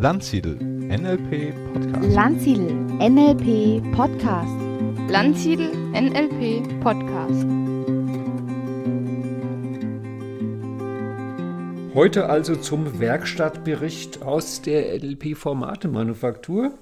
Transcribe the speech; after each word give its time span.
Landsiedel 0.00 0.56
NLP 0.56 1.52
Podcast. 1.74 2.14
Landsiedel 2.14 2.72
NLP 2.98 3.82
Podcast. 3.94 4.48
Landsiedel 5.08 5.70
NLP 5.92 6.80
Podcast. 6.80 7.46
Heute 11.94 12.30
also 12.30 12.56
zum 12.56 12.98
Werkstattbericht 12.98 14.22
aus 14.22 14.62
der 14.62 14.94
NLP-Formate-Manufaktur. 14.98 16.72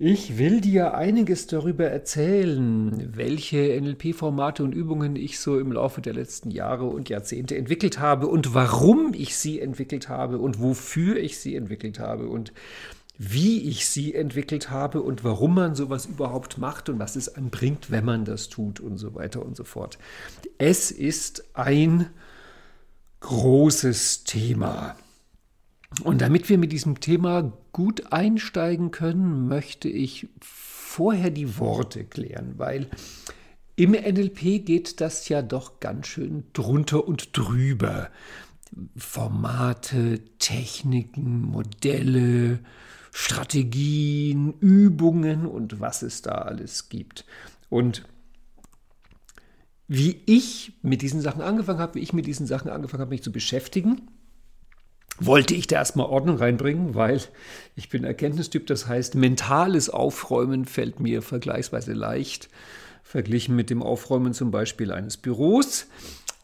Ich 0.00 0.38
will 0.38 0.60
dir 0.60 0.94
einiges 0.94 1.48
darüber 1.48 1.86
erzählen, 1.86 3.12
welche 3.16 3.80
NLP-Formate 3.80 4.62
und 4.62 4.72
Übungen 4.72 5.16
ich 5.16 5.40
so 5.40 5.58
im 5.58 5.72
Laufe 5.72 6.00
der 6.00 6.14
letzten 6.14 6.52
Jahre 6.52 6.84
und 6.84 7.08
Jahrzehnte 7.08 7.56
entwickelt 7.56 7.98
habe 7.98 8.28
und 8.28 8.54
warum 8.54 9.12
ich 9.12 9.36
sie 9.36 9.58
entwickelt 9.58 10.08
habe 10.08 10.38
und 10.38 10.60
wofür 10.60 11.16
ich 11.16 11.40
sie 11.40 11.56
entwickelt 11.56 11.98
habe 11.98 12.28
und 12.28 12.52
wie 13.18 13.68
ich 13.68 13.88
sie 13.88 14.14
entwickelt 14.14 14.70
habe 14.70 15.02
und 15.02 15.24
warum 15.24 15.56
man 15.56 15.74
sowas 15.74 16.06
überhaupt 16.06 16.58
macht 16.58 16.88
und 16.88 17.00
was 17.00 17.16
es 17.16 17.34
anbringt, 17.34 17.90
wenn 17.90 18.04
man 18.04 18.24
das 18.24 18.48
tut 18.48 18.78
und 18.78 18.98
so 18.98 19.16
weiter 19.16 19.44
und 19.44 19.56
so 19.56 19.64
fort. 19.64 19.98
Es 20.58 20.92
ist 20.92 21.44
ein 21.54 22.08
großes 23.18 24.22
Thema. 24.22 24.94
Und 26.04 26.20
damit 26.20 26.48
wir 26.48 26.58
mit 26.58 26.72
diesem 26.72 27.00
Thema 27.00 27.52
gut 27.72 28.12
einsteigen 28.12 28.90
können, 28.90 29.48
möchte 29.48 29.88
ich 29.88 30.28
vorher 30.40 31.30
die 31.30 31.58
Worte 31.58 32.04
klären, 32.04 32.54
weil 32.56 32.88
im 33.76 33.92
NLP 33.92 34.64
geht 34.64 35.00
das 35.00 35.28
ja 35.28 35.40
doch 35.40 35.80
ganz 35.80 36.08
schön 36.08 36.44
drunter 36.52 37.06
und 37.06 37.36
drüber. 37.36 38.10
Formate, 38.96 40.20
Techniken, 40.38 41.42
Modelle, 41.42 42.58
Strategien, 43.12 44.54
Übungen 44.60 45.46
und 45.46 45.80
was 45.80 46.02
es 46.02 46.22
da 46.22 46.32
alles 46.32 46.88
gibt. 46.88 47.24
Und 47.68 48.04
wie 49.86 50.22
ich 50.26 50.72
mit 50.82 51.00
diesen 51.00 51.20
Sachen 51.20 51.40
angefangen 51.40 51.78
habe, 51.78 51.94
wie 51.94 52.02
ich 52.02 52.12
mit 52.12 52.26
diesen 52.26 52.46
Sachen 52.46 52.70
angefangen 52.70 53.00
habe, 53.00 53.10
mich 53.10 53.22
zu 53.22 53.32
beschäftigen, 53.32 54.02
wollte 55.20 55.54
ich 55.54 55.66
da 55.66 55.76
erstmal 55.76 56.06
Ordnung 56.06 56.36
reinbringen, 56.36 56.94
weil 56.94 57.20
ich 57.76 57.88
bin 57.88 58.04
Erkenntnistyp, 58.04 58.66
das 58.66 58.86
heißt, 58.86 59.14
mentales 59.14 59.90
Aufräumen 59.90 60.64
fällt 60.64 61.00
mir 61.00 61.22
vergleichsweise 61.22 61.92
leicht, 61.92 62.48
verglichen 63.02 63.56
mit 63.56 63.70
dem 63.70 63.82
Aufräumen 63.82 64.34
zum 64.34 64.50
Beispiel 64.50 64.92
eines 64.92 65.16
Büros. 65.16 65.86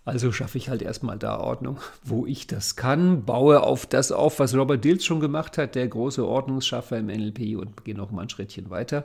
Also 0.06 0.32
schaffe 0.32 0.58
ich 0.58 0.68
halt 0.68 0.82
erstmal 0.82 1.18
da 1.18 1.38
Ordnung, 1.38 1.78
wo 2.02 2.26
ich 2.26 2.46
das 2.46 2.76
kann, 2.76 3.24
baue 3.24 3.62
auf 3.62 3.86
das 3.86 4.12
auf, 4.12 4.38
was 4.38 4.54
Robert 4.54 4.84
Dills 4.84 5.04
schon 5.04 5.20
gemacht 5.20 5.56
hat, 5.56 5.74
der 5.74 5.88
große 5.88 6.26
Ordnungsschaffer 6.26 6.98
im 6.98 7.06
NLP 7.06 7.56
und 7.58 7.84
gehe 7.84 7.94
noch 7.94 8.10
mal 8.10 8.22
ein 8.22 8.28
Schrittchen 8.28 8.68
weiter. 8.68 9.04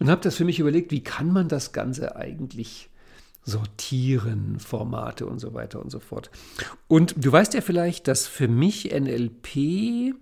Und 0.00 0.10
habe 0.10 0.20
das 0.20 0.36
für 0.36 0.44
mich 0.44 0.58
überlegt, 0.58 0.90
wie 0.90 1.02
kann 1.02 1.32
man 1.32 1.48
das 1.48 1.72
Ganze 1.72 2.16
eigentlich 2.16 2.88
sortieren, 3.46 4.58
Formate 4.58 5.24
und 5.24 5.38
so 5.38 5.54
weiter 5.54 5.80
und 5.80 5.90
so 5.90 6.00
fort. 6.00 6.30
Und 6.88 7.14
du 7.16 7.30
weißt 7.30 7.54
ja 7.54 7.60
vielleicht, 7.60 8.08
dass 8.08 8.26
für 8.26 8.48
mich 8.48 8.92
NLP 8.92 10.14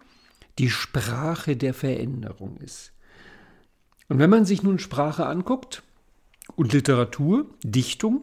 die 0.59 0.71
Sprache 0.71 1.57
der 1.57 1.75
Veränderung 1.75 2.59
ist. 2.59 2.93
Und 4.09 4.19
wenn 4.19 4.31
man 4.31 4.45
sich 4.45 4.63
nun 4.63 4.79
Sprache 4.79 5.27
anguckt 5.27 5.83
und 6.55 6.75
Literatur, 6.75 7.47
Dichtung, 7.63 8.23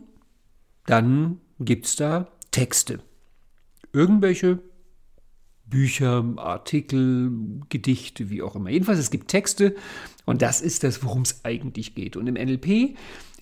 dann 0.85 1.41
gibt 1.59 1.87
es 1.87 1.95
da 1.95 2.27
Texte. 2.51 2.99
Irgendwelche 3.93 4.59
Bücher, 5.65 6.23
Artikel, 6.37 7.31
Gedichte, 7.69 8.29
wie 8.29 8.43
auch 8.43 8.55
immer. 8.55 8.69
Jedenfalls, 8.69 8.99
es 8.99 9.09
gibt 9.09 9.29
Texte 9.29 9.75
und 10.25 10.43
das 10.43 10.61
ist 10.61 10.83
das, 10.83 11.03
worum 11.03 11.23
es 11.23 11.43
eigentlich 11.43 11.95
geht. 11.95 12.15
Und 12.15 12.27
im 12.27 12.35
NLP 12.35 12.95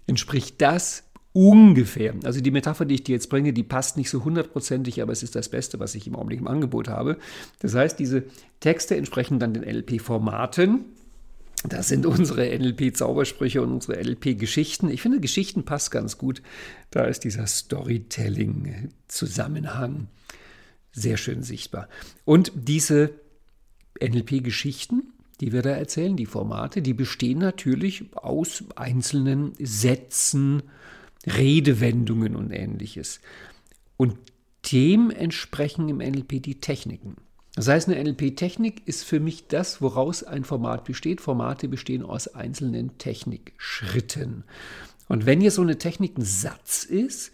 entspricht 0.07 0.61
das 0.61 1.08
ungefähr. 1.33 2.13
Also 2.23 2.39
die 2.41 2.51
Metapher, 2.51 2.85
die 2.85 2.95
ich 2.95 3.03
dir 3.03 3.13
jetzt 3.13 3.29
bringe, 3.29 3.53
die 3.53 3.63
passt 3.63 3.95
nicht 3.97 4.09
so 4.09 4.25
hundertprozentig, 4.25 5.01
aber 5.01 5.11
es 5.11 5.23
ist 5.23 5.35
das 5.35 5.49
Beste, 5.49 5.79
was 5.79 5.95
ich 5.95 6.07
im 6.07 6.15
Augenblick 6.15 6.39
im 6.39 6.47
Angebot 6.47 6.87
habe. 6.87 7.17
Das 7.59 7.75
heißt, 7.75 7.99
diese 7.99 8.23
Texte 8.59 8.95
entsprechen 8.95 9.39
dann 9.39 9.53
den 9.53 9.63
NLP-Formaten. 9.63 10.85
Das 11.67 11.89
sind 11.89 12.05
unsere 12.05 12.57
NLP-Zaubersprüche 12.57 13.61
und 13.61 13.73
unsere 13.73 14.01
NLP-Geschichten. 14.01 14.89
Ich 14.89 15.01
finde, 15.01 15.19
Geschichten 15.19 15.65
passt 15.65 15.91
ganz 15.91 16.17
gut. 16.17 16.41
Da 16.89 17.03
ist 17.03 17.25
dieser 17.25 17.47
Storytelling-Zusammenhang 17.47 20.07
sehr 20.91 21.17
schön 21.17 21.43
sichtbar. 21.43 21.89
Und 22.25 22.51
diese 22.55 23.11
NLP-Geschichten, 24.01 25.13
die 25.41 25.51
wir 25.51 25.61
da 25.61 25.71
erzählen, 25.71 26.15
die 26.15 26.25
Formate, 26.25 26.81
die 26.81 26.93
bestehen 26.93 27.39
natürlich 27.39 28.05
aus 28.15 28.63
einzelnen 28.75 29.51
Sätzen, 29.59 30.63
Redewendungen 31.37 32.35
und 32.35 32.51
ähnliches. 32.51 33.21
Und 33.97 34.17
dem 34.71 35.09
entsprechen 35.09 35.89
im 35.89 35.97
NLP 35.97 36.41
die 36.41 36.59
Techniken. 36.59 37.15
Das 37.55 37.67
heißt, 37.67 37.89
eine 37.89 38.01
NLP-Technik 38.01 38.87
ist 38.87 39.03
für 39.03 39.19
mich 39.19 39.47
das, 39.47 39.81
woraus 39.81 40.23
ein 40.23 40.43
Format 40.43 40.85
besteht. 40.85 41.19
Formate 41.19 41.67
bestehen 41.67 42.03
aus 42.03 42.27
einzelnen 42.29 42.97
Technikschritten. 42.97 44.43
Und 45.07 45.25
wenn 45.25 45.41
hier 45.41 45.51
so 45.51 45.61
eine 45.61 45.77
Technik 45.77 46.17
ein 46.17 46.23
Satz 46.23 46.83
ist, 46.83 47.31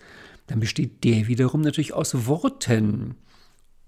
dann 0.47 0.59
besteht 0.59 1.03
der 1.03 1.27
wiederum 1.27 1.61
natürlich 1.61 1.93
aus 1.93 2.25
Worten. 2.27 3.15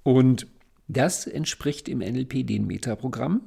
Und 0.03 0.47
das 0.87 1.25
entspricht 1.27 1.89
im 1.89 1.99
NLP 1.99 2.45
den 2.45 2.67
Metaprogrammen. 2.67 3.41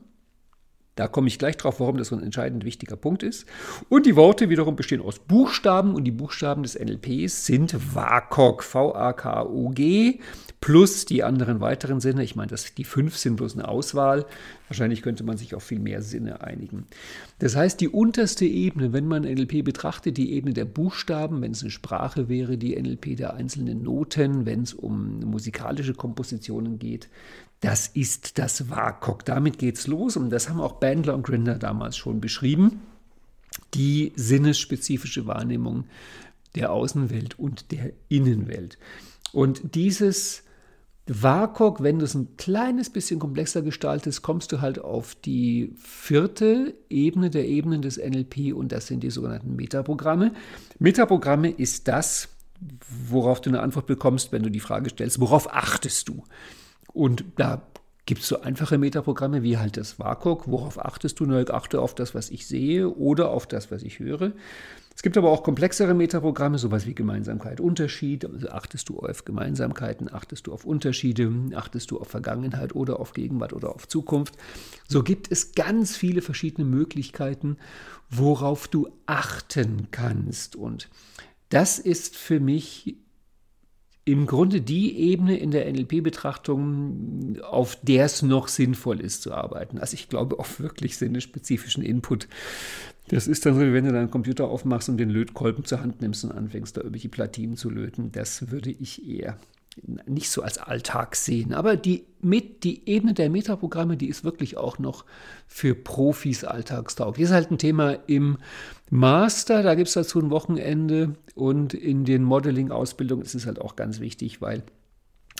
Da 1.00 1.08
komme 1.08 1.28
ich 1.28 1.38
gleich 1.38 1.56
drauf, 1.56 1.80
warum 1.80 1.96
das 1.96 2.08
so 2.08 2.16
ein 2.16 2.22
entscheidend 2.22 2.66
wichtiger 2.66 2.94
Punkt 2.94 3.22
ist. 3.22 3.46
Und 3.88 4.04
die 4.04 4.16
Worte 4.16 4.50
wiederum 4.50 4.76
bestehen 4.76 5.00
aus 5.00 5.18
Buchstaben 5.18 5.94
und 5.94 6.04
die 6.04 6.10
Buchstaben 6.10 6.62
des 6.62 6.78
NLPs 6.78 7.46
sind 7.46 7.94
WAKOG, 7.94 8.62
V-A-K-O-G, 8.62 10.20
plus 10.60 11.06
die 11.06 11.24
anderen 11.24 11.62
weiteren 11.62 12.00
Sinne. 12.00 12.22
Ich 12.22 12.36
meine, 12.36 12.48
das, 12.50 12.74
die 12.74 12.84
fünf 12.84 13.16
sind 13.16 13.36
bloß 13.36 13.54
eine 13.54 13.66
Auswahl. 13.66 14.26
Wahrscheinlich 14.68 15.00
könnte 15.00 15.24
man 15.24 15.38
sich 15.38 15.54
auf 15.54 15.62
viel 15.62 15.78
mehr 15.78 16.02
Sinne 16.02 16.42
einigen. 16.42 16.84
Das 17.38 17.56
heißt, 17.56 17.80
die 17.80 17.88
unterste 17.88 18.44
Ebene, 18.44 18.92
wenn 18.92 19.06
man 19.06 19.22
NLP 19.22 19.64
betrachtet, 19.64 20.18
die 20.18 20.34
Ebene 20.34 20.52
der 20.52 20.66
Buchstaben, 20.66 21.40
wenn 21.40 21.52
es 21.52 21.62
eine 21.62 21.70
Sprache 21.70 22.28
wäre, 22.28 22.58
die 22.58 22.78
NLP 22.78 23.16
der 23.16 23.32
einzelnen 23.32 23.82
Noten, 23.82 24.44
wenn 24.44 24.64
es 24.64 24.74
um 24.74 25.20
musikalische 25.20 25.94
Kompositionen 25.94 26.78
geht, 26.78 27.08
das 27.60 27.88
ist 27.88 28.38
das 28.38 28.70
WAKOK. 28.70 29.24
Damit 29.24 29.58
geht's 29.58 29.86
los 29.86 30.16
und 30.16 30.30
das 30.30 30.48
haben 30.48 30.60
auch 30.60 30.74
Bandler 30.74 31.14
und 31.14 31.22
Grinder 31.22 31.56
damals 31.56 31.96
schon 31.96 32.20
beschrieben. 32.20 32.80
Die 33.74 34.12
sinnesspezifische 34.16 35.26
Wahrnehmung 35.26 35.84
der 36.54 36.72
Außenwelt 36.72 37.38
und 37.38 37.70
der 37.70 37.92
Innenwelt. 38.08 38.78
Und 39.32 39.74
dieses 39.74 40.42
WAKOK, 41.06 41.82
wenn 41.82 41.98
du 41.98 42.04
es 42.04 42.14
ein 42.14 42.36
kleines 42.36 42.88
bisschen 42.88 43.18
komplexer 43.18 43.62
gestaltest, 43.62 44.22
kommst 44.22 44.52
du 44.52 44.60
halt 44.60 44.78
auf 44.78 45.14
die 45.14 45.74
vierte 45.76 46.74
Ebene 46.88 47.30
der 47.30 47.46
Ebenen 47.46 47.82
des 47.82 47.98
NLP 47.98 48.54
und 48.54 48.72
das 48.72 48.86
sind 48.86 49.02
die 49.02 49.10
sogenannten 49.10 49.56
Metaprogramme. 49.56 50.32
Metaprogramme 50.78 51.50
ist 51.50 51.88
das, 51.88 52.28
worauf 53.08 53.40
du 53.40 53.50
eine 53.50 53.60
Antwort 53.60 53.86
bekommst, 53.86 54.32
wenn 54.32 54.42
du 54.42 54.50
die 54.50 54.60
Frage 54.60 54.90
stellst, 54.90 55.20
worauf 55.20 55.52
achtest 55.52 56.08
du? 56.08 56.24
Und 56.92 57.24
da 57.36 57.62
gibt 58.06 58.22
es 58.22 58.28
so 58.28 58.40
einfache 58.40 58.78
Metaprogramme 58.78 59.42
wie 59.42 59.58
halt 59.58 59.76
das 59.76 59.98
WAKOK. 59.98 60.48
Worauf 60.48 60.84
achtest 60.84 61.20
du? 61.20 61.26
Na, 61.26 61.44
achte 61.48 61.80
auf 61.80 61.94
das, 61.94 62.14
was 62.14 62.30
ich 62.30 62.46
sehe 62.46 62.88
oder 62.88 63.30
auf 63.30 63.46
das, 63.46 63.70
was 63.70 63.82
ich 63.82 64.00
höre. 64.00 64.32
Es 64.96 65.02
gibt 65.02 65.16
aber 65.16 65.30
auch 65.30 65.44
komplexere 65.44 65.94
Metaprogramme, 65.94 66.58
sowas 66.58 66.86
wie 66.86 66.94
Gemeinsamkeit, 66.94 67.60
Unterschied. 67.60 68.24
Also 68.24 68.48
achtest 68.48 68.88
du 68.88 68.98
auf 68.98 69.24
Gemeinsamkeiten, 69.24 70.12
achtest 70.12 70.46
du 70.46 70.52
auf 70.52 70.64
Unterschiede, 70.64 71.32
achtest 71.54 71.90
du 71.90 72.00
auf 72.00 72.08
Vergangenheit 72.08 72.74
oder 72.74 73.00
auf 73.00 73.12
Gegenwart 73.12 73.52
oder 73.52 73.74
auf 73.74 73.88
Zukunft. 73.88 74.34
So 74.88 75.02
gibt 75.02 75.30
es 75.30 75.52
ganz 75.52 75.96
viele 75.96 76.20
verschiedene 76.20 76.66
Möglichkeiten, 76.66 77.56
worauf 78.10 78.68
du 78.68 78.88
achten 79.06 79.88
kannst. 79.90 80.56
Und 80.56 80.90
das 81.48 81.78
ist 81.78 82.16
für 82.16 82.40
mich 82.40 82.96
im 84.04 84.26
Grunde 84.26 84.60
die 84.60 84.96
Ebene 84.98 85.36
in 85.36 85.50
der 85.50 85.70
NLP-Betrachtung, 85.70 87.38
auf 87.42 87.76
der 87.82 88.06
es 88.06 88.22
noch 88.22 88.48
sinnvoll 88.48 89.00
ist 89.00 89.22
zu 89.22 89.32
arbeiten. 89.32 89.78
Also 89.78 89.94
ich 89.94 90.08
glaube 90.08 90.38
auf 90.38 90.60
wirklich 90.60 90.96
sinnespezifischen 90.96 91.82
Input. 91.82 92.26
Das 93.08 93.26
ist 93.26 93.44
dann 93.44 93.54
so, 93.54 93.60
wie 93.60 93.72
wenn 93.72 93.84
du 93.84 93.92
deinen 93.92 94.10
Computer 94.10 94.48
aufmachst 94.48 94.88
und 94.88 94.96
den 94.96 95.10
Lötkolben 95.10 95.64
zur 95.64 95.80
Hand 95.80 96.00
nimmst 96.00 96.24
und 96.24 96.32
anfängst, 96.32 96.76
da 96.76 96.80
irgendwelche 96.80 97.08
Platinen 97.08 97.56
zu 97.56 97.68
löten. 97.68 98.12
Das 98.12 98.50
würde 98.50 98.70
ich 98.70 99.08
eher 99.08 99.36
nicht 100.06 100.30
so 100.30 100.42
als 100.42 100.58
Alltag 100.58 101.16
sehen. 101.16 101.54
Aber 101.54 101.76
die, 101.76 102.04
mit, 102.20 102.64
die 102.64 102.88
Ebene 102.88 103.14
der 103.14 103.30
Metaprogramme, 103.30 103.96
die 103.96 104.08
ist 104.08 104.24
wirklich 104.24 104.56
auch 104.56 104.78
noch 104.78 105.04
für 105.46 105.74
Profis 105.74 106.44
alltagstauglich. 106.44 107.24
Das 107.24 107.30
ist 107.30 107.34
halt 107.34 107.50
ein 107.50 107.58
Thema 107.58 107.92
im 108.06 108.38
Master, 108.90 109.62
da 109.62 109.74
gibt 109.74 109.88
es 109.88 109.94
dazu 109.94 110.20
ein 110.20 110.30
Wochenende 110.30 111.14
und 111.34 111.74
in 111.74 112.04
den 112.04 112.22
Modeling-Ausbildungen 112.24 113.24
ist 113.24 113.34
es 113.34 113.46
halt 113.46 113.60
auch 113.60 113.76
ganz 113.76 114.00
wichtig, 114.00 114.42
weil 114.42 114.62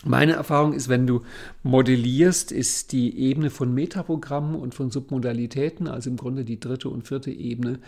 meine 0.03 0.33
Erfahrung 0.33 0.73
ist, 0.73 0.89
wenn 0.89 1.05
du 1.05 1.21
modellierst, 1.61 2.51
ist 2.51 2.91
die 2.91 3.19
Ebene 3.19 3.51
von 3.51 3.73
Metaprogrammen 3.73 4.55
und 4.55 4.73
von 4.73 4.89
Submodalitäten, 4.89 5.87
also 5.87 6.09
im 6.09 6.17
Grunde 6.17 6.43
die 6.43 6.59
dritte 6.59 6.89
und 6.89 7.07
vierte 7.07 7.29
Ebene, 7.29 7.79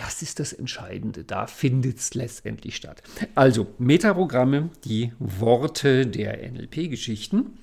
das 0.00 0.22
ist 0.22 0.40
das 0.40 0.54
Entscheidende. 0.54 1.24
Da 1.24 1.46
findet 1.46 1.98
es 1.98 2.14
letztendlich 2.14 2.74
statt. 2.74 3.02
Also 3.34 3.66
Metaprogramme, 3.78 4.70
die 4.84 5.12
Worte 5.18 6.06
der 6.06 6.50
NLP-Geschichten. 6.50 7.58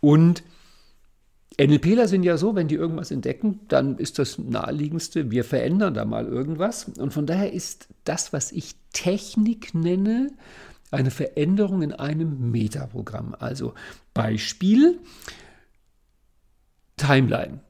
Und 0.00 0.42
NLPler 1.58 2.08
sind 2.08 2.24
ja 2.24 2.36
so, 2.36 2.54
wenn 2.54 2.68
die 2.68 2.74
irgendwas 2.74 3.10
entdecken, 3.10 3.60
dann 3.68 3.96
ist 3.96 4.18
das 4.18 4.36
naheliegendste, 4.36 5.30
wir 5.30 5.44
verändern 5.44 5.94
da 5.94 6.04
mal 6.04 6.26
irgendwas. 6.26 6.90
Und 6.98 7.14
von 7.14 7.24
daher 7.24 7.54
ist 7.54 7.88
das, 8.04 8.34
was 8.34 8.52
ich 8.52 8.74
Technik 8.92 9.74
nenne, 9.74 10.32
eine 10.90 11.10
Veränderung 11.10 11.80
in 11.80 11.92
einem 11.92 12.50
Metaprogramm. 12.50 13.34
Also 13.38 13.72
Beispiel 14.12 14.98
Timeline. 16.98 17.60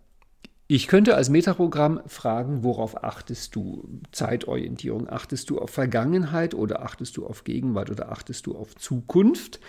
Ich 0.68 0.88
könnte 0.88 1.14
als 1.14 1.28
Metaprogramm 1.28 2.00
fragen, 2.08 2.64
worauf 2.64 3.04
achtest 3.04 3.54
du? 3.54 3.88
Zeitorientierung. 4.10 5.08
Achtest 5.08 5.48
du 5.48 5.60
auf 5.60 5.70
Vergangenheit 5.70 6.54
oder 6.54 6.82
achtest 6.82 7.16
du 7.16 7.24
auf 7.24 7.44
Gegenwart 7.44 7.88
oder 7.88 8.10
achtest 8.10 8.46
du 8.48 8.56
auf 8.56 8.74
Zukunft? 8.74 9.60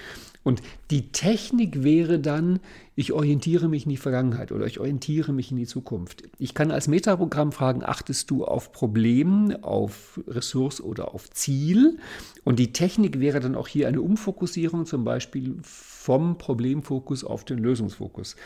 Und 0.41 0.63
die 0.89 1.11
Technik 1.11 1.83
wäre 1.83 2.17
dann, 2.17 2.59
ich 2.95 3.13
orientiere 3.13 3.67
mich 3.67 3.83
in 3.83 3.91
die 3.91 3.97
Vergangenheit 3.97 4.51
oder 4.51 4.65
ich 4.65 4.79
orientiere 4.79 5.33
mich 5.33 5.51
in 5.51 5.57
die 5.57 5.67
Zukunft. 5.67 6.23
Ich 6.39 6.55
kann 6.55 6.71
als 6.71 6.87
Metaprogramm 6.87 7.51
fragen, 7.51 7.83
achtest 7.83 8.31
du 8.31 8.43
auf 8.43 8.71
Problem, 8.71 9.55
auf 9.61 10.19
Ressource 10.27 10.81
oder 10.81 11.13
auf 11.13 11.29
Ziel? 11.29 11.99
Und 12.43 12.57
die 12.57 12.73
Technik 12.73 13.19
wäre 13.19 13.39
dann 13.39 13.53
auch 13.53 13.67
hier 13.67 13.87
eine 13.87 14.01
Umfokussierung, 14.01 14.87
zum 14.87 15.03
Beispiel 15.03 15.57
vom 16.07 16.37
Problemfokus 16.37 17.25
auf 17.25 17.43
den 17.43 17.57
Lösungsfokus. 17.57 18.37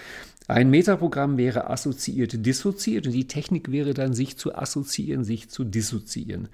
Ein 0.47 0.71
Metaprogramm 0.71 1.37
wäre 1.37 1.69
assoziiert, 1.69 2.43
dissoziiert 2.43 3.05
und 3.05 3.13
die 3.13 3.27
Technik 3.27 3.71
wäre 3.71 3.93
dann, 3.93 4.15
sich 4.15 4.35
zu 4.35 4.55
assoziieren, 4.55 5.23
sich 5.23 5.47
zu 5.51 5.63
dissoziieren. 5.63 6.49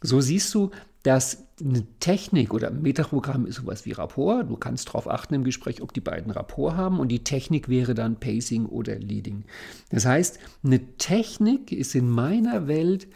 So 0.00 0.20
siehst 0.20 0.54
du, 0.54 0.70
dass 1.02 1.48
eine 1.60 1.84
Technik 1.98 2.54
oder 2.54 2.68
ein 2.68 2.82
Metaprogramm 2.82 3.46
ist 3.46 3.56
sowas 3.56 3.84
wie 3.84 3.90
Rapport. 3.90 4.48
Du 4.48 4.56
kannst 4.56 4.86
darauf 4.86 5.10
achten 5.10 5.34
im 5.34 5.42
Gespräch, 5.42 5.82
ob 5.82 5.92
die 5.92 6.00
beiden 6.00 6.30
Rapport 6.30 6.76
haben 6.76 7.00
und 7.00 7.08
die 7.08 7.24
Technik 7.24 7.68
wäre 7.68 7.94
dann 7.94 8.20
Pacing 8.20 8.66
oder 8.66 8.96
Leading. 8.96 9.42
Das 9.90 10.06
heißt, 10.06 10.38
eine 10.62 10.96
Technik 10.98 11.72
ist 11.72 11.96
in 11.96 12.08
meiner 12.08 12.68
Welt 12.68 13.08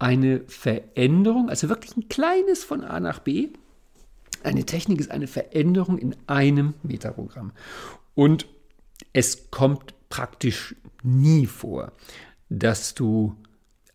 eine 0.00 0.40
Veränderung, 0.48 1.50
also 1.50 1.68
wirklich 1.68 1.96
ein 1.96 2.08
kleines 2.08 2.64
von 2.64 2.82
A 2.82 2.98
nach 2.98 3.20
B. 3.20 3.50
Eine 4.42 4.64
Technik 4.64 5.00
ist 5.00 5.10
eine 5.10 5.26
Veränderung 5.26 5.98
in 5.98 6.16
einem 6.26 6.74
Metaprogramm. 6.82 7.52
Und 8.14 8.46
es 9.12 9.50
kommt 9.50 9.94
praktisch 10.08 10.74
nie 11.02 11.46
vor, 11.46 11.92
dass 12.48 12.94
du 12.94 13.36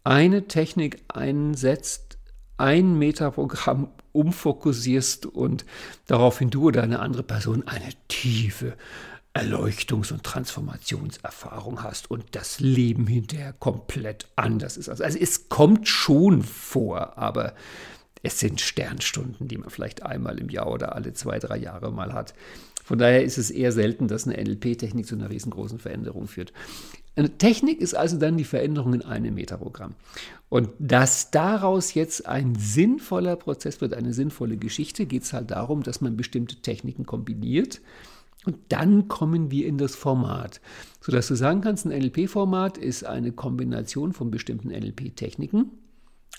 eine 0.04 0.48
Technik 0.48 1.04
einsetzt, 1.08 2.18
ein 2.58 2.98
Metaprogramm 2.98 3.90
umfokussierst 4.14 5.26
und 5.26 5.66
daraufhin 6.08 6.50
du 6.50 6.68
oder 6.68 6.84
eine 6.84 7.00
andere 7.00 7.24
Person 7.24 7.68
eine 7.68 7.90
tiefe 8.08 8.78
Erleuchtungs- 9.34 10.14
und 10.14 10.24
Transformationserfahrung 10.24 11.84
hast 11.84 12.10
und 12.10 12.24
das 12.32 12.62
Leben 12.62 13.06
hinterher 13.06 13.52
komplett 13.52 14.28
anders 14.38 14.78
ist. 14.78 14.88
Also, 14.88 15.04
also 15.04 15.20
es 15.20 15.50
kommt 15.50 15.90
schon 15.90 16.42
vor, 16.42 17.18
aber 17.18 17.54
es 18.26 18.40
sind 18.40 18.60
Sternstunden, 18.60 19.48
die 19.48 19.58
man 19.58 19.70
vielleicht 19.70 20.02
einmal 20.02 20.40
im 20.40 20.50
Jahr 20.50 20.72
oder 20.72 20.96
alle 20.96 21.14
zwei, 21.14 21.38
drei 21.38 21.58
Jahre 21.58 21.92
mal 21.92 22.12
hat. 22.12 22.34
Von 22.84 22.98
daher 22.98 23.24
ist 23.24 23.38
es 23.38 23.52
eher 23.52 23.72
selten, 23.72 24.08
dass 24.08 24.28
eine 24.28 24.44
NLP-Technik 24.44 25.06
zu 25.06 25.14
einer 25.14 25.30
riesengroßen 25.30 25.78
Veränderung 25.78 26.28
führt. 26.28 26.52
Eine 27.16 27.38
Technik 27.38 27.80
ist 27.82 27.96
also 27.96 28.18
dann 28.18 28.36
die 28.36 28.44
Veränderung 28.44 28.96
in 28.96 29.04
einem 29.04 29.36
Metaprogramm. 29.36 29.94
Und 30.50 30.70
dass 30.80 31.30
daraus 31.30 31.94
jetzt 31.94 32.26
ein 32.26 32.56
sinnvoller 32.56 33.36
Prozess 33.36 33.80
wird, 33.80 33.94
eine 33.94 34.12
sinnvolle 34.12 34.58
Geschichte, 34.58 35.06
geht 35.06 35.24
es 35.24 35.34
halt 35.34 35.52
darum, 35.52 35.84
dass 35.84 36.02
man 36.02 36.18
bestimmte 36.18 36.58
Techniken 36.58 37.06
kombiniert. 37.06 37.80
Und 38.46 38.58
dann 38.70 39.08
kommen 39.08 39.52
wir 39.52 39.68
in 39.68 39.78
das 39.78 39.96
Format, 39.96 40.62
sodass 41.00 41.28
du 41.28 41.36
sagen 41.36 41.62
kannst, 41.62 41.86
ein 41.86 41.98
NLP-Format 41.98 42.78
ist 42.80 43.06
eine 43.06 43.32
Kombination 43.32 44.14
von 44.14 44.32
bestimmten 44.32 44.70
NLP-Techniken. 44.70 45.72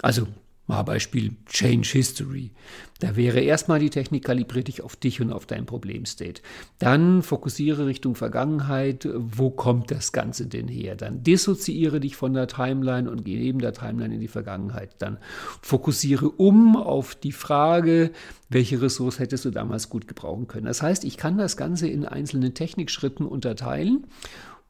Also 0.03 0.27
Mal 0.69 0.83
Beispiel 0.83 1.37
Change 1.47 1.89
History. 1.89 2.51
Da 2.99 3.15
wäre 3.15 3.41
erstmal 3.41 3.79
die 3.79 3.91
Technik 3.91 4.25
kalibriere 4.25 4.65
dich 4.65 4.83
auf 4.83 4.97
dich 4.97 5.21
und 5.21 5.33
auf 5.33 5.47
dein 5.47 5.65
Problemstate. 5.65 6.43
Dann 6.79 7.23
fokussiere 7.23 7.87
Richtung 7.87 8.17
Vergangenheit. 8.17 9.09
Wo 9.15 9.51
kommt 9.51 9.91
das 9.91 10.13
Ganze 10.13 10.47
denn 10.47 10.67
her? 10.67 10.97
Dann 10.97 11.23
dissoziiere 11.23 12.01
dich 12.01 12.17
von 12.17 12.33
der 12.33 12.49
Timeline 12.49 13.09
und 13.09 13.25
geh 13.25 13.37
neben 13.37 13.61
der 13.61 13.75
Timeline 13.75 14.15
in 14.15 14.21
die 14.21 14.29
Vergangenheit. 14.29 14.97
Dann 14.99 15.19
fokussiere 15.63 16.31
um 16.31 16.77
auf 16.77 17.15
die 17.15 17.33
Frage, 17.33 18.11
welche 18.49 18.83
Ressource 18.83 19.21
hättest 19.21 19.45
du 19.45 19.51
damals 19.51 19.89
gut 19.89 20.09
gebrauchen 20.09 20.49
können. 20.49 20.67
Das 20.67 20.83
heißt, 20.83 21.05
ich 21.05 21.17
kann 21.17 21.39
das 21.39 21.57
Ganze 21.57 21.87
in 21.87 22.05
einzelne 22.07 22.55
Technikschritten 22.55 23.27
unterteilen 23.27 24.07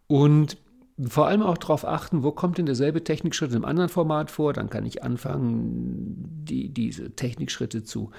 und 0.08 0.58
vor 0.98 1.26
allem 1.26 1.42
auch 1.42 1.58
darauf 1.58 1.86
achten, 1.86 2.22
wo 2.22 2.32
kommt 2.32 2.56
denn 2.56 2.64
derselbe 2.64 3.04
Technikschritt 3.04 3.52
einem 3.52 3.66
anderen 3.66 3.90
Format 3.90 4.30
vor. 4.30 4.54
Dann 4.54 4.70
kann 4.70 4.86
ich 4.86 5.02
anfangen, 5.02 6.44
die, 6.44 6.70
diese 6.70 7.10
Technikschritte 7.10 7.84
zu 7.84 8.10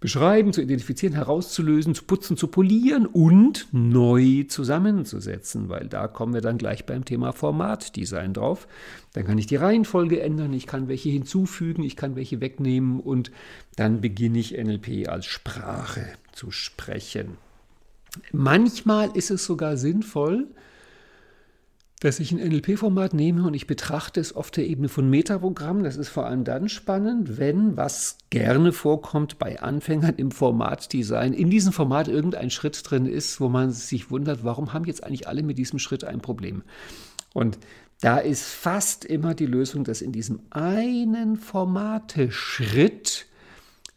beschreiben, 0.00 0.52
zu 0.52 0.60
identifizieren, 0.60 1.14
herauszulösen, 1.14 1.94
zu 1.94 2.02
putzen, 2.04 2.36
zu 2.36 2.48
polieren 2.48 3.06
und 3.06 3.68
neu 3.70 4.44
zusammenzusetzen, 4.48 5.68
weil 5.68 5.86
da 5.86 6.08
kommen 6.08 6.34
wir 6.34 6.40
dann 6.40 6.58
gleich 6.58 6.86
beim 6.86 7.04
Thema 7.04 7.32
Formatdesign 7.32 8.32
drauf. 8.32 8.66
Dann 9.12 9.24
kann 9.24 9.38
ich 9.38 9.46
die 9.46 9.56
Reihenfolge 9.56 10.20
ändern, 10.20 10.52
ich 10.52 10.66
kann 10.66 10.88
welche 10.88 11.10
hinzufügen, 11.10 11.84
ich 11.84 11.94
kann 11.94 12.16
welche 12.16 12.40
wegnehmen 12.40 12.98
und 12.98 13.30
dann 13.76 14.00
beginne 14.00 14.40
ich 14.40 14.58
NLP 14.58 15.08
als 15.08 15.26
Sprache 15.26 16.04
zu 16.32 16.50
sprechen. 16.50 17.36
Manchmal 18.32 19.10
ist 19.16 19.30
es 19.30 19.44
sogar 19.44 19.76
sinnvoll, 19.76 20.48
dass 22.04 22.20
ich 22.20 22.32
ein 22.32 22.48
NLP-Format 22.50 23.14
nehme 23.14 23.46
und 23.46 23.54
ich 23.54 23.66
betrachte 23.66 24.20
es 24.20 24.34
auf 24.34 24.50
der 24.50 24.66
Ebene 24.66 24.90
von 24.90 25.08
Metaprogrammen. 25.08 25.84
Das 25.84 25.96
ist 25.96 26.10
vor 26.10 26.26
allem 26.26 26.44
dann 26.44 26.68
spannend, 26.68 27.38
wenn, 27.38 27.78
was 27.78 28.18
gerne 28.28 28.72
vorkommt 28.72 29.38
bei 29.38 29.62
Anfängern 29.62 30.16
im 30.16 30.30
Formatdesign, 30.30 31.32
in 31.32 31.48
diesem 31.48 31.72
Format 31.72 32.08
irgendein 32.08 32.50
Schritt 32.50 32.78
drin 32.84 33.06
ist, 33.06 33.40
wo 33.40 33.48
man 33.48 33.70
sich 33.70 34.10
wundert, 34.10 34.44
warum 34.44 34.74
haben 34.74 34.84
jetzt 34.84 35.02
eigentlich 35.02 35.26
alle 35.28 35.42
mit 35.42 35.56
diesem 35.56 35.78
Schritt 35.78 36.04
ein 36.04 36.20
Problem? 36.20 36.62
Und 37.32 37.58
da 38.02 38.18
ist 38.18 38.44
fast 38.44 39.06
immer 39.06 39.32
die 39.32 39.46
Lösung, 39.46 39.84
dass 39.84 40.02
in 40.02 40.12
diesem 40.12 40.40
einen 40.50 41.38
Formateschritt 41.38 43.24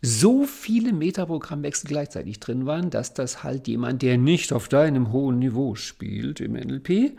so 0.02 0.46
viele 0.46 0.94
Metaprogrammwechsel 0.94 1.90
gleichzeitig 1.90 2.40
drin 2.40 2.66
waren, 2.66 2.90
dass 2.90 3.14
das 3.14 3.44
halt 3.44 3.68
jemand, 3.68 4.02
der 4.02 4.18
nicht 4.18 4.54
auf 4.54 4.70
deinem 4.70 5.12
hohen 5.12 5.40
Niveau 5.40 5.76
spielt 5.76 6.40
im 6.40 6.54
NLP, 6.54 7.18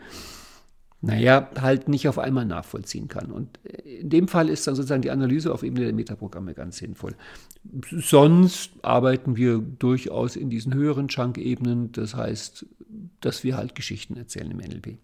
naja, 1.01 1.49
halt 1.59 1.87
nicht 1.87 2.07
auf 2.09 2.19
einmal 2.19 2.45
nachvollziehen 2.45 3.07
kann. 3.07 3.31
Und 3.31 3.57
in 3.83 4.09
dem 4.09 4.27
Fall 4.27 4.49
ist 4.49 4.67
dann 4.67 4.75
sozusagen 4.75 5.01
die 5.01 5.11
Analyse 5.11 5.53
auf 5.53 5.63
Ebene 5.63 5.85
der 5.85 5.93
Metaprogramme 5.93 6.53
ganz 6.53 6.77
sinnvoll. 6.77 7.15
Sonst 7.89 8.71
arbeiten 8.81 9.37
wir 9.37 9.59
durchaus 9.59 10.35
in 10.35 10.49
diesen 10.49 10.73
höheren 10.73 11.07
Chunk-Ebenen, 11.07 11.91
das 11.93 12.15
heißt, 12.15 12.65
dass 13.21 13.43
wir 13.43 13.55
halt 13.55 13.75
Geschichten 13.75 14.17
erzählen 14.17 14.51
im 14.51 14.57
NLP. 14.57 14.97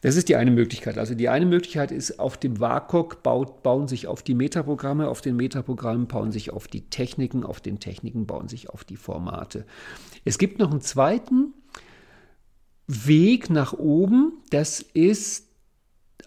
Das 0.00 0.16
ist 0.16 0.28
die 0.28 0.36
eine 0.36 0.50
Möglichkeit. 0.50 0.98
Also 0.98 1.14
die 1.14 1.28
eine 1.28 1.46
Möglichkeit 1.46 1.92
ist, 1.92 2.18
auf 2.18 2.36
dem 2.36 2.58
WAKOK 2.60 3.22
baut, 3.22 3.62
bauen 3.62 3.88
sich 3.88 4.06
auf 4.06 4.22
die 4.22 4.34
Metaprogramme, 4.34 5.08
auf 5.08 5.20
den 5.20 5.36
Metaprogrammen 5.36 6.08
bauen 6.08 6.32
sich 6.32 6.52
auf 6.52 6.68
die 6.68 6.82
Techniken, 6.82 7.44
auf 7.44 7.60
den 7.60 7.78
Techniken 7.78 8.26
bauen 8.26 8.48
sich 8.48 8.70
auf 8.70 8.84
die 8.84 8.96
Formate. 8.96 9.64
Es 10.24 10.38
gibt 10.38 10.58
noch 10.58 10.70
einen 10.70 10.80
zweiten 10.80 11.54
Weg 12.86 13.50
nach 13.50 13.72
oben, 13.72 14.32
das 14.50 14.80
ist 14.80 15.48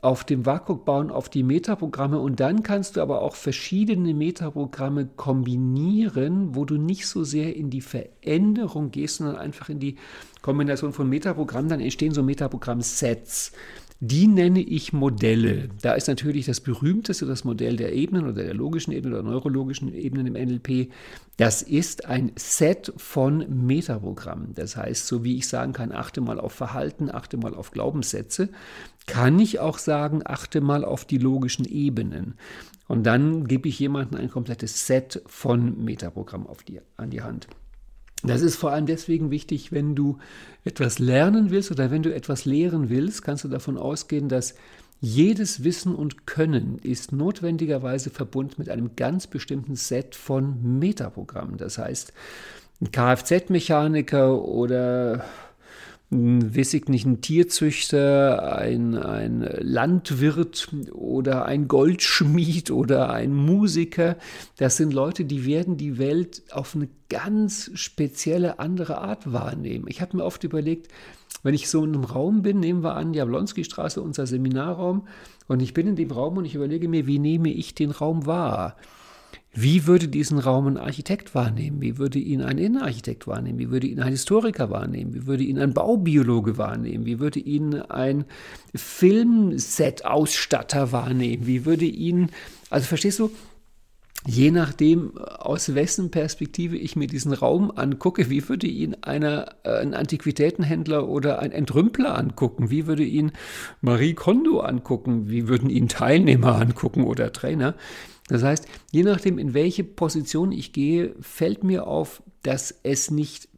auf 0.01 0.23
dem 0.23 0.45
WAKOK 0.45 0.85
bauen 0.85 1.09
auf 1.09 1.29
die 1.29 1.41
Metaprogramme 1.41 2.19
und 2.19 2.39
dann 2.39 2.61
kannst 2.61 2.95
du 2.95 3.01
aber 3.01 3.21
auch 3.23 3.35
verschiedene 3.35 4.13
Metaprogramme 4.13 5.07
kombinieren, 5.07 6.53
wo 6.53 6.63
du 6.63 6.77
nicht 6.77 7.07
so 7.07 7.23
sehr 7.23 7.55
in 7.55 7.71
die 7.71 7.81
Veränderung 7.81 8.91
gehst, 8.91 9.17
sondern 9.17 9.37
einfach 9.37 9.69
in 9.69 9.79
die 9.79 9.95
Kombination 10.43 10.93
von 10.93 11.09
Metaprogrammen. 11.09 11.69
Dann 11.69 11.81
entstehen 11.81 12.13
so 12.13 12.21
Metaprogramm-Sets. 12.21 13.51
Die 14.01 14.27
nenne 14.27 14.59
ich 14.59 14.91
Modelle. 14.91 15.69
Da 15.81 15.93
ist 15.93 16.09
natürlich 16.09 16.45
das 16.47 16.59
berühmteste 16.59 17.25
das 17.25 17.45
Modell 17.45 17.77
der 17.77 17.93
Ebenen 17.93 18.25
oder 18.25 18.43
der 18.43 18.53
logischen 18.53 18.91
Ebenen 18.91 19.13
oder 19.13 19.23
neurologischen 19.23 19.93
Ebenen 19.93 20.27
im 20.27 20.33
NLP. 20.33 20.91
Das 21.37 21.61
ist 21.61 22.05
ein 22.05 22.33
Set 22.35 22.91
von 22.97 23.65
Metaprogrammen. 23.65 24.53
Das 24.53 24.75
heißt, 24.75 25.07
so 25.07 25.23
wie 25.23 25.37
ich 25.37 25.47
sagen 25.47 25.71
kann, 25.71 25.93
achte 25.93 26.19
mal 26.19 26.41
auf 26.41 26.51
Verhalten, 26.51 27.09
achte 27.09 27.37
mal 27.37 27.55
auf 27.55 27.71
Glaubenssätze, 27.71 28.49
kann 29.07 29.39
ich 29.39 29.59
auch 29.59 29.77
sagen, 29.77 30.21
achte 30.25 30.59
mal 30.59 30.83
auf 30.83 31.05
die 31.05 31.17
logischen 31.17 31.65
Ebenen. 31.65 32.35
Und 32.87 33.03
dann 33.03 33.47
gebe 33.47 33.69
ich 33.69 33.79
jemandem 33.79 34.19
ein 34.19 34.29
komplettes 34.29 34.87
Set 34.87 35.21
von 35.25 35.83
Metaprogrammen 35.83 36.47
auf 36.47 36.63
die, 36.63 36.81
an 36.97 37.11
die 37.11 37.21
Hand. 37.21 37.47
Das 38.23 38.41
ist 38.41 38.55
vor 38.55 38.71
allem 38.71 38.85
deswegen 38.85 39.29
wichtig, 39.29 39.71
wenn 39.71 39.95
du 39.95 40.17
etwas 40.63 40.99
lernen 40.99 41.51
willst 41.51 41.71
oder 41.71 41.91
wenn 41.91 42.03
du 42.03 42.13
etwas 42.13 42.45
lehren 42.45 42.89
willst, 42.89 43.21
kannst 43.23 43.43
du 43.43 43.47
davon 43.47 43.77
ausgehen, 43.77 44.29
dass 44.29 44.55
jedes 45.01 45.63
Wissen 45.63 45.93
und 45.93 46.25
Können 46.25 46.79
ist 46.79 47.11
notwendigerweise 47.11 48.09
verbunden 48.09 48.55
mit 48.57 48.69
einem 48.69 48.95
ganz 48.95 49.27
bestimmten 49.27 49.75
Set 49.75 50.15
von 50.15 50.79
Metaprogrammen. 50.79 51.57
Das 51.57 51.77
heißt, 51.77 52.13
ein 52.81 52.91
Kfz-Mechaniker 52.91 54.41
oder 54.43 55.25
weiß 56.15 56.73
ich 56.75 56.87
nicht, 56.87 57.05
ein 57.05 57.21
Tierzüchter, 57.21 58.57
ein, 58.57 58.95
ein 58.95 59.47
Landwirt 59.59 60.69
oder 60.93 61.45
ein 61.45 61.67
Goldschmied 61.67 62.71
oder 62.71 63.09
ein 63.11 63.33
Musiker. 63.33 64.17
Das 64.57 64.77
sind 64.77 64.93
Leute, 64.93 65.25
die 65.25 65.45
werden 65.45 65.77
die 65.77 65.97
Welt 65.97 66.43
auf 66.51 66.75
eine 66.75 66.89
ganz 67.09 67.71
spezielle 67.75 68.59
andere 68.59 68.99
Art 68.99 69.31
wahrnehmen. 69.31 69.85
Ich 69.87 70.01
habe 70.01 70.17
mir 70.17 70.23
oft 70.23 70.43
überlegt, 70.43 70.87
wenn 71.43 71.53
ich 71.53 71.69
so 71.69 71.83
in 71.83 71.93
einem 71.93 72.05
Raum 72.05 72.41
bin, 72.41 72.59
nehmen 72.59 72.83
wir 72.83 72.95
an, 72.95 73.13
Jablonski-Straße, 73.13 74.01
unser 74.01 74.25
Seminarraum, 74.25 75.07
und 75.47 75.61
ich 75.61 75.73
bin 75.73 75.87
in 75.87 75.95
dem 75.95 76.11
Raum 76.11 76.37
und 76.37 76.45
ich 76.45 76.55
überlege 76.55 76.87
mir, 76.87 77.05
wie 77.05 77.19
nehme 77.19 77.49
ich 77.49 77.75
den 77.75 77.91
Raum 77.91 78.25
wahr? 78.25 78.77
Wie 79.57 79.87
würde 79.87 80.09
diesen 80.09 80.37
Raum 80.37 80.67
ein 80.67 80.77
Architekt 80.77 81.33
wahrnehmen? 81.33 81.79
Wie 81.79 81.97
würde 81.97 82.19
ihn 82.19 82.41
ein 82.41 82.57
Innenarchitekt 82.57 83.25
wahrnehmen? 83.25 83.57
Wie 83.57 83.69
würde 83.69 83.87
ihn 83.87 84.01
ein 84.01 84.11
Historiker 84.11 84.69
wahrnehmen? 84.69 85.13
Wie 85.13 85.27
würde 85.27 85.43
ihn 85.43 85.59
ein 85.59 85.73
Baubiologe 85.73 86.57
wahrnehmen? 86.57 87.05
Wie 87.05 87.21
würde 87.21 87.39
ihn 87.39 87.75
ein 87.75 88.25
Filmset-Ausstatter 88.75 90.91
wahrnehmen? 90.91 91.47
Wie 91.47 91.65
würde 91.65 91.85
ihn, 91.85 92.31
also 92.69 92.85
verstehst 92.85 93.19
du, 93.19 93.31
je 94.27 94.51
nachdem, 94.51 95.17
aus 95.17 95.73
wessen 95.73 96.11
Perspektive 96.11 96.75
ich 96.75 96.97
mir 96.97 97.07
diesen 97.07 97.31
Raum 97.31 97.71
angucke, 97.73 98.29
wie 98.29 98.49
würde 98.49 98.67
ihn 98.67 98.97
einer, 99.03 99.55
äh, 99.63 99.77
ein 99.77 99.93
Antiquitätenhändler 99.93 101.07
oder 101.07 101.39
ein 101.39 101.53
Entrümpler 101.53 102.17
angucken? 102.17 102.71
Wie 102.71 102.87
würde 102.87 103.05
ihn 103.05 103.31
Marie 103.79 104.15
Kondo 104.15 104.59
angucken? 104.59 105.29
Wie 105.29 105.47
würden 105.47 105.69
ihn 105.69 105.87
Teilnehmer 105.87 106.59
angucken 106.59 107.05
oder 107.05 107.31
Trainer? 107.31 107.75
Das 108.27 108.43
heißt, 108.43 108.67
je 108.91 109.03
nachdem, 109.03 109.37
in 109.37 109.53
welche 109.53 109.83
Position 109.83 110.51
ich 110.51 110.73
gehe, 110.73 111.15
fällt 111.19 111.63
mir 111.63 111.87
auf, 111.87 112.23
dass 112.41 112.79
es 112.83 113.11
nicht 113.11 113.49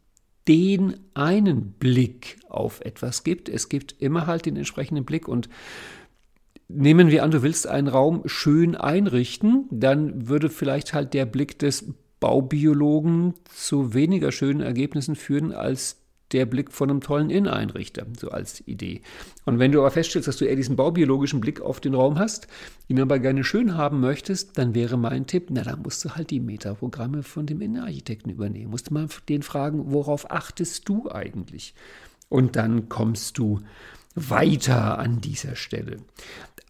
den 0.46 0.98
einen 1.14 1.72
Blick 1.72 2.38
auf 2.48 2.80
etwas 2.80 3.22
gibt. 3.22 3.48
Es 3.48 3.68
gibt 3.68 3.96
immer 4.00 4.26
halt 4.26 4.46
den 4.46 4.56
entsprechenden 4.56 5.04
Blick 5.04 5.28
und 5.28 5.48
nehmen 6.68 7.10
wir 7.10 7.22
an, 7.22 7.30
du 7.30 7.42
willst 7.42 7.66
einen 7.66 7.88
Raum 7.88 8.22
schön 8.26 8.74
einrichten, 8.74 9.66
dann 9.70 10.28
würde 10.28 10.48
vielleicht 10.48 10.94
halt 10.94 11.14
der 11.14 11.26
Blick 11.26 11.58
des 11.58 11.92
Baubiologen 12.20 13.34
zu 13.54 13.94
weniger 13.94 14.32
schönen 14.32 14.60
Ergebnissen 14.60 15.16
führen 15.16 15.52
als 15.52 15.96
der 16.32 16.46
Blick 16.46 16.72
von 16.72 16.90
einem 16.90 17.00
tollen 17.00 17.30
Inneneinrichter, 17.30 18.06
so 18.18 18.30
als 18.30 18.66
Idee. 18.66 19.02
Und 19.44 19.58
wenn 19.58 19.72
du 19.72 19.80
aber 19.80 19.90
feststellst, 19.90 20.28
dass 20.28 20.36
du 20.36 20.44
eher 20.44 20.56
diesen 20.56 20.76
baubiologischen 20.76 21.40
Blick 21.40 21.60
auf 21.60 21.80
den 21.80 21.94
Raum 21.94 22.18
hast, 22.18 22.48
ihn 22.86 23.00
aber 23.00 23.18
gerne 23.18 23.44
schön 23.44 23.76
haben 23.76 24.00
möchtest, 24.00 24.58
dann 24.58 24.74
wäre 24.74 24.96
mein 24.96 25.26
Tipp, 25.26 25.48
na, 25.50 25.62
dann 25.62 25.82
musst 25.82 26.04
du 26.04 26.10
halt 26.10 26.30
die 26.30 26.40
Metaprogramme 26.40 27.22
von 27.22 27.46
dem 27.46 27.60
Innenarchitekten 27.60 28.30
übernehmen. 28.30 28.70
Musst 28.70 28.90
du 28.90 28.94
mal 28.94 29.08
den 29.28 29.42
fragen, 29.42 29.92
worauf 29.92 30.30
achtest 30.30 30.88
du 30.88 31.10
eigentlich? 31.10 31.74
Und 32.28 32.56
dann 32.56 32.88
kommst 32.88 33.38
du 33.38 33.60
weiter 34.14 34.98
an 34.98 35.20
dieser 35.20 35.56
Stelle. 35.56 35.98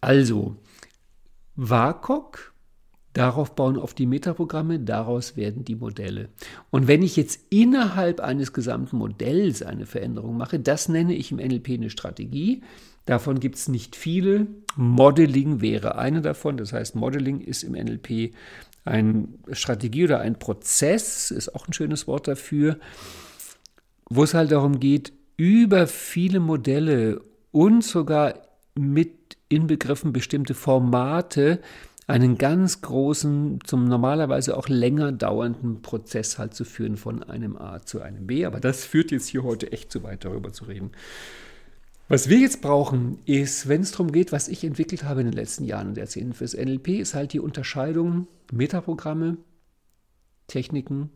Also, 0.01 0.55
WAKOK 1.55 2.53
Darauf 3.13 3.55
bauen 3.55 3.77
auf 3.77 3.93
die 3.93 4.05
Metaprogramme, 4.05 4.79
daraus 4.79 5.35
werden 5.35 5.65
die 5.65 5.75
Modelle. 5.75 6.29
Und 6.69 6.87
wenn 6.87 7.01
ich 7.01 7.15
jetzt 7.15 7.39
innerhalb 7.49 8.19
eines 8.19 8.53
gesamten 8.53 8.97
Modells 8.97 9.63
eine 9.63 9.87
Veränderung 9.87 10.37
mache, 10.37 10.59
das 10.59 10.89
nenne 10.89 11.15
ich 11.15 11.31
im 11.31 11.37
NLP 11.37 11.69
eine 11.69 11.89
Strategie. 11.89 12.61
Davon 13.05 13.39
gibt 13.39 13.55
es 13.55 13.67
nicht 13.67 13.95
viele. 13.95 14.45
Modeling 14.75 15.61
wäre 15.61 15.97
eine 15.97 16.21
davon. 16.21 16.57
Das 16.57 16.71
heißt, 16.71 16.95
Modeling 16.95 17.41
ist 17.41 17.63
im 17.63 17.71
NLP 17.71 18.35
eine 18.85 19.27
Strategie 19.51 20.03
oder 20.03 20.19
ein 20.19 20.37
Prozess, 20.37 21.31
ist 21.31 21.55
auch 21.55 21.67
ein 21.67 21.73
schönes 21.73 22.07
Wort 22.07 22.27
dafür, 22.27 22.77
wo 24.09 24.23
es 24.23 24.35
halt 24.35 24.51
darum 24.51 24.79
geht, 24.79 25.13
über 25.37 25.87
viele 25.87 26.39
Modelle 26.39 27.21
und 27.51 27.83
sogar 27.83 28.35
mit 28.75 29.37
inbegriffen 29.49 30.13
bestimmte 30.13 30.53
Formate 30.53 31.59
einen 32.09 32.39
ganz 32.39 32.81
großen, 32.81 33.59
zum 33.63 33.85
normalerweise 33.85 34.57
auch 34.57 34.67
länger 34.67 35.11
dauernden 35.11 35.81
Prozess 35.83 36.39
halt 36.39 36.55
zu 36.55 36.65
führen 36.65 36.97
von 36.97 37.21
einem 37.23 37.55
A 37.55 37.81
zu 37.83 38.01
einem 38.01 38.25
B. 38.25 38.45
Aber 38.45 38.59
das 38.59 38.83
führt 38.83 39.11
jetzt 39.11 39.27
hier 39.27 39.43
heute 39.43 39.71
echt 39.71 39.91
zu 39.91 40.01
weit, 40.01 40.25
darüber 40.25 40.51
zu 40.51 40.65
reden. 40.65 40.91
Was 42.07 42.27
wir 42.27 42.39
jetzt 42.39 42.61
brauchen, 42.61 43.19
ist, 43.25 43.67
wenn 43.67 43.81
es 43.81 43.91
darum 43.91 44.11
geht, 44.11 44.31
was 44.31 44.47
ich 44.47 44.63
entwickelt 44.63 45.03
habe 45.03 45.21
in 45.21 45.27
den 45.27 45.35
letzten 45.35 45.65
Jahren 45.65 45.89
und 45.89 45.97
Jahrzehnten 45.97 46.33
fürs 46.33 46.55
NLP, 46.55 46.87
ist 46.99 47.13
halt 47.13 47.33
die 47.33 47.39
Unterscheidung 47.39 48.27
Metaprogramme, 48.51 49.37
Techniken, 50.47 51.11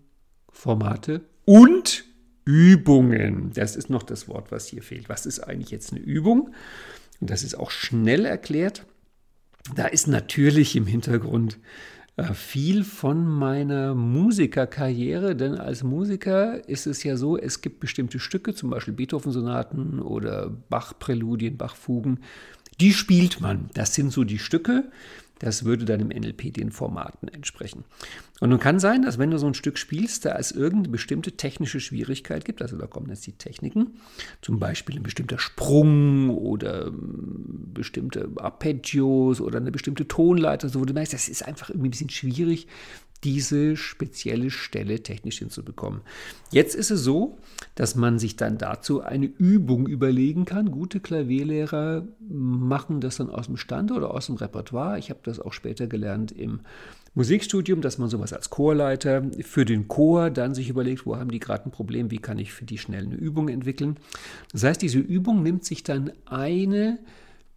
Formate 0.51 1.21
und 1.45 2.05
Übungen. 2.45 3.51
Das 3.55 3.75
ist 3.75 3.89
noch 3.89 4.03
das 4.03 4.27
Wort, 4.27 4.51
was 4.51 4.67
hier 4.67 4.83
fehlt. 4.83 5.09
Was 5.09 5.25
ist 5.25 5.39
eigentlich 5.39 5.71
jetzt 5.71 5.91
eine 5.91 6.01
Übung? 6.01 6.51
Und 7.19 7.29
das 7.31 7.41
ist 7.41 7.55
auch 7.55 7.71
schnell 7.71 8.25
erklärt. 8.25 8.85
Da 9.75 9.85
ist 9.85 10.07
natürlich 10.07 10.75
im 10.75 10.85
Hintergrund 10.85 11.57
äh, 12.15 12.33
viel 12.33 12.83
von 12.83 13.25
meiner 13.25 13.95
Musikerkarriere, 13.95 15.35
denn 15.35 15.55
als 15.55 15.83
Musiker 15.83 16.67
ist 16.67 16.85
es 16.85 17.03
ja 17.03 17.17
so, 17.17 17.37
es 17.37 17.61
gibt 17.61 17.79
bestimmte 17.79 18.19
Stücke, 18.19 18.53
zum 18.53 18.69
Beispiel 18.69 18.93
Beethoven-Sonaten 18.93 19.99
oder 19.99 20.49
Bach-Präludien, 20.69 21.57
Bach-Fugen, 21.57 22.19
die 22.79 22.93
spielt 22.93 23.39
man. 23.39 23.69
Das 23.73 23.95
sind 23.95 24.11
so 24.11 24.23
die 24.23 24.39
Stücke, 24.39 24.91
das 25.39 25.65
würde 25.65 25.85
dann 25.85 25.99
im 25.99 26.07
NLP 26.07 26.53
den 26.53 26.71
Formaten 26.71 27.27
entsprechen. 27.27 27.83
Und 28.39 28.49
nun 28.49 28.59
kann 28.59 28.79
sein, 28.79 29.03
dass 29.03 29.17
wenn 29.17 29.31
du 29.31 29.37
so 29.37 29.47
ein 29.47 29.53
Stück 29.53 29.77
spielst, 29.77 30.25
da 30.25 30.35
es 30.37 30.51
irgendeine 30.51 30.89
bestimmte 30.89 31.33
technische 31.33 31.79
Schwierigkeit 31.79 32.45
gibt, 32.45 32.61
also 32.61 32.77
da 32.77 32.87
kommen 32.87 33.09
jetzt 33.09 33.25
die 33.25 33.33
Techniken, 33.33 33.95
zum 34.41 34.59
Beispiel 34.59 34.97
ein 34.97 35.03
bestimmter 35.03 35.39
Sprung 35.39 36.29
oder 36.29 36.87
ähm, 36.87 37.71
bestimmte 37.73 38.29
Arpeggios 38.37 39.41
oder 39.41 39.57
eine 39.57 39.71
bestimmte 39.71 40.07
Tonleiter, 40.07 40.69
so 40.69 40.81
wo 40.81 40.85
du 40.85 40.93
merkst, 40.93 41.13
das 41.13 41.29
ist 41.29 41.45
einfach 41.45 41.69
irgendwie 41.69 41.89
ein 41.89 41.91
bisschen 41.91 42.09
schwierig, 42.09 42.67
diese 43.23 43.77
spezielle 43.77 44.49
Stelle 44.49 45.01
technisch 45.01 45.39
hinzubekommen. 45.39 46.01
Jetzt 46.51 46.75
ist 46.75 46.91
es 46.91 47.01
so, 47.01 47.37
dass 47.75 47.95
man 47.95 48.19
sich 48.19 48.35
dann 48.35 48.57
dazu 48.57 49.01
eine 49.01 49.25
Übung 49.25 49.87
überlegen 49.87 50.45
kann. 50.45 50.71
Gute 50.71 50.99
Klavierlehrer 50.99 52.07
machen 52.27 53.01
das 53.01 53.17
dann 53.17 53.29
aus 53.29 53.47
dem 53.47 53.57
Stand 53.57 53.91
oder 53.91 54.11
aus 54.11 54.25
dem 54.27 54.35
Repertoire. 54.35 54.99
Ich 54.99 55.09
habe 55.09 55.21
das 55.23 55.39
auch 55.39 55.53
später 55.53 55.87
gelernt 55.87 56.31
im 56.31 56.61
Musikstudium, 57.15 57.81
dass 57.81 57.97
man 57.97 58.09
sowas 58.09 58.33
als 58.33 58.49
Chorleiter 58.49 59.23
für 59.41 59.65
den 59.65 59.87
Chor 59.87 60.31
dann 60.31 60.55
sich 60.55 60.69
überlegt, 60.69 61.05
wo 61.05 61.15
haben 61.15 61.29
die 61.29 61.39
gerade 61.39 61.65
ein 61.65 61.71
Problem, 61.71 62.09
wie 62.11 62.17
kann 62.17 62.39
ich 62.39 62.51
für 62.51 62.65
die 62.65 62.79
schnell 62.79 63.05
eine 63.05 63.15
Übung 63.15 63.49
entwickeln. 63.49 63.97
Das 64.51 64.63
heißt, 64.63 64.81
diese 64.81 64.99
Übung 64.99 65.43
nimmt 65.43 65.63
sich 65.63 65.83
dann 65.83 66.11
eine 66.25 66.99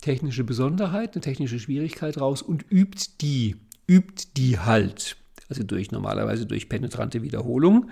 technische 0.03 0.45
Besonderheit, 0.45 1.15
eine 1.15 1.23
technische 1.23 1.59
Schwierigkeit 1.59 2.21
raus 2.21 2.43
und 2.43 2.67
übt 2.71 3.13
die, 3.21 3.57
übt 3.87 4.29
die 4.37 4.59
halt 4.59 5.17
also 5.49 5.63
durch 5.63 5.91
normalerweise 5.91 6.47
durch 6.47 6.69
penetrante 6.69 7.23
Wiederholung, 7.23 7.91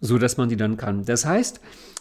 so 0.00 0.18
dass 0.18 0.36
man 0.36 0.48
die 0.48 0.56
dann 0.56 0.76
kann. 0.76 1.04
Das 1.04 1.24
heißt, 1.24 1.60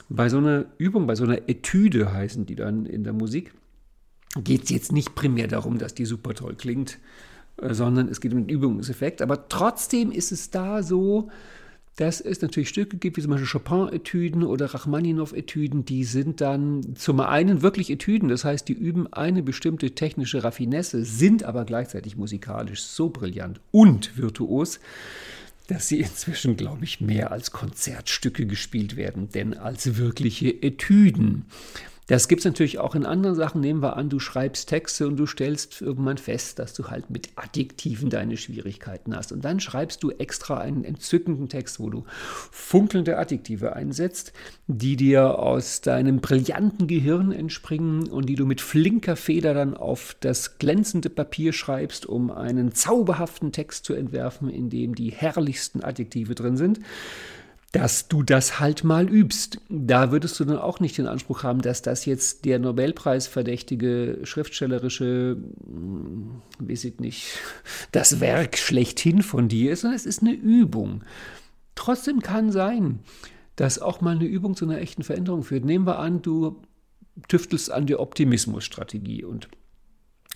bei 0.10 0.30
so 0.30 0.38
einer 0.38 0.66
Übung, 0.78 1.08
bei 1.08 1.16
so 1.16 1.24
einer 1.24 1.50
Etüde 1.50 2.14
heißen 2.14 2.46
die 2.46 2.56
dann 2.56 2.86
in 2.86 3.04
der 3.04 3.14
Musik, 3.14 3.54
geht 4.38 4.66
es 4.66 4.70
jetzt 4.70 4.92
nicht 4.92 5.16
primär 5.16 5.48
darum, 5.48 5.78
dass 5.78 5.94
die 5.94 6.06
super 6.06 6.34
toll 6.34 6.56
klingt, 6.56 7.00
äh, 7.58 7.74
sondern 7.74 8.10
es 8.10 8.22
geht 8.22 8.34
um 8.34 8.46
den 8.46 8.50
Übungseffekt. 8.50 9.22
Aber 9.22 9.48
trotzdem 9.48 10.12
ist 10.12 10.32
es 10.32 10.52
da 10.52 10.84
so, 10.84 11.30
dass 11.96 12.20
es 12.20 12.42
natürlich 12.42 12.70
Stücke 12.70 12.98
gibt, 12.98 13.16
wie 13.16 13.22
zum 13.22 13.32
Beispiel 13.32 13.48
Chopin-Etüden 13.48 14.44
oder 14.44 14.74
Rachmaninow-Etüden, 14.74 15.86
die 15.86 16.04
sind 16.04 16.42
dann 16.42 16.96
zum 16.96 17.22
einen 17.22 17.62
wirklich 17.62 17.90
Etüden, 17.90 18.28
das 18.28 18.44
heißt, 18.44 18.68
die 18.68 18.74
üben 18.74 19.12
eine 19.14 19.44
bestimmte 19.44 19.92
technische 19.92 20.44
Raffinesse, 20.44 21.06
sind 21.06 21.44
aber 21.44 21.64
gleichzeitig 21.64 22.18
musikalisch 22.18 22.84
so 22.84 23.10
brillant 23.10 23.62
und 23.72 24.18
virtuos, 24.18 24.80
dass 25.68 25.88
sie 25.88 26.00
inzwischen, 26.00 26.58
glaube 26.58 26.84
ich, 26.84 27.00
mehr 27.02 27.32
als 27.32 27.52
Konzertstücke 27.52 28.46
gespielt 28.46 28.98
werden, 28.98 29.30
denn 29.30 29.56
als 29.56 29.98
wirkliche 29.98 30.50
Etüden. 30.50 31.46
Das 32.08 32.28
gibt 32.28 32.42
es 32.42 32.46
natürlich 32.46 32.78
auch 32.78 32.94
in 32.94 33.06
anderen 33.06 33.36
Sachen. 33.36 33.62
Nehmen 33.62 33.82
wir 33.82 33.98
an, 33.98 34.10
du 34.10 34.20
schreibst 34.20 34.70
Texte 34.70 35.08
und 35.08 35.18
du 35.18 35.26
stellst 35.26 35.82
irgendwann 35.82 36.20
fest, 36.20 36.60
dass 36.60 36.74
du 36.74 36.88
halt 36.88 37.10
mit 37.10 37.30
Adjektiven 37.36 38.12
deine 38.12 38.38
Schwierigkeiten 38.38 39.16
hast. 39.16 39.32
Und 39.32 39.44
dann 39.44 39.60
schreibst 39.60 40.04
du 40.04 40.12
extra 40.12 40.60
einen 40.60 40.84
entzückenden 40.84 41.50
Text, 41.50 41.80
wo 41.80 41.90
du 41.90 42.06
funkelnde 42.52 43.18
Adjektive 43.18 43.76
einsetzt, 43.76 44.34
die 44.68 44.98
dir 44.98 45.40
aus 45.40 45.82
deinem 45.82 46.20
brillanten 46.22 46.86
Gehirn 46.86 47.32
entspringen 47.32 48.08
und 48.08 48.28
die 48.28 48.36
du 48.36 48.46
mit 48.46 48.62
flinker 48.62 49.16
Feder 49.16 49.56
dann 49.56 49.76
auf 49.76 50.16
das 50.20 50.60
glänzende 50.60 51.10
Papier 51.10 51.54
schreibst, 51.54 52.06
um 52.06 52.30
einen 52.30 52.72
zauberhaften 52.72 53.52
Text 53.52 53.84
zu 53.84 53.94
entwerfen, 53.94 54.50
in 54.50 54.70
dem 54.70 54.94
die 54.94 55.10
herrlichsten 55.10 55.84
Adjektive 55.84 56.36
drin 56.36 56.56
sind 56.56 56.80
dass 57.72 58.08
du 58.08 58.24
das 58.24 58.60
halt 58.60 58.84
mal 58.84 59.10
übst. 59.10 59.60
Da 59.70 60.12
würdest 60.12 60.40
du 60.40 60.46
dann 60.46 60.58
auch 60.58 60.80
nicht 60.80 60.98
den 60.98 61.08
Anspruch 61.08 61.44
haben, 61.44 61.62
dass 61.62 61.82
das 61.82 62.06
jetzt 62.06 62.46
der 62.46 62.58
Nobelpreis 62.58 63.28
verdächtige 63.28 64.20
schriftstellerische, 64.24 65.38
hm, 65.66 66.42
weiß 66.60 66.86
ich 66.86 67.00
nicht, 67.00 67.38
das 67.92 68.22
Werk 68.22 68.58
schlechthin 68.58 69.22
von 69.22 69.50
dir 69.50 69.74
ist, 69.74 69.82
sondern 69.82 69.98
es 69.98 70.06
ist 70.06 70.22
eine 70.22 70.32
Übung. 70.32 71.04
Trotzdem 71.76 72.22
kann 72.22 72.52
sein, 72.52 73.00
dass 73.56 73.80
auch 73.80 74.02
mal 74.02 74.16
eine 74.16 74.26
Übung 74.26 74.56
zu 74.56 74.66
einer 74.66 74.80
echten 74.80 75.04
Veränderung 75.04 75.44
führt. 75.44 75.66
Nehmen 75.66 75.86
wir 75.86 76.00
an, 76.00 76.22
du 76.22 76.62
tüftelst 77.28 77.72
an 77.72 77.88
der 77.88 78.00
Optimismusstrategie 78.00 79.24
und 79.24 79.50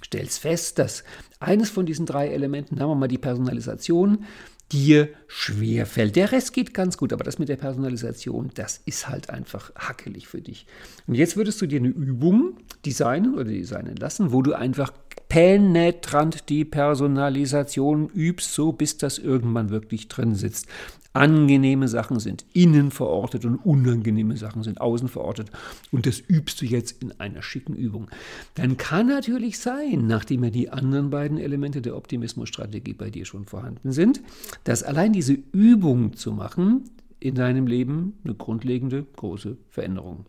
stellst 0.04 0.40
fest, 0.40 0.80
dass 0.80 1.04
eines 1.40 1.70
von 1.70 1.86
diesen 1.86 2.06
drei 2.06 2.30
Elementen, 2.30 2.76
nehmen 2.76 2.90
wir 2.90 2.96
mal 2.96 3.08
die 3.08 3.18
Personalisation, 3.18 4.26
dir 4.72 5.10
schwer 5.28 5.86
fällt. 5.86 6.16
Der 6.16 6.32
Rest 6.32 6.54
geht 6.54 6.74
ganz 6.74 6.98
gut, 6.98 7.14
aber 7.14 7.24
das 7.24 7.40
mit 7.40 7.50
der 7.50 7.56
Personalisation, 7.56 8.52
das 8.54 8.82
ist 8.86 9.10
halt 9.10 9.30
einfach 9.30 9.74
hackelig 9.76 10.28
für 10.28 10.42
dich. 10.42 10.66
Und 11.08 11.16
jetzt 11.16 11.38
würdest 11.38 11.62
du 11.62 11.68
dir 11.68 11.80
eine 11.80 11.90
Übung 11.90 12.58
designen 12.86 13.34
oder 13.34 13.46
designen 13.46 13.96
lassen, 13.96 14.32
wo 14.32 14.42
du 14.42 14.54
einfach 14.54 14.92
penetrant 15.28 16.50
die 16.50 16.66
Personalisation 16.66 18.10
übst, 18.10 18.54
so 18.54 18.72
bis 18.72 18.98
das 18.98 19.20
irgendwann 19.20 19.70
wirklich 19.70 20.08
drin 20.08 20.36
sitzt. 20.36 20.68
Angenehme 21.14 21.88
Sachen 21.88 22.20
sind 22.20 22.46
innen 22.54 22.92
verortet 22.92 23.44
und 23.46 23.58
unangenehme 23.58 24.38
Sachen 24.38 24.64
sind 24.64 24.80
außen 24.80 25.08
verortet. 25.08 25.50
Und 25.92 26.06
das 26.06 26.20
übst 26.20 26.62
du 26.62 26.66
jetzt 26.66 27.02
in 27.02 27.20
einer 27.20 27.42
schicken 27.42 27.76
Übung. 27.76 28.10
Dann 28.56 28.78
kann 28.78 29.08
natürlich 29.08 29.60
sein, 29.60 30.06
nachdem 30.06 30.44
ja 30.44 30.50
die 30.52 30.70
anderen 30.70 31.10
beiden 31.10 31.38
Elemente 31.38 31.82
der 31.82 31.96
Optimismusstrategie 31.96 32.94
bei 32.94 33.10
dir 33.10 33.26
schon 33.26 33.46
vorhanden 33.46 33.92
sind, 33.92 34.22
dass 34.64 34.84
allein 34.84 35.12
diese 35.12 35.34
Übung 35.52 36.14
zu 36.14 36.32
machen 36.32 36.84
in 37.20 37.36
deinem 37.36 37.68
Leben 37.68 38.14
eine 38.24 38.36
grundlegende 38.36 39.04
große 39.16 39.58
Veränderung 39.70 40.26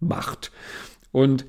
macht. 0.00 0.52
Und 1.10 1.44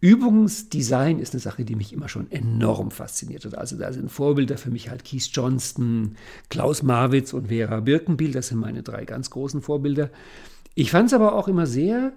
Übungsdesign 0.00 1.18
ist 1.18 1.32
eine 1.32 1.40
Sache, 1.40 1.64
die 1.64 1.74
mich 1.74 1.92
immer 1.92 2.08
schon 2.08 2.30
enorm 2.30 2.90
fasziniert 2.90 3.44
hat. 3.44 3.56
Also 3.56 3.76
da 3.76 3.92
sind 3.92 4.10
Vorbilder 4.10 4.58
für 4.58 4.70
mich 4.70 4.90
halt 4.90 5.04
Keith 5.04 5.30
Johnston, 5.32 6.16
Klaus 6.50 6.82
Marwitz 6.82 7.32
und 7.32 7.48
Vera 7.48 7.80
Birkenbiel. 7.80 8.32
Das 8.32 8.48
sind 8.48 8.58
meine 8.58 8.82
drei 8.82 9.04
ganz 9.04 9.30
großen 9.30 9.62
Vorbilder. 9.62 10.10
Ich 10.74 10.90
fand 10.90 11.08
es 11.08 11.14
aber 11.14 11.34
auch 11.34 11.48
immer 11.48 11.66
sehr 11.66 12.12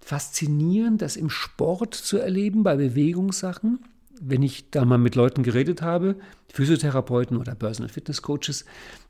faszinierend, 0.00 1.02
das 1.02 1.16
im 1.16 1.28
Sport 1.30 1.94
zu 1.94 2.18
erleben, 2.18 2.62
bei 2.62 2.76
Bewegungssachen 2.76 3.80
wenn 4.20 4.42
ich 4.42 4.70
da 4.70 4.84
mal 4.84 4.98
mit 4.98 5.14
Leuten 5.14 5.42
geredet 5.42 5.82
habe, 5.82 6.16
Physiotherapeuten 6.52 7.36
oder 7.36 7.54
Personal 7.54 7.90
Fitness 7.90 8.22
Coaches, 8.22 8.64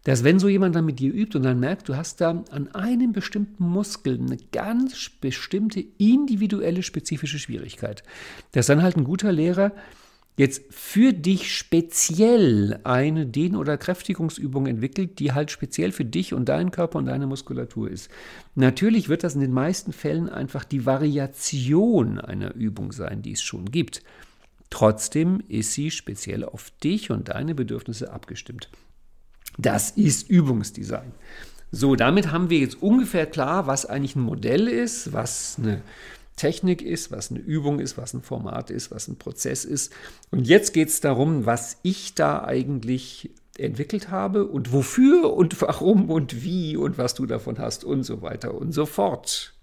dass 0.05 0.25
wenn 0.25 0.39
so 0.39 0.49
jemand 0.49 0.75
dann 0.75 0.87
mit 0.87 0.99
dir 0.99 1.13
übt 1.13 1.37
und 1.37 1.45
dann 1.45 1.61
merkt, 1.61 1.89
du 1.89 1.97
hast 1.97 2.21
da 2.21 2.43
an 2.51 2.75
einem 2.75 3.13
bestimmten 3.13 3.65
Muskel 3.65 4.19
eine 4.19 4.39
ganz 4.53 5.11
bestimmte 5.21 5.85
individuelle 5.99 6.83
spezifische 6.83 7.39
Schwierigkeit, 7.39 8.03
dass 8.53 8.67
dann 8.67 8.83
halt 8.83 8.97
ein 8.97 9.05
guter 9.05 9.33
Lehrer 9.33 9.73
jetzt 10.37 10.63
für 10.71 11.13
dich 11.13 11.57
speziell 11.57 12.81
eine 12.83 13.27
Dehn- 13.27 13.57
oder 13.57 13.77
Kräftigungsübung 13.77 14.67
entwickelt, 14.67 15.19
die 15.21 15.33
halt 15.33 15.51
speziell 15.51 15.93
für 15.93 16.05
dich 16.05 16.35
und 16.35 16.49
deinen 16.49 16.71
Körper 16.71 16.99
und 16.99 17.07
deine 17.07 17.27
Muskulatur 17.27 17.89
ist. 17.91 18.11
Natürlich 18.55 19.09
wird 19.09 19.23
das 19.23 19.35
in 19.35 19.41
den 19.41 19.53
meisten 19.53 19.93
Fällen 19.93 20.29
einfach 20.29 20.65
die 20.65 20.87
Variation 20.87 22.19
einer 22.19 22.55
Übung 22.55 22.91
sein, 22.91 23.23
die 23.23 23.33
es 23.33 23.43
schon 23.43 23.71
gibt. 23.71 24.03
Trotzdem 24.75 25.41
ist 25.47 25.73
sie 25.73 25.93
speziell 25.93 26.45
auf 26.45 26.73
dich 26.83 27.13
und 27.13 27.29
deine 27.29 27.55
Bedürfnisse 27.55 28.13
abgestimmt. 28.13 28.69
Das 29.57 29.93
ist 29.93 30.29
Übungsdesign. 30.29 31.13
So, 31.71 31.95
damit 31.95 32.33
haben 32.33 32.51
wir 32.51 32.59
jetzt 32.59 32.83
ungefähr 32.83 33.27
klar, 33.27 33.69
was 33.69 33.87
eigentlich 33.87 34.17
ein 34.17 34.23
Modell 34.23 34.67
ist, 34.67 35.13
was 35.13 35.59
eine 35.61 35.81
Technik 36.35 36.83
ist, 36.83 37.13
was 37.13 37.31
eine 37.31 37.39
Übung 37.39 37.79
ist, 37.79 37.97
was 37.97 38.15
ein 38.15 38.23
Format 38.23 38.71
ist, 38.71 38.91
was 38.91 39.07
ein 39.07 39.15
Prozess 39.15 39.65
ist. 39.65 39.93
Und 40.33 40.49
jetzt 40.49 40.75
geht 40.75 40.89
es 40.89 41.01
darum, 41.01 41.47
was 41.47 41.77
ich 41.85 42.17
da 42.17 42.43
eigentlich 42.43 43.31
entwickelt 43.57 44.11
habe 44.11 44.45
und 44.45 44.73
wofür 44.73 45.35
und 45.35 45.61
warum 45.63 46.11
und 46.11 46.43
wie 46.43 46.77
und 46.77 46.99
was 46.99 47.15
du 47.15 47.27
davon 47.27 47.61
hast 47.61 47.85
und 47.85 48.03
so 48.03 48.23
weiter 48.23 48.53
und 48.55 48.73
so 48.73 48.87
fort. 48.87 49.54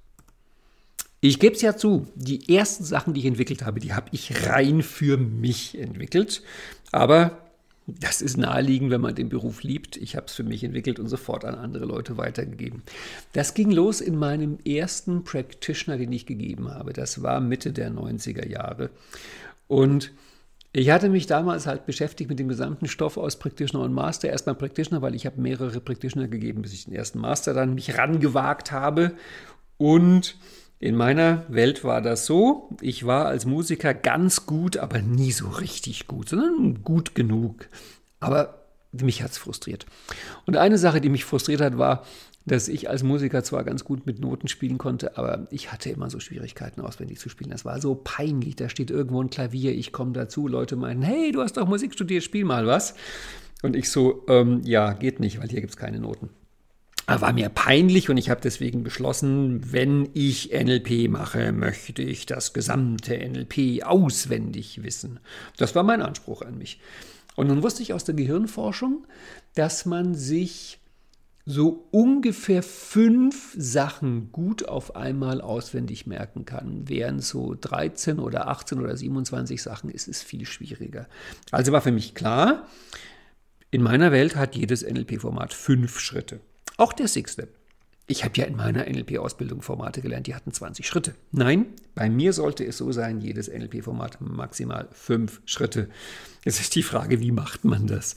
Ich 1.24 1.40
gebe 1.40 1.56
es 1.56 1.62
ja 1.62 1.78
zu, 1.78 2.08
die 2.16 2.54
ersten 2.54 2.84
Sachen, 2.84 3.14
die 3.14 3.22
ich 3.22 3.28
entwickelt 3.28 3.64
habe, 3.64 3.80
die 3.80 3.94
habe 3.94 4.10
ich 4.12 4.48
rein 4.48 4.82
für 4.82 5.18
mich 5.18 5.78
entwickelt. 5.78 6.42
Aber 6.92 7.38
das 7.86 8.24
ist 8.24 8.38
naheliegend, 8.38 8.90
wenn 8.90 9.02
man 9.02 9.14
den 9.14 9.30
Beruf 9.30 9.62
liebt. 9.62 9.98
Ich 9.98 10.16
habe 10.16 10.26
es 10.26 10.34
für 10.34 10.44
mich 10.44 10.64
entwickelt 10.64 11.00
und 11.00 11.08
sofort 11.10 11.46
an 11.46 11.54
andere 11.54 11.86
Leute 11.86 12.18
weitergegeben. 12.18 12.82
Das 13.34 13.54
ging 13.54 13.70
los 13.70 14.02
in 14.02 14.16
meinem 14.18 14.58
ersten 14.66 15.24
Practitioner, 15.24 15.98
den 15.98 16.12
ich 16.12 16.26
gegeben 16.26 16.72
habe. 16.72 16.92
Das 16.92 17.22
war 17.22 17.40
Mitte 17.40 17.72
der 17.72 17.92
90er 17.92 18.48
Jahre. 18.48 18.90
Und 19.68 20.12
ich 20.74 20.90
hatte 20.90 21.10
mich 21.10 21.28
damals 21.28 21.68
halt 21.68 21.86
beschäftigt 21.86 22.30
mit 22.30 22.40
dem 22.40 22.48
gesamten 22.48 22.88
Stoff 22.88 23.18
aus 23.18 23.38
Practitioner 23.38 23.84
und 23.84 23.94
Master. 23.94 24.30
Erstmal 24.30 24.56
Practitioner, 24.56 25.04
weil 25.04 25.14
ich 25.14 25.28
habe 25.28 25.40
mehrere 25.40 25.82
Practitioner 25.82 26.28
gegeben, 26.28 26.64
bis 26.64 26.74
ich 26.74 26.86
den 26.86 26.96
ersten 26.96 27.20
Master 27.20 27.54
dann 27.54 27.76
mich 27.76 27.98
rangewagt 27.98 28.72
habe. 28.72 29.14
Und 29.78 30.38
in 30.82 30.96
meiner 30.96 31.46
Welt 31.48 31.84
war 31.84 32.02
das 32.02 32.26
so, 32.26 32.68
ich 32.82 33.06
war 33.06 33.28
als 33.28 33.46
Musiker 33.46 33.94
ganz 33.94 34.48
gut, 34.48 34.78
aber 34.78 35.00
nie 35.00 35.32
so 35.32 35.48
richtig 35.48 36.08
gut, 36.08 36.30
sondern 36.30 36.84
gut 36.84 37.14
genug. 37.14 37.68
Aber 38.20 38.66
mich 38.92 39.22
hat 39.22 39.30
es 39.30 39.38
frustriert. 39.38 39.86
Und 40.48 40.58
eine 40.58 40.80
Sache, 40.80 41.00
die 41.00 41.10
mich 41.10 41.24
frustriert 41.24 41.62
hat, 41.62 41.78
war, 41.78 42.04
dass 42.48 42.68
ich 42.68 42.90
als 42.90 43.04
Musiker 43.04 43.44
zwar 43.44 43.64
ganz 43.64 43.84
gut 43.84 44.08
mit 44.08 44.20
Noten 44.20 44.48
spielen 44.48 44.80
konnte, 44.80 45.20
aber 45.20 45.46
ich 45.52 45.72
hatte 45.72 45.92
immer 45.92 46.10
so 46.10 46.20
Schwierigkeiten, 46.20 46.82
auswendig 46.82 47.20
zu 47.20 47.30
spielen. 47.30 47.52
Das 47.52 47.64
war 47.64 47.80
so 47.80 47.94
peinlich. 47.94 48.56
Da 48.56 48.68
steht 48.68 48.90
irgendwo 48.90 49.22
ein 49.22 49.30
Klavier, 49.30 49.76
ich 49.76 49.92
komme 49.92 50.14
dazu, 50.14 50.48
Leute 50.48 50.78
meinen, 50.78 51.04
hey, 51.04 51.32
du 51.32 51.42
hast 51.42 51.58
doch 51.58 51.68
Musik 51.68 51.94
studiert, 51.94 52.24
spiel 52.24 52.44
mal 52.44 52.66
was. 52.66 52.96
Und 53.62 53.76
ich 53.76 53.92
so, 53.92 54.26
ähm, 54.28 54.62
ja, 54.64 54.94
geht 54.94 55.20
nicht, 55.20 55.40
weil 55.40 55.50
hier 55.50 55.62
gibt 55.62 55.74
es 55.74 55.78
keine 55.78 56.00
Noten 56.00 56.30
war 57.20 57.34
mir 57.34 57.50
peinlich 57.50 58.10
und 58.10 58.18
ich 58.18 58.30
habe 58.30 58.40
deswegen 58.42 58.84
beschlossen, 58.84 59.74
wenn 59.74 60.08
ich 60.14 60.52
NLP 60.54 61.10
mache, 61.10 61.52
möchte 61.52 62.02
ich 62.02 62.26
das 62.26 62.54
gesamte 62.54 63.18
NLP 63.18 63.84
auswendig 63.84 64.84
wissen. 64.84 65.20
Das 65.58 65.76
war 65.76 65.84
mein 65.84 66.02
Anspruch 66.02 66.44
an 66.44 66.58
mich. 66.58 66.80
Und 67.36 67.48
nun 67.48 67.64
wusste 67.64 67.82
ich 67.82 67.94
aus 67.94 68.04
der 68.04 68.16
Gehirnforschung, 68.16 69.06
dass 69.56 69.86
man 69.86 70.14
sich 70.14 70.80
so 71.46 71.88
ungefähr 71.92 72.62
fünf 72.62 73.56
Sachen 73.58 74.32
gut 74.32 74.68
auf 74.68 74.96
einmal 74.96 75.42
auswendig 75.42 76.06
merken 76.06 76.46
kann. 76.46 76.88
Während 76.88 77.24
so 77.24 77.56
13 77.60 78.20
oder 78.20 78.48
18 78.48 78.80
oder 78.80 78.96
27 78.96 79.62
Sachen 79.62 79.90
ist 79.90 80.08
es 80.08 80.22
viel 80.22 80.46
schwieriger. 80.46 81.08
Also 81.52 81.72
war 81.72 81.82
für 81.82 81.92
mich 81.92 82.14
klar, 82.14 82.68
in 83.72 83.82
meiner 83.82 84.12
Welt 84.12 84.36
hat 84.36 84.56
jedes 84.56 84.84
NLP-Format 84.84 85.54
fünf 85.54 86.00
Schritte. 86.00 86.42
Auch 86.78 86.94
der 86.94 87.08
Six 87.08 87.34
Step. 87.34 87.62
Ich 88.12 88.26
habe 88.26 88.34
ja 88.36 88.44
in 88.44 88.58
meiner 88.58 88.90
NLP-Ausbildung 88.90 89.62
Formate 89.62 90.02
gelernt, 90.02 90.28
die 90.28 90.36
hatten 90.36 90.52
20 90.52 90.86
Schritte. 90.86 91.16
Nein, 91.32 91.68
bei 91.96 92.10
mir 92.10 92.34
sollte 92.34 92.66
es 92.66 92.78
so 92.78 92.92
sein, 92.92 93.22
jedes 93.22 93.48
NLP-Format 93.48 94.20
maximal 94.20 94.90
fünf 94.92 95.42
Schritte. 95.46 95.88
Jetzt 96.44 96.60
ist 96.60 96.76
die 96.76 96.84
Frage, 96.84 97.22
wie 97.22 97.32
macht 97.32 97.64
man 97.64 97.88
das? 97.88 98.16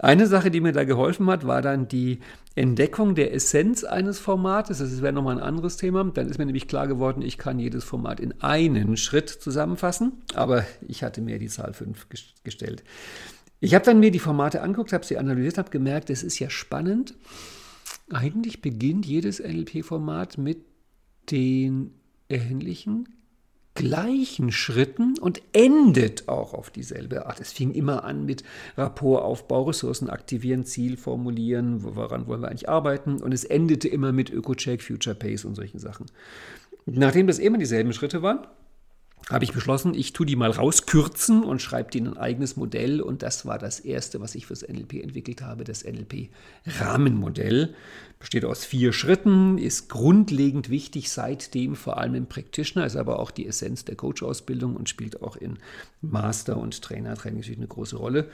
Eine 0.00 0.26
Sache, 0.26 0.50
die 0.50 0.60
mir 0.60 0.72
da 0.72 0.82
geholfen 0.82 1.28
hat, 1.28 1.46
war 1.46 1.62
dann 1.62 1.86
die 1.86 2.18
Entdeckung 2.56 3.14
der 3.14 3.32
Essenz 3.32 3.84
eines 3.84 4.18
Formates. 4.18 4.78
Das 4.78 5.02
wäre 5.02 5.12
nochmal 5.12 5.36
ein 5.36 5.42
anderes 5.42 5.76
Thema. 5.76 6.02
Dann 6.02 6.28
ist 6.28 6.38
mir 6.38 6.46
nämlich 6.46 6.66
klar 6.66 6.88
geworden, 6.88 7.22
ich 7.22 7.38
kann 7.38 7.60
jedes 7.60 7.84
Format 7.84 8.18
in 8.18 8.40
einen 8.40 8.96
Schritt 8.96 9.28
zusammenfassen, 9.28 10.14
aber 10.34 10.66
ich 10.86 11.04
hatte 11.04 11.20
mir 11.20 11.38
die 11.38 11.48
Zahl 11.48 11.74
5 11.74 12.08
gestellt. 12.42 12.82
Ich 13.60 13.74
habe 13.74 13.84
dann 13.84 14.00
mir 14.00 14.10
die 14.10 14.18
Formate 14.18 14.62
angeguckt, 14.62 14.92
habe 14.92 15.04
sie 15.04 15.18
analysiert, 15.18 15.58
habe 15.58 15.70
gemerkt, 15.70 16.10
es 16.10 16.24
ist 16.24 16.40
ja 16.40 16.50
spannend 16.50 17.14
eigentlich 18.10 18.62
beginnt 18.62 19.06
jedes 19.06 19.40
NLP-Format 19.40 20.38
mit 20.38 20.58
den 21.30 21.92
ähnlichen 22.28 23.08
gleichen 23.74 24.50
Schritten 24.50 25.16
und 25.20 25.40
endet 25.52 26.28
auch 26.28 26.52
auf 26.52 26.68
dieselbe 26.68 27.26
Art. 27.26 27.38
Es 27.38 27.52
fing 27.52 27.70
immer 27.70 28.02
an 28.02 28.24
mit 28.24 28.42
Rapportaufbau, 28.76 29.64
Ressourcen 29.64 30.10
aktivieren, 30.10 30.64
Ziel 30.64 30.96
formulieren, 30.96 31.84
woran 31.84 32.26
wollen 32.26 32.42
wir 32.42 32.48
eigentlich 32.48 32.68
arbeiten 32.68 33.22
und 33.22 33.32
es 33.32 33.44
endete 33.44 33.86
immer 33.86 34.10
mit 34.10 34.30
Öko-Check, 34.30 34.82
Future 34.82 35.14
Pace 35.14 35.44
und 35.44 35.54
solchen 35.54 35.78
Sachen. 35.78 36.06
Nachdem 36.86 37.28
das 37.28 37.38
immer 37.38 37.58
dieselben 37.58 37.92
Schritte 37.92 38.20
waren, 38.20 38.48
habe 39.30 39.44
ich 39.44 39.52
beschlossen, 39.52 39.92
ich 39.94 40.12
tue 40.14 40.24
die 40.24 40.36
mal 40.36 40.50
rauskürzen 40.50 41.44
und 41.44 41.60
schreibe 41.60 41.90
denen 41.90 42.08
ein 42.08 42.16
eigenes 42.16 42.56
Modell. 42.56 43.02
Und 43.02 43.22
das 43.22 43.44
war 43.44 43.58
das 43.58 43.80
erste, 43.80 44.20
was 44.20 44.34
ich 44.34 44.46
fürs 44.46 44.66
NLP 44.66 44.94
entwickelt 45.02 45.42
habe, 45.42 45.64
das 45.64 45.84
NLP-Rahmenmodell. 45.84 47.74
Besteht 48.18 48.44
aus 48.44 48.64
vier 48.64 48.92
Schritten, 48.92 49.58
ist 49.58 49.88
grundlegend 49.88 50.70
wichtig 50.70 51.10
seitdem, 51.10 51.76
vor 51.76 51.98
allem 51.98 52.14
im 52.14 52.26
Practitioner, 52.26 52.86
ist 52.86 52.96
aber 52.96 53.18
auch 53.18 53.30
die 53.30 53.46
Essenz 53.46 53.84
der 53.84 53.96
Coach-Ausbildung 53.96 54.76
und 54.76 54.88
spielt 54.88 55.22
auch 55.22 55.36
in 55.36 55.58
Master- 56.00 56.56
und 56.56 56.80
Trainer-Training 56.82 57.44
eine 57.44 57.66
große 57.66 57.96
Rolle. 57.96 58.28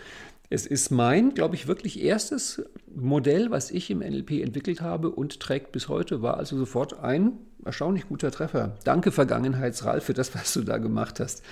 Es 0.49 0.67
ist 0.67 0.91
mein, 0.91 1.35
glaube 1.35 1.57
ich, 1.57 1.67
wirklich 1.67 2.03
erstes 2.03 2.63
Modell, 2.95 3.51
was 3.51 3.71
ich 3.71 3.91
im 3.91 3.99
NLP 3.99 4.43
entwickelt 4.43 4.81
habe 4.81 5.11
und 5.11 5.41
trägt 5.41 5.73
bis 5.73 5.89
heute, 5.89 6.23
war 6.23 6.37
also 6.37 6.57
sofort 6.57 7.01
ein 7.01 7.33
erstaunlich 7.65 8.09
guter 8.09 8.31
Treffer. 8.31 8.77
Danke, 8.85 9.13
Vergangenheitsralf, 9.13 10.05
für 10.05 10.15
das, 10.15 10.35
was 10.35 10.53
du 10.53 10.63
da 10.63 10.79
gemacht 10.79 11.21
hast. 11.21 11.43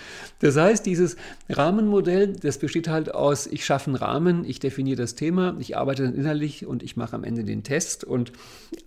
Das 0.40 0.56
heißt, 0.56 0.84
dieses 0.86 1.16
Rahmenmodell, 1.48 2.34
das 2.34 2.58
besteht 2.58 2.88
halt 2.88 3.14
aus, 3.14 3.46
ich 3.46 3.64
schaffe 3.64 3.88
einen 3.88 3.96
Rahmen, 3.96 4.44
ich 4.44 4.58
definiere 4.58 4.96
das 4.96 5.14
Thema, 5.14 5.56
ich 5.58 5.76
arbeite 5.76 6.04
dann 6.04 6.14
innerlich 6.14 6.66
und 6.66 6.82
ich 6.82 6.96
mache 6.96 7.16
am 7.16 7.24
Ende 7.24 7.44
den 7.44 7.62
Test. 7.62 8.04
Und 8.04 8.32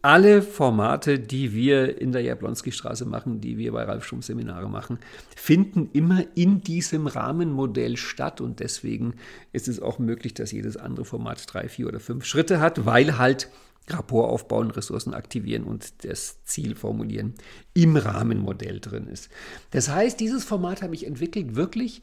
alle 0.01 0.41
Formate, 0.41 1.19
die 1.19 1.53
wir 1.53 1.99
in 1.99 2.11
der 2.11 2.21
Jablonski-Straße 2.21 3.05
machen, 3.05 3.41
die 3.41 3.57
wir 3.57 3.71
bei 3.71 3.83
Ralf 3.83 4.05
Schum 4.05 4.21
Seminare 4.21 4.69
machen, 4.69 4.99
finden 5.35 5.89
immer 5.93 6.23
in 6.35 6.61
diesem 6.61 7.07
Rahmenmodell 7.07 7.97
statt. 7.97 8.41
Und 8.41 8.59
deswegen 8.59 9.15
ist 9.53 9.67
es 9.67 9.81
auch 9.81 9.99
möglich, 9.99 10.33
dass 10.33 10.51
jedes 10.51 10.77
andere 10.77 11.05
Format 11.05 11.43
drei, 11.47 11.69
vier 11.69 11.87
oder 11.87 11.99
fünf 11.99 12.25
Schritte 12.25 12.59
hat, 12.59 12.85
weil 12.85 13.17
halt 13.17 13.49
Rapport 13.89 14.29
aufbauen, 14.29 14.71
Ressourcen 14.71 15.13
aktivieren 15.13 15.63
und 15.63 16.03
das 16.03 16.43
Ziel 16.43 16.75
formulieren 16.75 17.35
im 17.73 17.95
Rahmenmodell 17.95 18.79
drin 18.79 19.07
ist. 19.07 19.29
Das 19.71 19.89
heißt, 19.89 20.19
dieses 20.19 20.43
Format 20.43 20.81
habe 20.81 20.95
ich 20.95 21.05
entwickelt 21.05 21.55
wirklich 21.55 22.01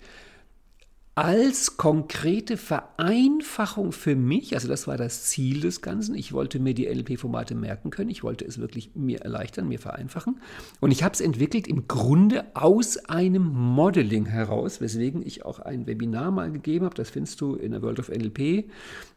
als 1.14 1.77
konkrete 1.77 2.57
Vereinfachung 2.57 3.92
für 3.92 4.16
mich, 4.16 4.55
also 4.55 4.66
das 4.66 4.87
war 4.87 4.97
das 4.97 5.25
Ziel 5.25 5.61
des 5.61 5.83
Ganzen. 5.83 6.14
Ich 6.14 6.33
wollte 6.33 6.59
mir 6.59 6.73
die 6.73 6.87
NLP-Formate 6.87 7.55
merken 7.55 7.90
können, 7.90 8.09
ich 8.09 8.23
wollte 8.23 8.47
es 8.47 8.59
wirklich 8.59 8.92
mir 8.95 9.21
erleichtern, 9.21 9.68
mir 9.68 9.79
vereinfachen. 9.79 10.40
Und 10.81 10.90
ich 10.90 11.03
habe 11.03 11.12
es 11.12 11.21
entwickelt 11.21 11.66
im 11.68 11.87
Grunde 11.87 12.47
aus 12.55 12.97
einem 12.97 13.42
Modeling 13.42 14.25
heraus, 14.25 14.81
weswegen 14.81 15.21
ich 15.27 15.45
auch 15.45 15.59
ein 15.59 15.87
Webinar 15.87 16.31
mal 16.31 16.51
gegeben 16.51 16.87
habe, 16.87 16.95
das 16.95 17.11
findest 17.11 17.42
du 17.42 17.57
in 17.57 17.73
der 17.73 17.83
World 17.83 17.99
of 17.99 18.09
NLP 18.09 18.71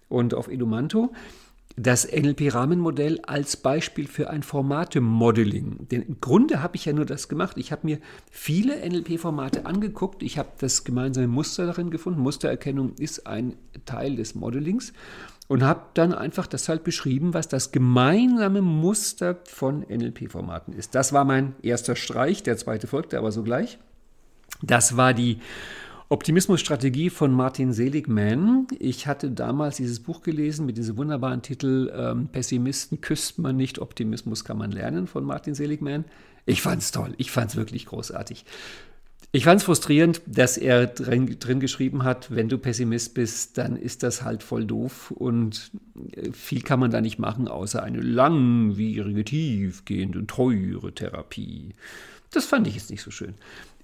und 0.09 0.33
auf 0.33 0.49
Edumanto 0.49 1.13
das 1.77 2.09
NLP-Rahmenmodell 2.09 3.19
als 3.25 3.57
Beispiel 3.57 4.07
für 4.07 4.29
ein 4.29 4.43
Formate-Modeling. 4.43 5.87
Denn 5.91 6.03
im 6.03 6.21
Grunde 6.21 6.63
habe 6.63 6.77
ich 6.77 6.85
ja 6.85 6.93
nur 6.93 7.05
das 7.05 7.27
gemacht. 7.27 7.57
Ich 7.57 7.71
habe 7.71 7.85
mir 7.85 7.99
viele 8.31 8.77
NLP-Formate 8.87 9.65
angeguckt. 9.65 10.23
Ich 10.23 10.37
habe 10.37 10.49
das 10.59 10.85
gemeinsame 10.85 11.27
Muster 11.27 11.65
darin 11.65 11.91
gefunden. 11.91 12.21
Mustererkennung 12.21 12.93
ist 12.97 13.27
ein 13.27 13.55
Teil 13.85 14.15
des 14.15 14.35
Modelings. 14.35 14.93
Und 15.47 15.63
habe 15.63 15.81
dann 15.93 16.13
einfach 16.13 16.47
das 16.47 16.69
halt 16.69 16.83
beschrieben, 16.83 17.35
was 17.35 17.47
das 17.47 17.71
gemeinsame 17.71 18.61
Muster 18.61 19.37
von 19.45 19.81
NLP-Formaten 19.81 20.73
ist. 20.73 20.95
Das 20.95 21.13
war 21.13 21.23
mein 21.25 21.55
erster 21.61 21.95
Streich. 21.95 22.41
Der 22.41 22.57
zweite 22.57 22.87
folgte 22.87 23.17
aber 23.17 23.31
sogleich. 23.31 23.77
Das 24.61 24.97
war 24.97 25.13
die 25.13 25.39
Optimismusstrategie 26.07 27.09
von 27.09 27.31
Martin 27.31 27.73
Seligman. 27.73 28.67
Ich 28.77 29.07
hatte 29.07 29.31
damals 29.31 29.77
dieses 29.77 29.99
Buch 29.99 30.21
gelesen 30.21 30.67
mit 30.67 30.77
diesem 30.77 30.97
wunderbaren 30.97 31.41
Titel 31.41 31.91
ähm, 31.95 32.27
Pessimisten 32.27 33.01
küsst 33.01 33.39
man 33.39 33.57
nicht, 33.57 33.79
Optimismus 33.79 34.45
kann 34.45 34.59
man 34.59 34.71
lernen 34.71 35.07
von 35.07 35.23
Martin 35.23 35.55
Seligman. 35.55 36.05
Ich 36.45 36.61
fand 36.61 36.83
es 36.83 36.91
toll, 36.91 37.15
ich 37.17 37.31
fand 37.31 37.49
es 37.49 37.55
wirklich 37.55 37.87
großartig. 37.87 38.45
Ich 39.31 39.45
fand 39.45 39.61
es 39.61 39.65
frustrierend, 39.65 40.21
dass 40.27 40.57
er 40.57 40.85
drin, 40.85 41.37
drin, 41.39 41.59
geschrieben 41.59 42.03
hat, 42.03 42.33
wenn 42.33 42.49
du 42.49 42.59
Pessimist 42.59 43.15
bist, 43.15 43.57
dann 43.57 43.75
ist 43.75 44.03
das 44.03 44.21
halt 44.21 44.43
voll 44.43 44.65
doof 44.65 45.09
und 45.09 45.71
äh, 46.11 46.31
viel 46.31 46.61
kann 46.61 46.79
man 46.79 46.91
da 46.91 47.01
nicht 47.01 47.17
machen, 47.17 47.47
außer 47.47 47.81
eine 47.81 48.01
langwierige, 48.01 49.25
tiefgehende, 49.25 50.27
teure 50.27 50.93
Therapie. 50.93 51.73
Das 52.29 52.45
fand 52.45 52.67
ich 52.67 52.75
jetzt 52.75 52.91
nicht 52.91 53.01
so 53.01 53.09
schön. 53.09 53.33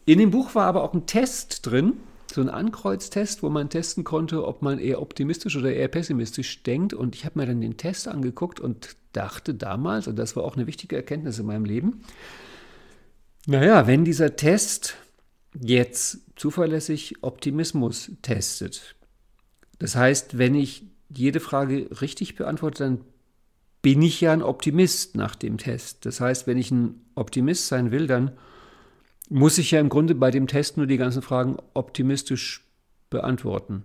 In 0.06 0.20
dem 0.20 0.30
Buch 0.30 0.54
war 0.54 0.68
aber 0.68 0.84
auch 0.84 0.94
ein 0.94 1.08
Test 1.08 1.66
drin, 1.66 1.94
so 2.34 2.42
ein 2.42 2.50
Ankreuztest, 2.50 3.44
wo 3.44 3.50
man 3.50 3.70
testen 3.70 4.04
konnte, 4.04 4.46
ob 4.46 4.62
man 4.62 4.80
eher 4.80 5.02
optimistisch 5.02 5.56
oder 5.56 5.74
eher 5.74 5.88
pessimistisch 5.88 6.64
denkt. 6.64 6.94
Und 6.94 7.16
ich 7.16 7.26
habe 7.26 7.40
mir 7.40 7.46
dann 7.46 7.62
den 7.62 7.78
Test 7.78 8.08
angeguckt 8.08 8.60
und 8.60 8.96
dachte 9.14 9.54
damals, 9.54 10.08
und 10.08 10.18
das 10.18 10.36
war 10.36 10.44
auch 10.44 10.56
eine 10.56 10.68
wichtige 10.68 10.96
Erkenntnis 10.96 11.40
in 11.40 11.46
meinem 11.46 11.66
Leben, 11.66 12.02
naja, 13.48 13.88
wenn 13.88 14.06
dieser 14.06 14.36
Test 14.36 14.96
jetzt 15.60 16.20
zuverlässig 16.36 17.16
Optimismus 17.22 18.12
testet, 18.22 18.96
das 19.80 19.96
heißt, 19.96 20.38
wenn 20.38 20.54
ich 20.54 20.84
jede 21.10 21.40
Frage 21.40 21.90
richtig 22.02 22.36
beantworte, 22.36 22.84
dann 22.84 23.02
bin 23.82 24.02
ich 24.04 24.22
ja 24.22 24.32
ein 24.32 24.44
Optimist 24.44 25.16
nach 25.16 25.36
dem 25.36 25.58
Test. 25.58 26.06
Das 26.06 26.22
heißt, 26.22 26.46
wenn 26.46 26.58
ich 26.58 26.70
ein 26.72 27.02
Optimist 27.16 27.68
sein 27.68 27.92
will, 27.92 28.06
dann 28.06 28.32
muss 29.32 29.58
ich 29.58 29.72
ja 29.72 29.80
im 29.80 29.88
Grunde 29.88 30.14
bei 30.14 30.30
dem 30.30 30.46
Test 30.46 30.76
nur 30.76 30.88
die 30.88 30.98
ganzen 30.98 31.22
Fragen 31.22 31.56
optimistisch 31.74 32.66
beantworten. 33.10 33.84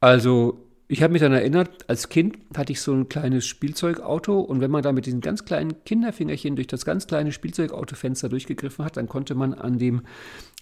Also, 0.00 0.66
ich 0.88 1.04
habe 1.04 1.12
mich 1.12 1.22
dann 1.22 1.32
erinnert, 1.32 1.88
als 1.88 2.08
Kind 2.08 2.36
hatte 2.56 2.72
ich 2.72 2.80
so 2.80 2.92
ein 2.92 3.08
kleines 3.08 3.46
Spielzeugauto 3.46 4.40
und 4.40 4.60
wenn 4.60 4.72
man 4.72 4.82
da 4.82 4.90
mit 4.90 5.06
diesen 5.06 5.20
ganz 5.20 5.44
kleinen 5.44 5.84
Kinderfingerchen 5.84 6.56
durch 6.56 6.66
das 6.66 6.84
ganz 6.84 7.06
kleine 7.06 7.30
Spielzeugautofenster 7.30 8.28
durchgegriffen 8.28 8.84
hat, 8.84 8.96
dann 8.96 9.08
konnte 9.08 9.36
man 9.36 9.54
an 9.54 9.78
dem 9.78 10.02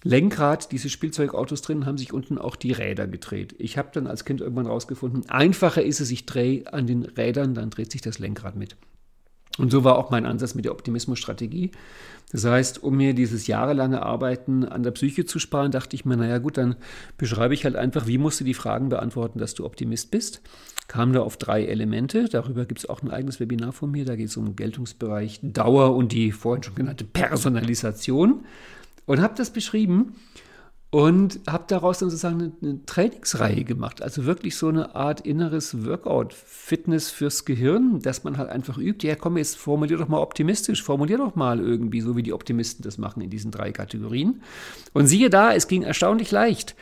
Lenkrad 0.03 0.71
dieses 0.71 0.91
Spielzeugautos 0.91 1.63
drin, 1.63 1.87
haben 1.87 1.97
sich 1.97 2.13
unten 2.13 2.37
auch 2.37 2.55
die 2.55 2.73
Räder 2.73 3.07
gedreht. 3.07 3.55
Ich 3.57 3.79
habe 3.79 3.89
dann 3.91 4.05
als 4.05 4.23
Kind 4.23 4.39
irgendwann 4.39 4.67
rausgefunden, 4.67 5.27
einfacher 5.31 5.81
ist 5.81 5.99
es, 5.99 6.11
ich 6.11 6.27
drehe 6.27 6.71
an 6.71 6.85
den 6.85 7.05
Rädern, 7.05 7.55
dann 7.55 7.71
dreht 7.71 7.91
sich 7.91 8.01
das 8.01 8.19
Lenkrad 8.19 8.55
mit. 8.55 8.77
Und 9.59 9.71
so 9.71 9.83
war 9.83 9.97
auch 9.97 10.09
mein 10.09 10.25
Ansatz 10.25 10.55
mit 10.55 10.65
der 10.65 10.71
Optimismusstrategie. 10.71 11.71
Das 12.31 12.45
heißt, 12.45 12.83
um 12.83 12.97
mir 12.97 13.13
dieses 13.13 13.47
jahrelange 13.47 14.03
Arbeiten 14.03 14.63
an 14.63 14.83
der 14.83 14.91
Psyche 14.91 15.25
zu 15.25 15.39
sparen, 15.39 15.71
dachte 15.71 15.95
ich 15.95 16.05
mir, 16.05 16.15
naja 16.15 16.37
gut, 16.37 16.57
dann 16.57 16.75
beschreibe 17.17 17.53
ich 17.53 17.65
halt 17.65 17.75
einfach, 17.75 18.07
wie 18.07 18.17
musst 18.17 18.39
du 18.39 18.43
die 18.43 18.53
Fragen 18.53 18.89
beantworten, 18.89 19.39
dass 19.39 19.55
du 19.55 19.65
Optimist 19.65 20.11
bist. 20.11 20.41
Kam 20.87 21.13
da 21.13 21.21
auf 21.21 21.37
drei 21.37 21.65
Elemente. 21.65 22.29
Darüber 22.29 22.65
gibt 22.65 22.79
es 22.79 22.89
auch 22.89 23.01
ein 23.01 23.11
eigenes 23.11 23.39
Webinar 23.39 23.73
von 23.73 23.91
mir. 23.91 24.05
Da 24.05 24.15
geht 24.15 24.29
es 24.29 24.37
um 24.37 24.55
Geltungsbereich, 24.55 25.39
Dauer 25.43 25.95
und 25.95 26.11
die 26.11 26.31
vorhin 26.31 26.63
schon 26.63 26.75
genannte 26.75 27.03
Personalisation. 27.03 28.45
Und 29.05 29.21
habe 29.21 29.33
das 29.35 29.51
beschrieben 29.51 30.15
und 30.91 31.41
habe 31.47 31.65
daraus 31.67 31.99
dann 31.99 32.09
sozusagen 32.09 32.41
eine, 32.41 32.51
eine, 32.61 32.85
Trainingsreihe 32.85 33.63
gemacht. 33.63 34.01
Also 34.01 34.25
wirklich 34.25 34.55
so 34.55 34.69
eine 34.69 34.95
Art 34.95 35.21
inneres 35.21 35.85
Workout, 35.85 36.33
Fitness 36.33 37.11
fürs 37.11 37.45
Gehirn, 37.45 37.99
dass 37.99 38.23
man 38.23 38.37
halt 38.37 38.49
einfach 38.49 38.79
übt. 38.79 39.07
Ja, 39.07 39.15
komm, 39.15 39.37
jetzt 39.37 39.57
formulier 39.57 39.97
doch 39.97 40.07
mal 40.07 40.19
optimistisch, 40.19 40.81
formulier 40.81 41.17
doch 41.19 41.35
mal 41.35 41.59
irgendwie, 41.59 42.01
so 42.01 42.15
wie 42.15 42.23
die 42.23 42.33
Optimisten 42.33 42.81
das 42.83 42.97
machen 42.97 43.21
in 43.21 43.29
diesen 43.29 43.51
drei 43.51 43.71
Kategorien. 43.71 44.41
Und 44.93 45.05
siehe 45.05 45.29
da, 45.29 45.53
es 45.53 45.67
ging 45.67 45.83
erstaunlich 45.83 46.31
leicht. 46.31 46.75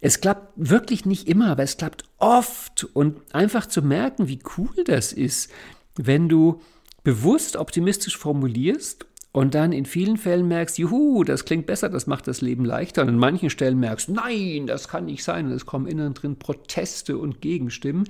Es 0.00 0.20
klappt 0.20 0.52
wirklich 0.56 1.06
nicht 1.06 1.28
immer, 1.28 1.46
aber 1.46 1.62
es 1.62 1.76
klappt 1.76 2.02
oft. 2.18 2.88
Und 2.94 3.20
einfach 3.32 3.66
zu 3.66 3.80
merken, 3.80 4.26
wie 4.26 4.40
cool 4.58 4.82
das 4.84 5.12
ist, 5.12 5.52
wenn 5.94 6.28
du 6.28 6.60
bewusst 7.04 7.54
optimistisch 7.54 8.16
formulierst 8.16 9.06
und 9.32 9.54
dann 9.54 9.72
in 9.72 9.86
vielen 9.86 10.18
Fällen 10.18 10.46
merkst, 10.46 10.78
juhu, 10.78 11.24
das 11.24 11.46
klingt 11.46 11.64
besser, 11.64 11.88
das 11.88 12.06
macht 12.06 12.28
das 12.28 12.42
Leben 12.42 12.66
leichter. 12.66 13.02
Und 13.02 13.08
an 13.08 13.18
manchen 13.18 13.48
Stellen 13.48 13.80
merkst, 13.80 14.10
nein, 14.10 14.66
das 14.66 14.88
kann 14.88 15.06
nicht 15.06 15.24
sein. 15.24 15.46
Und 15.46 15.52
es 15.52 15.64
kommen 15.64 15.86
innen 15.86 16.12
drin 16.12 16.38
Proteste 16.38 17.16
und 17.16 17.40
Gegenstimmen. 17.40 18.04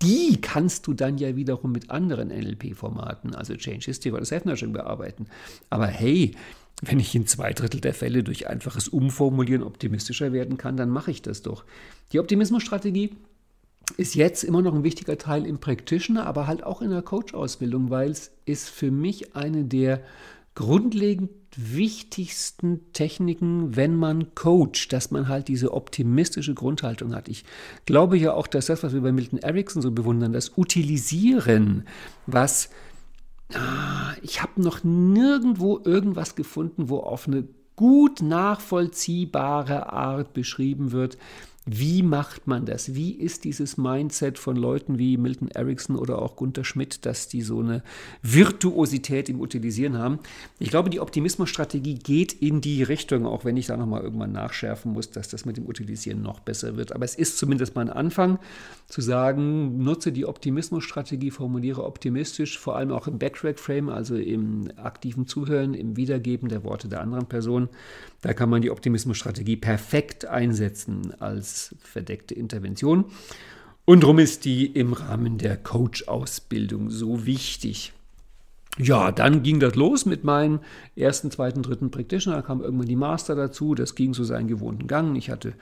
Die 0.00 0.40
kannst 0.40 0.86
du 0.86 0.94
dann 0.94 1.18
ja 1.18 1.34
wiederum 1.34 1.72
mit 1.72 1.90
anderen 1.90 2.28
NLP-Formaten, 2.28 3.34
also 3.34 3.54
Change 3.54 3.86
History 3.86 4.14
oder 4.14 4.24
Self-Nurturing 4.24 4.72
bearbeiten. 4.72 5.26
Aber 5.70 5.88
hey, 5.88 6.36
wenn 6.82 7.00
ich 7.00 7.14
in 7.16 7.26
zwei 7.26 7.52
Drittel 7.52 7.80
der 7.80 7.92
Fälle 7.92 8.22
durch 8.22 8.48
einfaches 8.48 8.88
Umformulieren 8.88 9.64
optimistischer 9.64 10.32
werden 10.32 10.56
kann, 10.56 10.76
dann 10.76 10.88
mache 10.88 11.10
ich 11.10 11.20
das 11.20 11.42
doch. 11.42 11.64
Die 12.12 12.20
Optimismusstrategie 12.20 13.10
ist 13.96 14.14
jetzt 14.14 14.44
immer 14.44 14.62
noch 14.62 14.74
ein 14.74 14.84
wichtiger 14.84 15.18
Teil 15.18 15.44
im 15.44 15.58
Practitioner, 15.58 16.26
aber 16.26 16.46
halt 16.46 16.62
auch 16.62 16.80
in 16.80 16.90
der 16.90 17.02
Coach-Ausbildung, 17.02 17.90
weil 17.90 18.10
es 18.10 18.30
ist 18.46 18.70
für 18.70 18.92
mich 18.92 19.34
eine 19.34 19.64
der 19.64 20.00
grundlegend 20.54 21.30
wichtigsten 21.56 22.92
Techniken, 22.92 23.74
wenn 23.76 23.96
man 23.96 24.34
coacht, 24.34 24.92
dass 24.92 25.10
man 25.10 25.28
halt 25.28 25.48
diese 25.48 25.72
optimistische 25.72 26.54
Grundhaltung 26.54 27.14
hat. 27.14 27.28
Ich 27.28 27.44
glaube 27.86 28.16
ja 28.16 28.34
auch, 28.34 28.46
dass 28.46 28.66
das, 28.66 28.82
was 28.82 28.92
wir 28.92 29.00
bei 29.00 29.12
Milton 29.12 29.38
Erickson 29.40 29.82
so 29.82 29.90
bewundern, 29.90 30.32
das 30.32 30.56
Utilisieren, 30.56 31.86
was 32.26 32.70
ich 34.22 34.42
habe 34.42 34.62
noch 34.62 34.84
nirgendwo 34.84 35.80
irgendwas 35.84 36.36
gefunden, 36.36 36.88
wo 36.88 36.98
auf 36.98 37.26
eine 37.26 37.48
gut 37.74 38.22
nachvollziehbare 38.22 39.92
Art 39.92 40.32
beschrieben 40.34 40.92
wird, 40.92 41.18
Wie 41.66 42.02
macht 42.02 42.46
man 42.46 42.64
das? 42.64 42.94
Wie 42.94 43.12
ist 43.12 43.44
dieses 43.44 43.76
Mindset 43.76 44.38
von 44.38 44.56
Leuten 44.56 44.98
wie 44.98 45.18
Milton 45.18 45.48
Erickson 45.48 45.94
oder 45.94 46.22
auch 46.22 46.36
Gunther 46.36 46.64
Schmidt, 46.64 47.04
dass 47.04 47.28
die 47.28 47.42
so 47.42 47.60
eine 47.60 47.82
Virtuosität 48.22 49.28
im 49.28 49.40
Utilisieren 49.42 49.98
haben? 49.98 50.20
Ich 50.58 50.70
glaube, 50.70 50.88
die 50.88 51.00
Optimismusstrategie 51.00 51.96
geht 51.96 52.32
in 52.32 52.62
die 52.62 52.82
Richtung, 52.82 53.26
auch 53.26 53.44
wenn 53.44 53.58
ich 53.58 53.66
da 53.66 53.76
nochmal 53.76 54.00
irgendwann 54.00 54.32
nachschärfen 54.32 54.92
muss, 54.92 55.10
dass 55.10 55.28
das 55.28 55.44
mit 55.44 55.58
dem 55.58 55.66
Utilisieren 55.66 56.22
noch 56.22 56.40
besser 56.40 56.78
wird. 56.78 56.92
Aber 56.92 57.04
es 57.04 57.14
ist 57.14 57.36
zumindest 57.36 57.74
mal 57.74 57.82
ein 57.82 57.90
Anfang 57.90 58.38
zu 58.88 59.02
sagen, 59.02 59.84
nutze 59.84 60.12
die 60.12 60.24
Optimismusstrategie, 60.24 61.30
formuliere 61.30 61.84
optimistisch, 61.84 62.58
vor 62.58 62.76
allem 62.76 62.90
auch 62.90 63.06
im 63.06 63.18
Backtrack-Frame, 63.18 63.90
also 63.90 64.16
im 64.16 64.70
aktiven 64.76 65.26
Zuhören, 65.26 65.74
im 65.74 65.98
Wiedergeben 65.98 66.48
der 66.48 66.64
Worte 66.64 66.88
der 66.88 67.02
anderen 67.02 67.26
Person. 67.26 67.68
Da 68.22 68.32
kann 68.32 68.48
man 68.48 68.62
die 68.62 68.70
Optimismusstrategie 68.70 69.56
perfekt 69.56 70.24
einsetzen 70.24 71.12
als 71.20 71.49
verdeckte 71.82 72.34
Intervention. 72.34 73.06
Und 73.84 74.02
darum 74.02 74.18
ist 74.18 74.44
die 74.44 74.66
im 74.66 74.92
Rahmen 74.92 75.38
der 75.38 75.56
Coach-Ausbildung 75.56 76.90
so 76.90 77.26
wichtig. 77.26 77.92
Ja, 78.78 79.10
dann 79.10 79.42
ging 79.42 79.58
das 79.58 79.74
los 79.74 80.06
mit 80.06 80.22
meinen 80.24 80.60
ersten, 80.94 81.30
zweiten, 81.30 81.62
dritten 81.62 81.90
Practitioner. 81.90 82.36
Da 82.36 82.42
kam 82.42 82.62
irgendwann 82.62 82.86
die 82.86 82.96
Master 82.96 83.34
dazu. 83.34 83.74
Das 83.74 83.94
ging 83.94 84.14
so 84.14 84.22
seinen 84.24 84.48
gewohnten 84.48 84.86
Gang. 84.86 85.16
Ich 85.16 85.28
hatte 85.28 85.54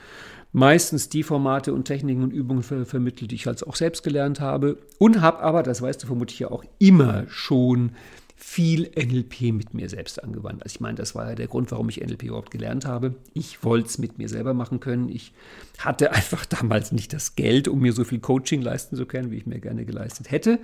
meistens 0.53 1.09
die 1.09 1.23
Formate 1.23 1.73
und 1.73 1.85
Techniken 1.85 2.23
und 2.23 2.33
Übungen 2.33 2.63
ver 2.63 2.85
vermittelt, 2.85 3.31
die 3.31 3.37
ich 3.37 3.47
halt 3.47 3.67
auch 3.67 3.77
selbst 3.77 4.03
gelernt 4.03 4.41
habe. 4.41 4.79
Und 4.99 5.21
habe 5.21 5.41
aber, 5.41 5.63
das 5.63 5.81
weißt 5.81 6.03
du 6.03 6.07
vermutlich 6.07 6.39
ja 6.39 6.51
auch, 6.51 6.65
immer 6.79 7.25
schon 7.29 7.93
viel 8.41 8.89
NLP 8.97 9.53
mit 9.53 9.75
mir 9.75 9.89
selbst 9.89 10.23
angewandt. 10.23 10.63
Also 10.63 10.77
ich 10.77 10.81
meine, 10.81 10.95
das 10.95 11.17
war 11.17 11.29
ja 11.29 11.35
der 11.35 11.49
Grund, 11.49 11.73
warum 11.73 11.89
ich 11.89 12.01
NLP 12.01 12.23
überhaupt 12.23 12.53
gelernt 12.53 12.87
habe. 12.87 13.17
Ich 13.35 13.65
wollte 13.65 13.89
es 13.89 13.99
mit 13.99 14.17
mir 14.17 14.29
selber 14.29 14.55
machen 14.55 14.79
können. 14.79 15.09
Ich 15.09 15.33
hatte 15.79 16.13
einfach 16.15 16.47
damals 16.47 16.93
nicht 16.93 17.13
das 17.13 17.35
Geld, 17.35 17.67
um 17.67 17.81
mir 17.81 17.93
so 17.93 18.05
viel 18.05 18.21
Coaching 18.21 18.63
leisten 18.63 18.95
zu 18.95 19.07
können, 19.07 19.33
wie 19.33 19.39
ich 19.39 19.47
mir 19.47 19.59
gerne 19.59 19.85
geleistet 19.85 20.31
hätte. 20.31 20.61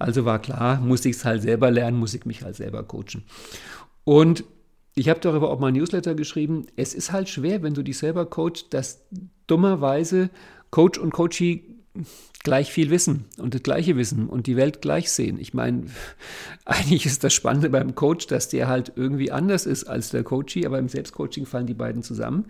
Also 0.00 0.24
war 0.24 0.40
klar, 0.40 0.80
muss 0.80 1.04
ich 1.04 1.14
es 1.14 1.24
halt 1.24 1.42
selber 1.42 1.70
lernen, 1.70 1.98
muss 1.98 2.14
ich 2.14 2.26
mich 2.26 2.42
halt 2.42 2.56
selber 2.56 2.82
coachen. 2.82 3.22
Und 4.02 4.42
ich 4.96 5.08
habe 5.08 5.20
darüber 5.20 5.50
auch 5.50 5.60
mal 5.60 5.68
ein 5.68 5.74
Newsletter 5.74 6.16
geschrieben. 6.16 6.66
Es 6.74 6.94
ist 6.94 7.12
halt 7.12 7.28
schwer, 7.28 7.62
wenn 7.62 7.74
du 7.74 7.84
dich 7.84 7.98
selber 7.98 8.26
coachst, 8.26 8.74
dass 8.74 9.06
dummerweise 9.46 10.30
Coach 10.70 10.98
und 10.98 11.12
Coachee 11.12 11.73
gleich 12.42 12.72
viel 12.72 12.90
wissen 12.90 13.24
und 13.38 13.54
das 13.54 13.62
gleiche 13.62 13.96
wissen 13.96 14.28
und 14.28 14.46
die 14.46 14.56
Welt 14.56 14.82
gleich 14.82 15.10
sehen. 15.10 15.38
Ich 15.40 15.54
meine, 15.54 15.84
eigentlich 16.64 17.06
ist 17.06 17.24
das 17.24 17.32
Spannende 17.32 17.70
beim 17.70 17.94
Coach, 17.94 18.26
dass 18.26 18.48
der 18.48 18.68
halt 18.68 18.92
irgendwie 18.96 19.30
anders 19.30 19.64
ist 19.64 19.84
als 19.84 20.10
der 20.10 20.24
Coachie, 20.24 20.66
aber 20.66 20.78
im 20.78 20.88
Selbstcoaching 20.88 21.46
fallen 21.46 21.66
die 21.66 21.74
beiden 21.74 22.02
zusammen. 22.02 22.46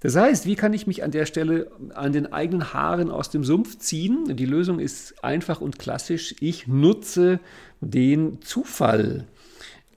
Das 0.00 0.16
heißt, 0.16 0.46
wie 0.46 0.56
kann 0.56 0.74
ich 0.74 0.86
mich 0.86 1.02
an 1.02 1.12
der 1.12 1.26
Stelle 1.26 1.70
an 1.94 2.12
den 2.12 2.32
eigenen 2.32 2.74
Haaren 2.74 3.10
aus 3.10 3.30
dem 3.30 3.44
Sumpf 3.44 3.78
ziehen? 3.78 4.36
Die 4.36 4.46
Lösung 4.46 4.80
ist 4.80 5.24
einfach 5.24 5.60
und 5.60 5.78
klassisch. 5.78 6.34
Ich 6.40 6.66
nutze 6.66 7.40
den 7.80 8.42
Zufall 8.42 9.26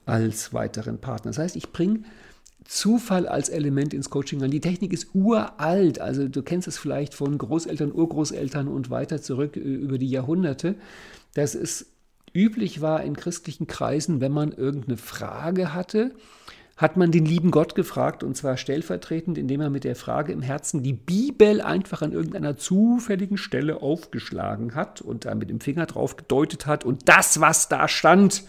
als 0.06 0.54
weiteren 0.54 0.98
Partner. 0.98 1.30
Das 1.30 1.38
heißt, 1.38 1.56
ich 1.56 1.70
bringe 1.70 2.04
Zufall 2.64 3.26
als 3.26 3.48
Element 3.48 3.94
ins 3.94 4.10
Coaching 4.10 4.42
an. 4.42 4.50
Die 4.50 4.60
Technik 4.60 4.92
ist 4.92 5.14
uralt, 5.14 6.00
also 6.00 6.28
du 6.28 6.42
kennst 6.42 6.68
es 6.68 6.78
vielleicht 6.78 7.14
von 7.14 7.36
Großeltern, 7.38 7.92
Urgroßeltern 7.92 8.68
und 8.68 8.90
weiter 8.90 9.20
zurück 9.20 9.56
äh, 9.56 9.60
über 9.60 9.98
die 9.98 10.08
Jahrhunderte, 10.08 10.76
dass 11.34 11.54
es 11.54 11.86
üblich 12.34 12.80
war 12.80 13.02
in 13.02 13.16
christlichen 13.16 13.66
Kreisen, 13.66 14.20
wenn 14.20 14.32
man 14.32 14.52
irgendeine 14.52 14.96
Frage 14.96 15.74
hatte, 15.74 16.12
hat 16.76 16.96
man 16.96 17.12
den 17.12 17.26
lieben 17.26 17.50
Gott 17.50 17.74
gefragt 17.74 18.24
und 18.24 18.36
zwar 18.36 18.56
stellvertretend, 18.56 19.36
indem 19.38 19.60
er 19.60 19.70
mit 19.70 19.84
der 19.84 19.94
Frage 19.94 20.32
im 20.32 20.42
Herzen 20.42 20.82
die 20.82 20.94
Bibel 20.94 21.60
einfach 21.60 22.02
an 22.02 22.12
irgendeiner 22.12 22.56
zufälligen 22.56 23.36
Stelle 23.36 23.82
aufgeschlagen 23.82 24.74
hat 24.74 25.00
und 25.00 25.24
da 25.26 25.34
mit 25.34 25.50
dem 25.50 25.60
Finger 25.60 25.86
drauf 25.86 26.16
gedeutet 26.16 26.66
hat. 26.66 26.84
Und 26.84 27.08
das, 27.08 27.40
was 27.40 27.68
da 27.68 27.88
stand, 27.88 28.44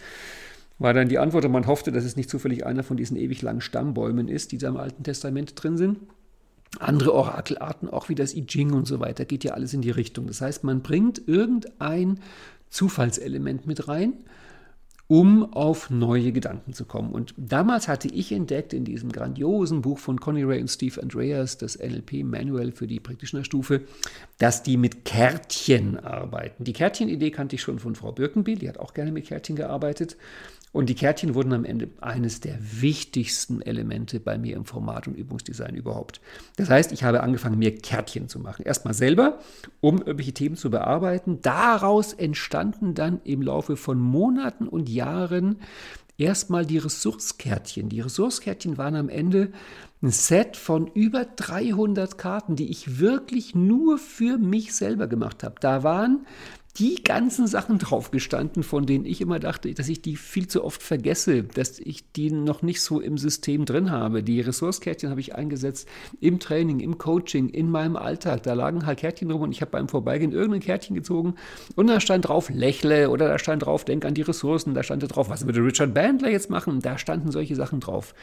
war 0.78 0.92
dann 0.92 1.08
die 1.08 1.18
Antwort 1.18 1.44
und 1.44 1.52
man 1.52 1.66
hoffte, 1.66 1.92
dass 1.92 2.04
es 2.04 2.16
nicht 2.16 2.30
zufällig 2.30 2.66
einer 2.66 2.82
von 2.82 2.96
diesen 2.96 3.16
ewig 3.16 3.42
langen 3.42 3.60
Stammbäumen 3.60 4.28
ist, 4.28 4.52
die 4.52 4.58
da 4.58 4.68
im 4.68 4.76
Alten 4.76 5.04
Testament 5.04 5.52
drin 5.56 5.76
sind. 5.76 5.98
Andere 6.80 7.14
Orakelarten, 7.14 7.88
auch 7.88 8.08
wie 8.08 8.16
das 8.16 8.34
I 8.34 8.46
Ching 8.46 8.72
und 8.72 8.86
so 8.86 8.98
weiter, 8.98 9.24
geht 9.24 9.44
ja 9.44 9.52
alles 9.52 9.74
in 9.74 9.82
die 9.82 9.90
Richtung. 9.90 10.26
Das 10.26 10.40
heißt, 10.40 10.64
man 10.64 10.82
bringt 10.82 11.22
irgendein 11.28 12.18
Zufallselement 12.68 13.66
mit 13.66 13.86
rein, 13.86 14.14
um 15.06 15.52
auf 15.52 15.90
neue 15.90 16.32
Gedanken 16.32 16.72
zu 16.72 16.84
kommen. 16.86 17.12
Und 17.12 17.34
damals 17.36 17.86
hatte 17.86 18.08
ich 18.08 18.32
entdeckt 18.32 18.72
in 18.72 18.84
diesem 18.84 19.12
grandiosen 19.12 19.82
Buch 19.82 20.00
von 20.00 20.18
Conny 20.18 20.42
Ray 20.42 20.60
und 20.60 20.68
Steve 20.68 21.00
Andreas, 21.00 21.58
das 21.58 21.78
NLP 21.78 22.24
Manual 22.24 22.72
für 22.72 22.88
die 22.88 22.98
Practitioner-Stufe, 22.98 23.82
dass 24.38 24.64
die 24.64 24.76
mit 24.76 25.04
Kärtchen 25.04 26.00
arbeiten. 26.00 26.64
Die 26.64 26.72
Kärtchen-Idee 26.72 27.30
kannte 27.30 27.54
ich 27.54 27.62
schon 27.62 27.78
von 27.78 27.94
Frau 27.94 28.10
Birkenbiel, 28.10 28.58
die 28.58 28.68
hat 28.68 28.78
auch 28.78 28.94
gerne 28.94 29.12
mit 29.12 29.26
Kärtchen 29.26 29.54
gearbeitet. 29.54 30.16
Und 30.74 30.88
die 30.88 30.96
Kärtchen 30.96 31.36
wurden 31.36 31.52
am 31.52 31.64
Ende 31.64 31.88
eines 32.00 32.40
der 32.40 32.58
wichtigsten 32.60 33.62
Elemente 33.62 34.18
bei 34.18 34.36
mir 34.36 34.56
im 34.56 34.64
Format- 34.64 35.06
und 35.06 35.14
Übungsdesign 35.14 35.76
überhaupt. 35.76 36.20
Das 36.56 36.68
heißt, 36.68 36.90
ich 36.90 37.04
habe 37.04 37.22
angefangen, 37.22 37.60
mir 37.60 37.78
Kärtchen 37.78 38.28
zu 38.28 38.40
machen. 38.40 38.66
Erstmal 38.66 38.92
selber, 38.92 39.38
um 39.80 39.98
irgendwelche 39.98 40.34
Themen 40.34 40.56
zu 40.56 40.70
bearbeiten. 40.70 41.38
Daraus 41.42 42.12
entstanden 42.12 42.94
dann 42.94 43.20
im 43.22 43.40
Laufe 43.40 43.76
von 43.76 44.00
Monaten 44.00 44.66
und 44.66 44.88
Jahren 44.88 45.60
erstmal 46.18 46.66
die 46.66 46.78
Ressourcekärtchen. 46.78 47.88
Die 47.88 48.00
Ressourcekärtchen 48.00 48.76
waren 48.76 48.96
am 48.96 49.08
Ende 49.08 49.52
ein 50.02 50.10
Set 50.10 50.56
von 50.56 50.88
über 50.88 51.24
300 51.24 52.18
Karten, 52.18 52.56
die 52.56 52.68
ich 52.68 52.98
wirklich 52.98 53.54
nur 53.54 53.96
für 53.98 54.38
mich 54.38 54.74
selber 54.74 55.06
gemacht 55.06 55.44
habe. 55.44 55.54
Da 55.60 55.84
waren 55.84 56.26
die 56.78 57.04
ganzen 57.04 57.46
Sachen 57.46 57.78
drauf 57.78 58.10
gestanden, 58.10 58.64
von 58.64 58.84
denen 58.84 59.04
ich 59.04 59.20
immer 59.20 59.38
dachte, 59.38 59.72
dass 59.74 59.88
ich 59.88 60.02
die 60.02 60.16
viel 60.16 60.48
zu 60.48 60.64
oft 60.64 60.82
vergesse, 60.82 61.44
dass 61.44 61.78
ich 61.78 62.10
die 62.12 62.32
noch 62.32 62.62
nicht 62.62 62.80
so 62.80 63.00
im 63.00 63.16
System 63.16 63.64
drin 63.64 63.92
habe. 63.92 64.24
Die 64.24 64.40
Ressourcekärtchen 64.40 65.08
habe 65.08 65.20
ich 65.20 65.36
eingesetzt 65.36 65.88
im 66.20 66.40
Training, 66.40 66.80
im 66.80 66.98
Coaching, 66.98 67.48
in 67.48 67.70
meinem 67.70 67.94
Alltag. 67.94 68.42
Da 68.42 68.54
lagen 68.54 68.86
halt 68.86 68.98
Kärtchen 68.98 69.30
rum 69.30 69.42
und 69.42 69.52
ich 69.52 69.60
habe 69.60 69.70
beim 69.70 69.88
Vorbeigehen 69.88 70.32
irgendein 70.32 70.62
Kärtchen 70.62 70.96
gezogen 70.96 71.34
und 71.76 71.86
da 71.86 72.00
stand 72.00 72.26
drauf, 72.26 72.50
lächle 72.50 73.08
oder 73.08 73.28
da 73.28 73.38
stand 73.38 73.64
drauf, 73.64 73.84
denk 73.84 74.04
an 74.04 74.14
die 74.14 74.22
Ressourcen. 74.22 74.74
Da 74.74 74.82
stand 74.82 75.04
drauf, 75.14 75.28
was 75.28 75.46
würde 75.46 75.64
Richard 75.64 75.94
Bandler 75.94 76.30
jetzt 76.30 76.50
machen? 76.50 76.80
Da 76.80 76.98
standen 76.98 77.30
solche 77.30 77.54
Sachen 77.54 77.78
drauf. 77.78 78.14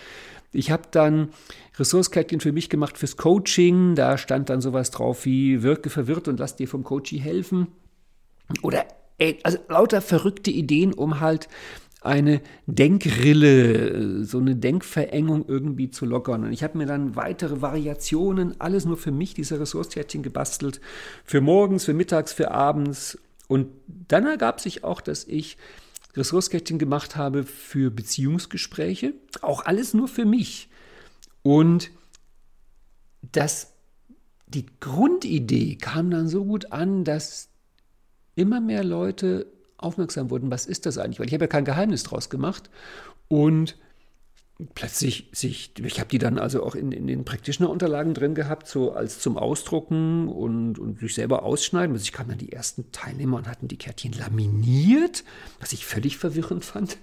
Ich 0.51 0.71
habe 0.71 0.83
dann 0.91 1.29
Ressourcekärtchen 1.77 2.41
für 2.41 2.51
mich 2.51 2.69
gemacht 2.69 2.97
fürs 2.97 3.15
Coaching. 3.15 3.95
Da 3.95 4.17
stand 4.17 4.49
dann 4.49 4.59
sowas 4.59 4.91
drauf 4.91 5.23
wie 5.25 5.63
wirke 5.63 5.89
verwirrt 5.89 6.27
und 6.27 6.39
lass 6.39 6.57
dir 6.57 6.67
vom 6.67 6.83
Coachie 6.83 7.19
helfen. 7.19 7.67
Oder 8.61 8.85
also 9.43 9.59
lauter 9.69 10.01
verrückte 10.01 10.51
Ideen, 10.51 10.93
um 10.93 11.19
halt 11.19 11.47
eine 12.01 12.41
Denkrille, 12.65 14.25
so 14.25 14.39
eine 14.39 14.55
Denkverengung 14.55 15.45
irgendwie 15.47 15.91
zu 15.91 16.05
lockern. 16.05 16.43
Und 16.43 16.51
ich 16.51 16.63
habe 16.63 16.79
mir 16.79 16.87
dann 16.87 17.15
weitere 17.15 17.61
Variationen, 17.61 18.59
alles 18.59 18.85
nur 18.85 18.97
für 18.97 19.11
mich, 19.11 19.35
diese 19.35 19.59
Ressourcekärtchen 19.59 20.23
gebastelt. 20.23 20.81
Für 21.23 21.41
morgens, 21.41 21.85
für 21.85 21.93
mittags, 21.93 22.33
für 22.33 22.49
abends. 22.51 23.19
Und 23.47 23.67
dann 23.87 24.25
ergab 24.25 24.59
sich 24.59 24.83
auch, 24.83 24.99
dass 24.99 25.25
ich 25.25 25.57
Ressourcekärtchen 26.15 26.79
gemacht 26.79 27.15
habe 27.15 27.43
für 27.43 27.91
Beziehungsgespräche. 27.91 29.13
Auch 29.41 29.63
alles 29.65 29.93
nur 29.93 30.07
für 30.07 30.25
mich. 30.25 30.69
Und 31.43 31.91
das, 33.31 33.73
die 34.47 34.65
Grundidee 34.79 35.75
kam 35.75 36.09
dann 36.09 36.27
so 36.27 36.45
gut 36.45 36.71
an, 36.71 37.03
dass 37.03 37.50
immer 38.35 38.61
mehr 38.61 38.83
Leute 38.83 39.47
aufmerksam 39.77 40.29
wurden, 40.29 40.51
was 40.51 40.65
ist 40.65 40.85
das 40.85 40.97
eigentlich? 40.97 41.19
Weil 41.19 41.27
ich 41.27 41.33
habe 41.33 41.45
ja 41.45 41.49
kein 41.49 41.65
Geheimnis 41.65 42.03
draus 42.03 42.29
gemacht. 42.29 42.69
Und 43.27 43.77
plötzlich 44.75 45.29
sich, 45.31 45.71
ich 45.83 45.99
habe 45.99 46.09
die 46.09 46.17
dann 46.17 46.37
also 46.37 46.63
auch 46.63 46.75
in, 46.75 46.91
in 46.91 47.07
den 47.07 47.25
Practitioner-Unterlagen 47.25 48.13
drin 48.13 48.35
gehabt, 48.35 48.67
so 48.67 48.93
als 48.93 49.19
zum 49.19 49.37
Ausdrucken 49.37 50.27
und, 50.27 50.79
und 50.79 50.99
sich 50.99 51.15
selber 51.15 51.43
ausschneiden. 51.43 51.93
Also 51.93 52.03
ich 52.03 52.11
kam 52.11 52.27
dann 52.27 52.37
die 52.37 52.51
ersten 52.51 52.91
Teilnehmer 52.91 53.37
und 53.37 53.47
hatten 53.47 53.67
die 53.67 53.77
Kärtchen 53.77 54.13
laminiert, 54.13 55.23
was 55.59 55.73
ich 55.73 55.85
völlig 55.85 56.17
verwirrend 56.17 56.65
fand. 56.65 56.97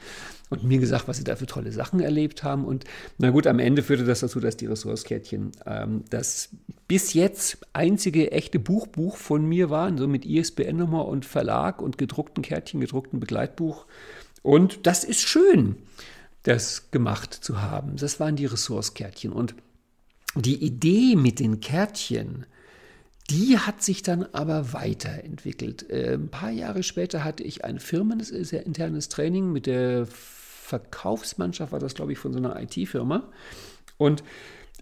Und 0.51 0.65
mir 0.65 0.79
gesagt, 0.79 1.09
was 1.09 1.19
sie 1.19 1.25
da 1.25 1.37
für 1.37 1.45
tolle 1.45 1.73
Sachen 1.73 2.01
erlebt 2.01 2.43
haben. 2.43 2.65
Und 2.65 2.85
na 3.19 3.31
gut, 3.31 3.47
am 3.47 3.59
Ende 3.59 3.83
führte 3.83 4.05
das 4.05 4.21
dazu, 4.21 4.41
dass 4.41 4.57
die 4.57 4.65
Ressourcekärtchen 4.65 5.53
ähm, 5.67 6.05
das 6.09 6.49
bis 6.87 7.13
jetzt 7.13 7.59
einzige 7.75 8.33
echte 8.33 8.59
Buchbuch 8.59 9.19
von 9.19 9.45
mir 9.45 9.69
waren, 9.69 9.99
so 9.99 10.09
mit 10.09 10.25
ISBN-Nummer 10.25 11.07
und 11.07 11.27
Verlag 11.27 11.83
und 11.83 11.99
gedruckten 11.99 12.43
Kärtchen, 12.43 12.81
gedruckten 12.81 13.21
Begleitbuch. 13.21 13.85
Und 14.43 14.87
das 14.87 15.05
ist 15.05 15.21
schön 15.21 15.77
das 16.43 16.91
gemacht 16.91 17.35
zu 17.35 17.61
haben. 17.61 17.97
Das 17.97 18.21
waren 18.21 18.37
die 18.37 18.47
Ressourcekärtchen. 18.47 19.33
Und 19.33 19.55
die 20.35 20.63
Idee 20.63 21.17
mit 21.17 21.41
den 21.41 21.61
Kärtchen, 21.61 22.47
die 23.31 23.59
hat 23.59 23.83
sich 23.83 24.03
dann 24.03 24.25
aber 24.33 24.73
weiterentwickelt. 24.73 25.89
Äh, 25.91 26.15
ein 26.15 26.29
paar 26.29 26.51
Jahre 26.51 26.83
später 26.83 27.25
hatte 27.25 27.43
ich 27.43 27.65
ein 27.65 27.79
firmeninternes 27.79 29.09
Training 29.09 29.53
mit 29.53 29.67
der 29.67 30.07
Verkaufsmannschaft, 30.07 31.73
war 31.73 31.79
das 31.79 31.95
glaube 31.95 32.13
ich 32.13 32.19
von 32.19 32.33
so 32.33 32.39
einer 32.39 32.61
IT-Firma. 32.61 33.29
Und 33.97 34.23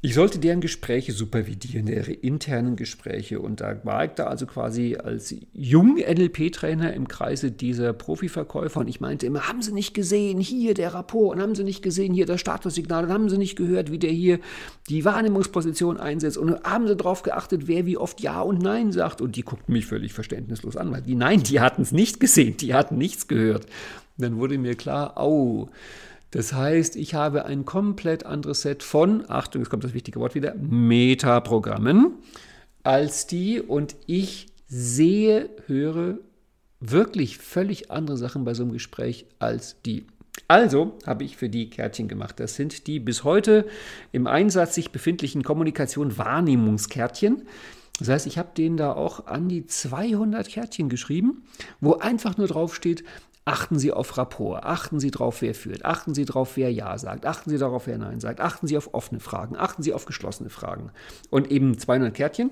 Ich 0.03 0.15
sollte 0.15 0.39
deren 0.39 0.61
Gespräche 0.61 1.13
supervidieren, 1.13 1.87
deren 1.87 2.13
internen 2.13 2.77
Gespräche. 2.77 3.41
Und 3.41 3.63
da 3.63 3.81
war 3.83 4.05
ich 4.05 4.11
da 4.13 4.27
also 4.27 4.45
quasi 4.45 4.97
als 5.03 5.35
jung 5.55 5.97
NLP-Trainer 5.97 6.93
im 6.93 7.09
Kreise 7.09 7.51
dieser 7.51 7.95
Profiverkäufer. 7.95 8.81
Und 8.81 8.89
ich 8.89 9.01
meinte 9.01 9.25
immer, 9.25 9.49
haben 9.49 9.63
Sie 9.63 9.73
nicht 9.73 9.95
gesehen, 9.95 10.39
hier 10.39 10.75
der 10.75 10.93
Rapport, 10.93 11.35
und 11.35 11.43
haben 11.43 11.55
Sie 11.55 11.65
nicht 11.65 11.83
gesehen, 11.83 12.13
hier 12.13 12.27
das 12.27 12.43
Statussignal, 12.43 13.05
und 13.05 13.11
haben 13.11 13.31
Sie 13.31 13.39
nicht 13.39 13.57
gehört, 13.57 13.91
wie 13.91 13.99
der 13.99 14.11
hier 14.11 14.39
die 14.91 15.07
Wahrnehmungsposition 15.07 15.99
einsetzt. 15.99 16.37
Und 16.37 16.63
haben 16.63 16.87
Sie 16.87 16.95
darauf 16.95 17.23
geachtet, 17.23 17.67
wer 17.67 17.87
wie 17.87 17.97
oft 17.97 18.21
Ja 18.21 18.43
und 18.43 18.61
Nein 18.63 18.93
sagt. 18.93 19.23
Und 19.23 19.35
die 19.35 19.43
guckten 19.43 19.73
mich 19.73 19.87
völlig 19.87 20.13
verständnislos 20.13 20.77
an, 20.77 20.93
weil 20.93 21.03
die 21.03 21.15
Nein, 21.15 21.43
die 21.43 21.61
hatten 21.61 21.81
es 21.81 21.93
nicht 21.93 22.21
gesehen, 22.21 22.59
die 22.59 22.75
hatten 22.75 22.99
nichts 22.99 23.29
gehört. 23.29 23.65
Und 24.19 24.25
dann 24.25 24.37
wurde 24.37 24.59
mir 24.59 24.75
klar, 24.75 25.17
au, 25.19 25.71
das 26.31 26.53
heißt, 26.53 26.97
ich 26.97 27.15
habe 27.15 27.45
ein 27.45 27.65
komplett 27.65 28.27
anderes 28.27 28.63
Set 28.63 28.83
von, 28.83 29.25
Achtung, 29.29 29.63
jetzt 29.63 29.71
kommt 29.71 29.85
das 29.85 29.95
wichtige 29.95 30.21
Wort 30.21 30.35
wieder, 30.35 30.55
Metaprogrammen 30.55 32.15
als 32.87 33.27
die 33.27 33.61
und 33.61 33.97
ich 34.07 34.47
sehe, 34.69 35.51
höre 35.67 36.19
wirklich 36.79 37.39
völlig 37.39 37.91
andere 37.91 38.17
Sachen 38.17 38.45
bei 38.45 38.55
so 38.55 38.63
einem 38.63 38.73
Gespräch 38.73 39.27
als 39.41 39.83
die. 39.83 40.07
Also 40.47 40.97
habe 41.05 41.25
ich 41.25 41.37
für 41.37 41.49
die 41.49 41.69
Kärtchen 41.69 42.07
gemacht. 42.07 42.39
Das 42.39 42.55
sind 42.55 42.87
die 42.87 43.01
bis 43.01 43.25
heute 43.25 43.67
im 44.13 44.29
Einsatz 44.29 44.77
sich 44.77 44.93
befindlichen 44.93 45.43
Kommunikation 45.43 46.17
Wahrnehmungskärtchen. 46.17 47.43
Das 47.99 48.09
heißt, 48.09 48.27
ich 48.27 48.39
habe 48.39 48.51
denen 48.57 48.77
da 48.77 48.93
auch 48.93 49.27
an 49.27 49.49
die 49.49 49.67
200 49.67 50.49
Kärtchen 50.49 50.89
geschrieben, 50.89 51.43
wo 51.81 51.95
einfach 51.95 52.37
nur 52.37 52.47
drauf 52.47 52.75
steht, 52.75 53.03
Achten 53.49 53.79
Sie 53.79 53.93
auf 53.93 54.19
Rapport, 54.19 54.65
achten 54.65 54.99
Sie 54.99 55.13
darauf, 55.13 55.41
wer 55.41 55.55
führt, 55.55 55.85
achten 55.85 56.15
Sie 56.15 56.25
darauf, 56.25 56.57
wer 56.57 56.73
Ja 56.73 56.99
sagt, 56.99 57.25
achten 57.25 57.49
Sie 57.49 57.59
darauf, 57.59 57.87
wer 57.87 57.97
Nein 57.97 58.19
sagt, 58.19 58.41
achten 58.41 58.67
Sie 58.67 58.77
auf 58.77 58.93
offene 58.93 59.21
Fragen, 59.21 59.57
achten 59.57 59.85
Sie 59.85 59.93
auf 59.93 60.05
geschlossene 60.05 60.51
Fragen. 60.51 60.91
Und 61.31 61.49
eben 61.53 61.79
200 61.79 62.13
Kärtchen 62.13 62.51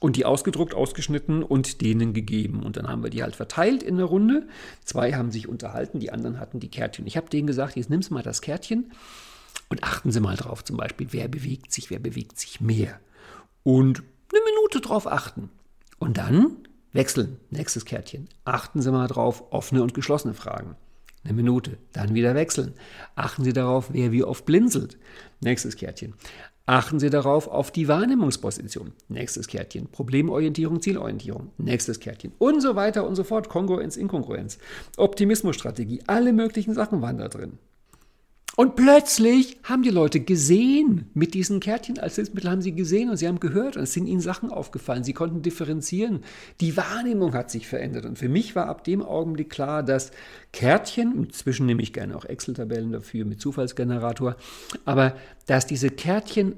und 0.00 0.16
die 0.16 0.24
ausgedruckt, 0.24 0.74
ausgeschnitten 0.74 1.44
und 1.44 1.80
denen 1.82 2.14
gegeben. 2.14 2.64
Und 2.64 2.76
dann 2.76 2.88
haben 2.88 3.04
wir 3.04 3.10
die 3.10 3.22
halt 3.22 3.36
verteilt 3.36 3.84
in 3.84 3.96
der 3.96 4.06
Runde. 4.06 4.48
Zwei 4.84 5.12
haben 5.12 5.30
sich 5.30 5.46
unterhalten, 5.48 6.00
die 6.00 6.10
anderen 6.10 6.40
hatten 6.40 6.58
die 6.58 6.68
Kärtchen. 6.68 7.06
Ich 7.06 7.16
habe 7.16 7.30
denen 7.30 7.46
gesagt, 7.46 7.76
jetzt 7.76 7.88
nimmst 7.88 8.10
du 8.10 8.14
mal 8.14 8.24
das 8.24 8.40
Kärtchen 8.40 8.90
und 9.68 9.84
achten 9.84 10.10
Sie 10.10 10.18
mal 10.18 10.36
drauf, 10.36 10.64
zum 10.64 10.78
Beispiel, 10.78 11.06
wer 11.12 11.28
bewegt 11.28 11.72
sich, 11.72 11.90
wer 11.90 12.00
bewegt 12.00 12.40
sich 12.40 12.60
mehr. 12.60 12.98
Und 13.62 14.02
eine 14.32 14.42
Minute 14.44 14.80
drauf 14.80 15.06
achten. 15.06 15.48
Und 16.00 16.18
dann 16.18 16.56
Wechseln, 16.92 17.38
nächstes 17.50 17.84
Kärtchen. 17.84 18.28
Achten 18.44 18.82
Sie 18.82 18.92
mal 18.92 19.08
drauf, 19.08 19.44
offene 19.50 19.82
und 19.82 19.94
geschlossene 19.94 20.34
Fragen. 20.34 20.76
Eine 21.24 21.34
Minute, 21.34 21.78
dann 21.92 22.14
wieder 22.14 22.34
wechseln. 22.34 22.74
Achten 23.14 23.44
Sie 23.44 23.52
darauf, 23.52 23.92
wer 23.92 24.12
wie 24.12 24.24
oft 24.24 24.44
blinzelt. 24.44 24.98
Nächstes 25.40 25.76
Kärtchen. 25.76 26.14
Achten 26.66 27.00
Sie 27.00 27.10
darauf 27.10 27.48
auf 27.48 27.70
die 27.70 27.88
Wahrnehmungsposition. 27.88 28.92
Nächstes 29.08 29.48
Kärtchen. 29.48 29.88
Problemorientierung, 29.88 30.80
Zielorientierung. 30.80 31.50
Nächstes 31.58 31.98
Kärtchen. 31.98 32.32
Und 32.38 32.60
so 32.60 32.76
weiter 32.76 33.06
und 33.06 33.14
so 33.14 33.24
fort. 33.24 33.48
Kongruenz, 33.48 33.96
Inkongruenz. 33.96 34.58
Optimismusstrategie. 34.96 36.02
Alle 36.06 36.32
möglichen 36.32 36.74
Sachen 36.74 37.02
waren 37.02 37.18
da 37.18 37.28
drin. 37.28 37.58
Und 38.54 38.76
plötzlich 38.76 39.56
haben 39.62 39.82
die 39.82 39.90
Leute 39.90 40.20
gesehen, 40.20 41.10
mit 41.14 41.32
diesen 41.32 41.58
Kärtchen 41.58 41.98
als 41.98 42.16
Hilfsmittel 42.16 42.50
haben 42.50 42.60
sie 42.60 42.74
gesehen 42.74 43.08
und 43.08 43.16
sie 43.16 43.26
haben 43.26 43.40
gehört 43.40 43.78
und 43.78 43.84
es 43.84 43.94
sind 43.94 44.06
ihnen 44.06 44.20
Sachen 44.20 44.50
aufgefallen. 44.50 45.04
Sie 45.04 45.14
konnten 45.14 45.40
differenzieren. 45.40 46.22
Die 46.60 46.76
Wahrnehmung 46.76 47.32
hat 47.32 47.50
sich 47.50 47.66
verändert. 47.66 48.04
Und 48.04 48.18
für 48.18 48.28
mich 48.28 48.54
war 48.54 48.66
ab 48.66 48.84
dem 48.84 49.02
Augenblick 49.02 49.48
klar, 49.48 49.82
dass 49.82 50.10
Kärtchen, 50.52 51.24
inzwischen 51.24 51.64
nehme 51.64 51.82
ich 51.82 51.94
gerne 51.94 52.14
auch 52.14 52.26
Excel-Tabellen 52.26 52.92
dafür 52.92 53.24
mit 53.24 53.40
Zufallsgenerator, 53.40 54.36
aber 54.84 55.16
dass 55.46 55.66
diese 55.66 55.88
Kärtchen, 55.88 56.54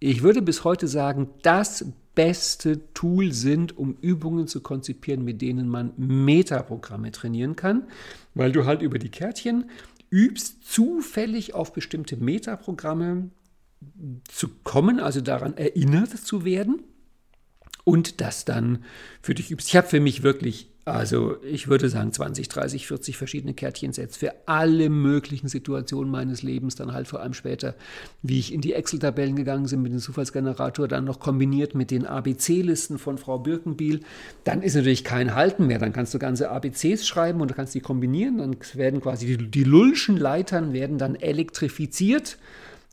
ich 0.00 0.22
würde 0.22 0.42
bis 0.42 0.64
heute 0.64 0.86
sagen, 0.86 1.30
das 1.40 1.86
beste 2.14 2.92
Tool 2.92 3.32
sind, 3.32 3.76
um 3.78 3.96
Übungen 4.00 4.48
zu 4.48 4.60
konzipieren, 4.60 5.24
mit 5.24 5.40
denen 5.40 5.68
man 5.68 5.92
Metaprogramme 5.96 7.10
trainieren 7.12 7.56
kann, 7.56 7.84
weil 8.34 8.52
du 8.52 8.64
halt 8.64 8.82
über 8.82 8.98
die 8.98 9.10
Kärtchen 9.10 9.70
übst, 10.16 10.64
zufällig 10.64 11.52
auf 11.52 11.74
bestimmte 11.74 12.16
Metaprogramme 12.16 13.30
zu 14.26 14.48
kommen, 14.64 14.98
also 14.98 15.20
daran 15.20 15.54
erinnert 15.58 16.08
zu 16.08 16.46
werden 16.46 16.82
und 17.84 18.22
das 18.22 18.46
dann 18.46 18.82
für 19.20 19.34
dich 19.34 19.50
übst. 19.50 19.68
Ich 19.68 19.76
habe 19.76 19.86
für 19.86 20.00
mich 20.00 20.22
wirklich, 20.22 20.72
also 20.86 21.42
ich 21.42 21.66
würde 21.66 21.88
sagen 21.88 22.12
20, 22.12 22.48
30, 22.48 22.86
40 22.86 23.16
verschiedene 23.16 23.54
Kärtchensets 23.54 24.16
für 24.16 24.32
alle 24.46 24.88
möglichen 24.88 25.48
Situationen 25.48 26.12
meines 26.12 26.44
Lebens, 26.44 26.76
dann 26.76 26.92
halt 26.92 27.08
vor 27.08 27.20
allem 27.20 27.34
später, 27.34 27.74
wie 28.22 28.38
ich 28.38 28.54
in 28.54 28.60
die 28.60 28.72
Excel-Tabellen 28.72 29.34
gegangen 29.34 29.66
bin 29.68 29.82
mit 29.82 29.92
dem 29.92 29.98
Zufallsgenerator, 29.98 30.86
dann 30.86 31.04
noch 31.04 31.18
kombiniert 31.18 31.74
mit 31.74 31.90
den 31.90 32.06
ABC-Listen 32.06 32.98
von 32.98 33.18
Frau 33.18 33.40
Birkenbiel. 33.40 34.02
Dann 34.44 34.62
ist 34.62 34.76
natürlich 34.76 35.02
kein 35.02 35.34
Halten 35.34 35.66
mehr, 35.66 35.80
dann 35.80 35.92
kannst 35.92 36.14
du 36.14 36.20
ganze 36.20 36.50
ABCs 36.50 37.04
schreiben 37.04 37.40
und 37.40 37.50
du 37.50 37.54
kannst 37.54 37.74
die 37.74 37.80
kombinieren, 37.80 38.38
dann 38.38 38.56
werden 38.74 39.00
quasi 39.00 39.26
die, 39.26 39.50
die 39.50 39.64
Lullschen 39.64 40.16
Leitern 40.16 40.72
werden 40.72 40.98
dann 40.98 41.16
elektrifiziert 41.16 42.38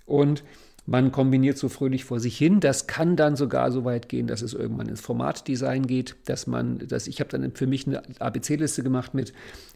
und 0.07 0.43
man 0.85 1.11
kombiniert 1.13 1.57
so 1.57 1.69
fröhlich 1.69 2.03
vor 2.03 2.19
sich 2.19 2.37
hin. 2.37 2.59
Das 2.59 2.87
kann 2.87 3.15
dann 3.15 3.35
sogar 3.35 3.71
so 3.71 3.85
weit 3.85 4.09
gehen, 4.09 4.27
dass 4.27 4.41
es 4.41 4.53
irgendwann 4.53 4.89
ins 4.89 4.99
Formatdesign 4.99 5.87
geht, 5.87 6.15
dass 6.25 6.45
man, 6.45 6.79
dass 6.79 7.07
ich 7.07 7.21
habe 7.21 7.29
dann 7.29 7.53
für 7.53 7.67
mich 7.67 7.87
eine 7.87 8.03
ABC-Liste 8.19 8.83
gemacht 8.83 9.13
mit 9.13 9.33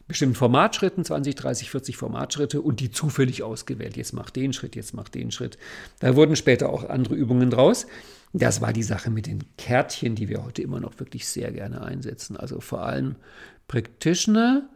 bestimmten 0.08 0.36
Formatschritten, 0.36 1.06
20, 1.06 1.36
30, 1.36 1.72
40 1.72 1.98
Formatschritte 1.98 2.62
und 2.62 2.82
die 2.82 2.92
zufällig 2.92 3.44
ausgewählt. 3.44 3.96
Jetzt 3.96 4.14
mach 4.14 4.30
den 4.30 4.52
Schritt, 4.52 4.76
jetzt 4.76 4.94
mach 4.94 5.08
den 5.08 5.32
Schritt. 5.32 5.58
Da 6.00 6.16
wurden 6.16 6.36
später 6.36 6.70
auch 6.70 6.90
andere 6.90 7.16
Übungen 7.16 7.50
draus. 7.50 7.88
Das 8.34 8.60
war 8.60 8.74
die 8.74 8.84
Sache 8.84 9.10
mit 9.10 9.28
den 9.28 9.44
Kärtchen, 9.58 10.16
die 10.16 10.28
wir 10.28 10.44
heute 10.44 10.62
immer 10.62 10.82
noch 10.82 11.00
wirklich 11.00 11.28
sehr 11.28 11.52
gerne 11.52 11.82
einsetzen. 11.82 12.36
Also 12.36 12.60
vor 12.60 12.84
allem 12.84 13.16
Practitioner, 13.70 14.70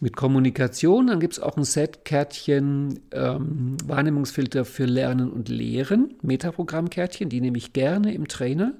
mit 0.00 0.16
Kommunikation. 0.16 1.06
Dann 1.08 1.20
gibt 1.20 1.34
es 1.34 1.40
auch 1.40 1.56
ein 1.56 1.64
Set 1.64 2.04
Kärtchen 2.04 3.00
ähm, 3.12 3.76
Wahrnehmungsfilter 3.84 4.64
für 4.64 4.84
Lernen 4.84 5.30
und 5.30 5.48
Lehren, 5.48 6.14
Metaprogrammkärtchen, 6.22 7.28
die 7.28 7.40
nehme 7.40 7.58
ich 7.58 7.72
gerne 7.72 8.14
im 8.14 8.28
Trainer. 8.28 8.74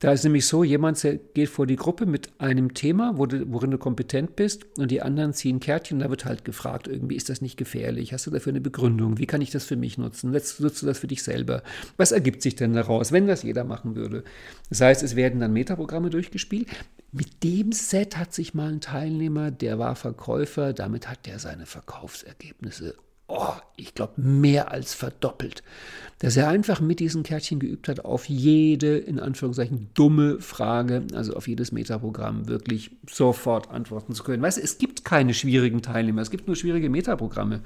Da 0.00 0.12
ist 0.12 0.24
nämlich 0.24 0.46
so, 0.46 0.64
jemand 0.64 1.00
geht 1.32 1.48
vor 1.48 1.66
die 1.66 1.76
Gruppe 1.76 2.04
mit 2.04 2.28
einem 2.38 2.74
Thema, 2.74 3.14
worin 3.16 3.70
du 3.70 3.78
kompetent 3.78 4.36
bist, 4.36 4.66
und 4.76 4.90
die 4.90 5.00
anderen 5.00 5.32
ziehen 5.32 5.60
Kärtchen. 5.60 6.00
Da 6.00 6.10
wird 6.10 6.26
halt 6.26 6.44
gefragt, 6.44 6.88
irgendwie 6.88 7.16
ist 7.16 7.30
das 7.30 7.40
nicht 7.40 7.56
gefährlich? 7.56 8.12
Hast 8.12 8.26
du 8.26 8.30
dafür 8.30 8.52
eine 8.52 8.60
Begründung? 8.60 9.16
Wie 9.18 9.26
kann 9.26 9.40
ich 9.40 9.50
das 9.50 9.64
für 9.64 9.76
mich 9.76 9.96
nutzen? 9.96 10.32
Nutzt 10.32 10.60
du 10.60 10.86
das 10.86 10.98
für 10.98 11.06
dich 11.06 11.22
selber? 11.22 11.62
Was 11.96 12.12
ergibt 12.12 12.42
sich 12.42 12.54
denn 12.54 12.74
daraus, 12.74 13.12
wenn 13.12 13.26
das 13.26 13.44
jeder 13.44 13.64
machen 13.64 13.96
würde? 13.96 14.24
Das 14.68 14.82
heißt, 14.82 15.02
es 15.02 15.16
werden 15.16 15.40
dann 15.40 15.52
Metaprogramme 15.54 16.10
durchgespielt. 16.10 16.68
Mit 17.12 17.42
dem 17.44 17.72
Set 17.72 18.18
hat 18.18 18.34
sich 18.34 18.52
mal 18.52 18.72
ein 18.72 18.80
Teilnehmer, 18.80 19.52
der 19.52 19.78
war 19.78 19.94
Verkäufer, 19.94 20.72
damit 20.72 21.08
hat 21.08 21.24
der 21.24 21.38
seine 21.38 21.64
Verkaufsergebnisse, 21.64 22.96
oh, 23.26 23.54
ich 23.76 23.94
glaube, 23.94 24.14
mehr 24.16 24.70
als 24.70 24.94
verdoppelt. 24.94 25.62
Dass 26.18 26.36
er 26.36 26.48
einfach 26.48 26.80
mit 26.80 27.00
diesen 27.00 27.22
Kärtchen 27.22 27.58
geübt 27.58 27.88
hat, 27.88 28.04
auf 28.04 28.28
jede, 28.28 28.98
in 28.98 29.18
Anführungszeichen, 29.18 29.90
dumme 29.94 30.40
Frage, 30.40 31.02
also 31.14 31.34
auf 31.34 31.48
jedes 31.48 31.72
Metaprogramm 31.72 32.48
wirklich 32.48 32.92
sofort 33.10 33.70
antworten 33.70 34.14
zu 34.14 34.22
können. 34.22 34.42
Weißt 34.42 34.58
du, 34.58 34.62
es 34.62 34.78
gibt 34.78 35.04
keine 35.04 35.34
schwierigen 35.34 35.82
Teilnehmer, 35.82 36.22
es 36.22 36.30
gibt 36.30 36.46
nur 36.46 36.56
schwierige 36.56 36.90
Metaprogramme. 36.90 37.62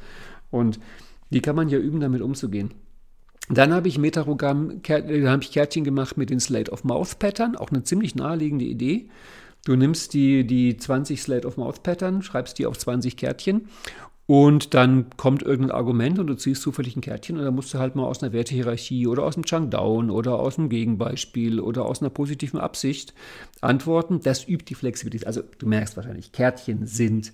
Und 0.50 0.80
die 1.30 1.40
kann 1.40 1.56
man 1.56 1.68
ja 1.68 1.78
üben, 1.78 2.00
damit 2.00 2.22
umzugehen. 2.22 2.72
Dann 3.50 3.72
habe 3.72 3.88
ich 3.88 3.98
Metaprogramm, 3.98 4.80
äh, 4.86 5.26
habe 5.26 5.42
ich 5.42 5.52
Kärtchen 5.52 5.84
gemacht 5.84 6.16
mit 6.16 6.30
den 6.30 6.40
Slate 6.40 6.70
of 6.70 6.84
Mouth 6.84 7.18
Pattern, 7.18 7.56
auch 7.56 7.70
eine 7.70 7.82
ziemlich 7.82 8.14
naheliegende 8.14 8.64
Idee. 8.64 9.08
Du 9.64 9.74
nimmst 9.74 10.14
die, 10.14 10.46
die 10.46 10.76
20 10.76 11.20
Slate 11.20 11.46
of 11.46 11.56
Mouth 11.56 11.82
Pattern, 11.82 12.22
schreibst 12.22 12.58
die 12.58 12.66
auf 12.66 12.78
20 12.78 13.16
Kärtchen 13.16 13.68
und 14.30 14.74
dann 14.74 15.06
kommt 15.16 15.42
irgendein 15.42 15.74
Argument 15.74 16.18
und 16.18 16.26
du 16.26 16.34
ziehst 16.34 16.60
zufällig 16.60 16.94
ein 16.94 17.00
Kärtchen 17.00 17.38
und 17.38 17.46
dann 17.46 17.54
musst 17.54 17.72
du 17.72 17.78
halt 17.78 17.96
mal 17.96 18.04
aus 18.04 18.22
einer 18.22 18.34
Wertehierarchie 18.34 19.06
oder 19.06 19.22
aus 19.22 19.36
einem 19.36 19.46
Chunk 19.46 19.70
Down 19.70 20.10
oder 20.10 20.38
aus 20.38 20.58
einem 20.58 20.68
Gegenbeispiel 20.68 21.60
oder 21.60 21.86
aus 21.86 22.02
einer 22.02 22.10
positiven 22.10 22.60
Absicht 22.60 23.14
antworten. 23.62 24.20
Das 24.22 24.46
übt 24.46 24.66
die 24.68 24.74
Flexibilität. 24.74 25.26
Also 25.26 25.40
du 25.58 25.66
merkst 25.66 25.96
wahrscheinlich, 25.96 26.30
Kärtchen 26.32 26.86
sind 26.86 27.32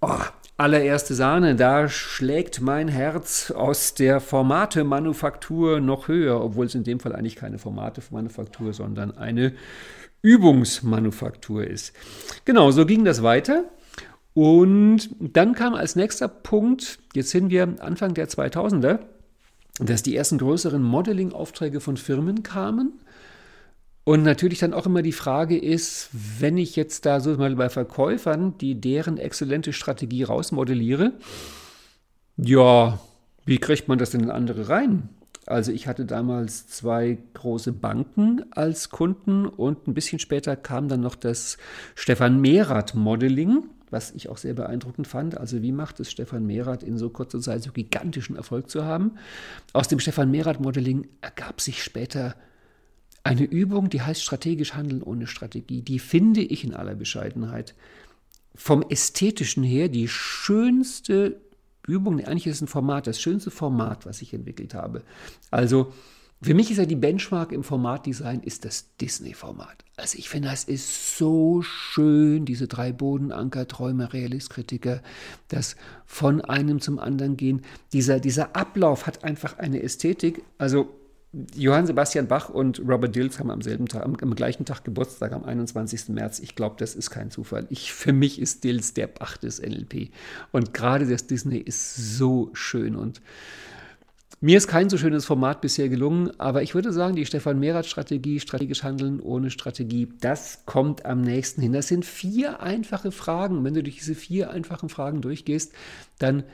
oh, 0.00 0.20
allererste 0.56 1.14
Sahne. 1.14 1.56
Da 1.56 1.88
schlägt 1.88 2.60
mein 2.60 2.86
Herz 2.86 3.50
aus 3.50 3.94
der 3.94 4.20
Formate-Manufaktur 4.20 5.80
noch 5.80 6.06
höher, 6.06 6.40
obwohl 6.40 6.66
es 6.66 6.76
in 6.76 6.84
dem 6.84 7.00
Fall 7.00 7.16
eigentlich 7.16 7.34
keine 7.34 7.58
Formate-Manufaktur, 7.58 8.72
sondern 8.72 9.18
eine 9.18 9.54
Übungsmanufaktur 10.22 11.66
ist. 11.66 11.92
Genau, 12.44 12.70
so 12.70 12.86
ging 12.86 13.04
das 13.04 13.24
weiter. 13.24 13.64
Und 14.34 15.10
dann 15.20 15.54
kam 15.54 15.74
als 15.74 15.96
nächster 15.96 16.28
Punkt, 16.28 16.98
jetzt 17.14 17.30
sind 17.30 17.50
wir 17.50 17.76
Anfang 17.80 18.14
der 18.14 18.28
2000er, 18.28 19.00
dass 19.78 20.02
die 20.02 20.16
ersten 20.16 20.38
größeren 20.38 20.82
Modeling-Aufträge 20.82 21.80
von 21.80 21.96
Firmen 21.96 22.42
kamen. 22.42 22.92
Und 24.04 24.22
natürlich 24.22 24.58
dann 24.58 24.74
auch 24.74 24.86
immer 24.86 25.02
die 25.02 25.12
Frage 25.12 25.56
ist, 25.56 26.08
wenn 26.12 26.56
ich 26.56 26.76
jetzt 26.76 27.06
da 27.06 27.20
so 27.20 27.36
mal 27.36 27.54
bei 27.54 27.68
Verkäufern, 27.68 28.58
die 28.58 28.80
deren 28.80 29.16
exzellente 29.16 29.72
Strategie 29.72 30.24
rausmodelliere, 30.24 31.12
ja, 32.36 32.98
wie 33.44 33.58
kriegt 33.58 33.88
man 33.88 33.98
das 33.98 34.10
denn 34.10 34.22
in 34.22 34.30
andere 34.30 34.68
rein? 34.68 35.08
Also 35.46 35.72
ich 35.72 35.86
hatte 35.86 36.04
damals 36.04 36.68
zwei 36.68 37.18
große 37.34 37.72
Banken 37.72 38.44
als 38.52 38.90
Kunden 38.90 39.46
und 39.46 39.86
ein 39.86 39.94
bisschen 39.94 40.18
später 40.18 40.56
kam 40.56 40.88
dann 40.88 41.00
noch 41.00 41.16
das 41.16 41.58
Stefan 41.94 42.40
Mehrath 42.40 42.94
Modeling, 42.94 43.64
was 43.92 44.10
ich 44.12 44.28
auch 44.28 44.38
sehr 44.38 44.54
beeindruckend 44.54 45.06
fand. 45.06 45.38
Also 45.38 45.62
wie 45.62 45.72
macht 45.72 46.00
es 46.00 46.10
Stefan 46.10 46.46
Mehrath 46.46 46.82
in 46.82 46.98
so 46.98 47.10
kurzer 47.10 47.40
Zeit 47.40 47.62
so 47.62 47.72
gigantischen 47.72 48.36
Erfolg 48.36 48.70
zu 48.70 48.84
haben? 48.84 49.12
Aus 49.72 49.88
dem 49.88 50.00
Stefan 50.00 50.30
Mehrath 50.30 50.60
Modeling 50.60 51.08
ergab 51.20 51.60
sich 51.60 51.82
später 51.82 52.34
eine 53.24 53.44
Übung, 53.44 53.88
die 53.88 54.02
heißt 54.02 54.22
strategisch 54.22 54.74
handeln 54.74 55.02
ohne 55.02 55.26
Strategie. 55.26 55.82
Die 55.82 55.98
finde 55.98 56.40
ich 56.40 56.64
in 56.64 56.74
aller 56.74 56.94
Bescheidenheit 56.94 57.74
vom 58.54 58.82
ästhetischen 58.82 59.62
her 59.62 59.88
die 59.88 60.08
schönste 60.08 61.40
Übung, 61.86 62.20
eigentlich 62.20 62.46
ist 62.46 62.56
es 62.56 62.62
ein 62.62 62.68
Format, 62.68 63.06
das 63.06 63.20
schönste 63.20 63.50
Format, 63.50 64.06
was 64.06 64.22
ich 64.22 64.32
entwickelt 64.34 64.74
habe. 64.74 65.02
Also 65.50 65.92
für 66.42 66.54
mich 66.54 66.70
ist 66.70 66.78
ja 66.78 66.86
die 66.86 66.96
Benchmark 66.96 67.52
im 67.52 67.62
Formatdesign 67.62 68.40
ist 68.40 68.64
das 68.64 68.96
Disney-Format. 68.96 69.84
Also 69.96 70.18
ich 70.18 70.28
finde, 70.28 70.48
das 70.48 70.64
ist 70.64 71.16
so 71.16 71.62
schön, 71.62 72.44
diese 72.44 72.66
drei 72.66 72.92
Bodenanker, 72.92 73.68
Träume, 73.68 74.12
Realist, 74.12 74.50
Kritiker, 74.50 75.02
das 75.48 75.76
von 76.04 76.40
einem 76.40 76.80
zum 76.80 76.98
anderen 76.98 77.36
gehen. 77.36 77.62
Dieser, 77.92 78.18
dieser 78.18 78.56
Ablauf 78.56 79.06
hat 79.06 79.22
einfach 79.22 79.58
eine 79.58 79.82
Ästhetik. 79.82 80.42
Also 80.58 80.88
Johann 81.54 81.86
Sebastian 81.86 82.26
Bach 82.26 82.50
und 82.50 82.80
Robert 82.80 83.14
Dills 83.14 83.38
haben 83.38 83.50
am 83.50 83.62
selben 83.62 83.86
Tag, 83.86 84.04
am, 84.04 84.16
am 84.20 84.34
gleichen 84.34 84.64
Tag 84.64 84.84
Geburtstag, 84.84 85.32
am 85.32 85.44
21. 85.44 86.08
März. 86.08 86.40
Ich 86.40 86.56
glaube, 86.56 86.76
das 86.78 86.94
ist 86.94 87.10
kein 87.10 87.30
Zufall. 87.30 87.66
Ich, 87.70 87.92
für 87.92 88.12
mich 88.12 88.40
ist 88.40 88.64
Dills 88.64 88.94
der 88.94 89.06
Bach 89.06 89.36
des 89.36 89.62
NLP. 89.62 90.10
Und 90.50 90.74
gerade 90.74 91.06
das 91.06 91.26
Disney 91.26 91.58
ist 91.58 92.18
so 92.18 92.50
schön. 92.52 92.96
Und 92.96 93.22
mir 94.40 94.56
ist 94.56 94.66
kein 94.68 94.88
so 94.88 94.98
schönes 94.98 95.24
Format 95.24 95.60
bisher 95.60 95.88
gelungen, 95.88 96.38
aber 96.38 96.62
ich 96.62 96.74
würde 96.74 96.92
sagen, 96.92 97.16
die 97.16 97.26
Stefan 97.26 97.58
Mehrath-Strategie, 97.58 98.40
strategisch 98.40 98.82
handeln 98.82 99.20
ohne 99.20 99.50
Strategie, 99.50 100.08
das 100.20 100.64
kommt 100.66 101.04
am 101.04 101.20
nächsten 101.20 101.62
hin. 101.62 101.72
Das 101.72 101.88
sind 101.88 102.04
vier 102.04 102.60
einfache 102.60 103.12
Fragen. 103.12 103.64
Wenn 103.64 103.74
du 103.74 103.82
durch 103.82 103.96
diese 103.96 104.14
vier 104.14 104.50
einfachen 104.50 104.88
Fragen 104.88 105.20
durchgehst, 105.20 105.72
dann 106.18 106.44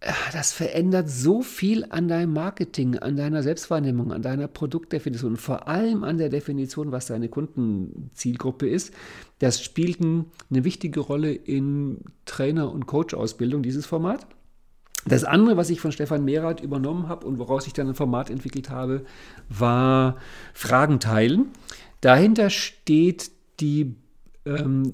Ah, 0.00 0.30
das 0.32 0.52
verändert 0.52 1.10
so 1.10 1.42
viel 1.42 1.84
an 1.90 2.06
deinem 2.06 2.32
Marketing, 2.32 2.98
an 2.98 3.16
deiner 3.16 3.42
Selbstwahrnehmung, 3.42 4.12
an 4.12 4.22
deiner 4.22 4.46
Produktdefinition, 4.46 5.36
vor 5.36 5.66
allem 5.66 6.04
an 6.04 6.18
der 6.18 6.28
Definition, 6.28 6.92
was 6.92 7.06
deine 7.06 7.28
Kundenzielgruppe 7.28 8.68
ist. 8.68 8.94
Das 9.40 9.60
spielt 9.60 10.00
eine 10.00 10.64
wichtige 10.64 11.00
Rolle 11.00 11.32
in 11.32 11.98
Trainer- 12.26 12.70
und 12.70 12.86
Coach-Ausbildung, 12.86 13.64
dieses 13.64 13.86
Format. 13.86 14.24
Das 15.08 15.24
andere, 15.24 15.56
was 15.56 15.70
ich 15.70 15.80
von 15.80 15.92
Stefan 15.92 16.24
Mehrath 16.24 16.60
übernommen 16.60 17.08
habe 17.08 17.26
und 17.26 17.38
woraus 17.38 17.66
ich 17.66 17.72
dann 17.72 17.88
ein 17.88 17.94
Format 17.94 18.30
entwickelt 18.30 18.70
habe, 18.70 19.04
war 19.48 20.16
Fragen 20.54 21.00
teilen. 21.00 21.46
Dahinter 22.00 22.50
steht 22.50 23.30
die 23.60 23.96
ähm, 24.44 24.92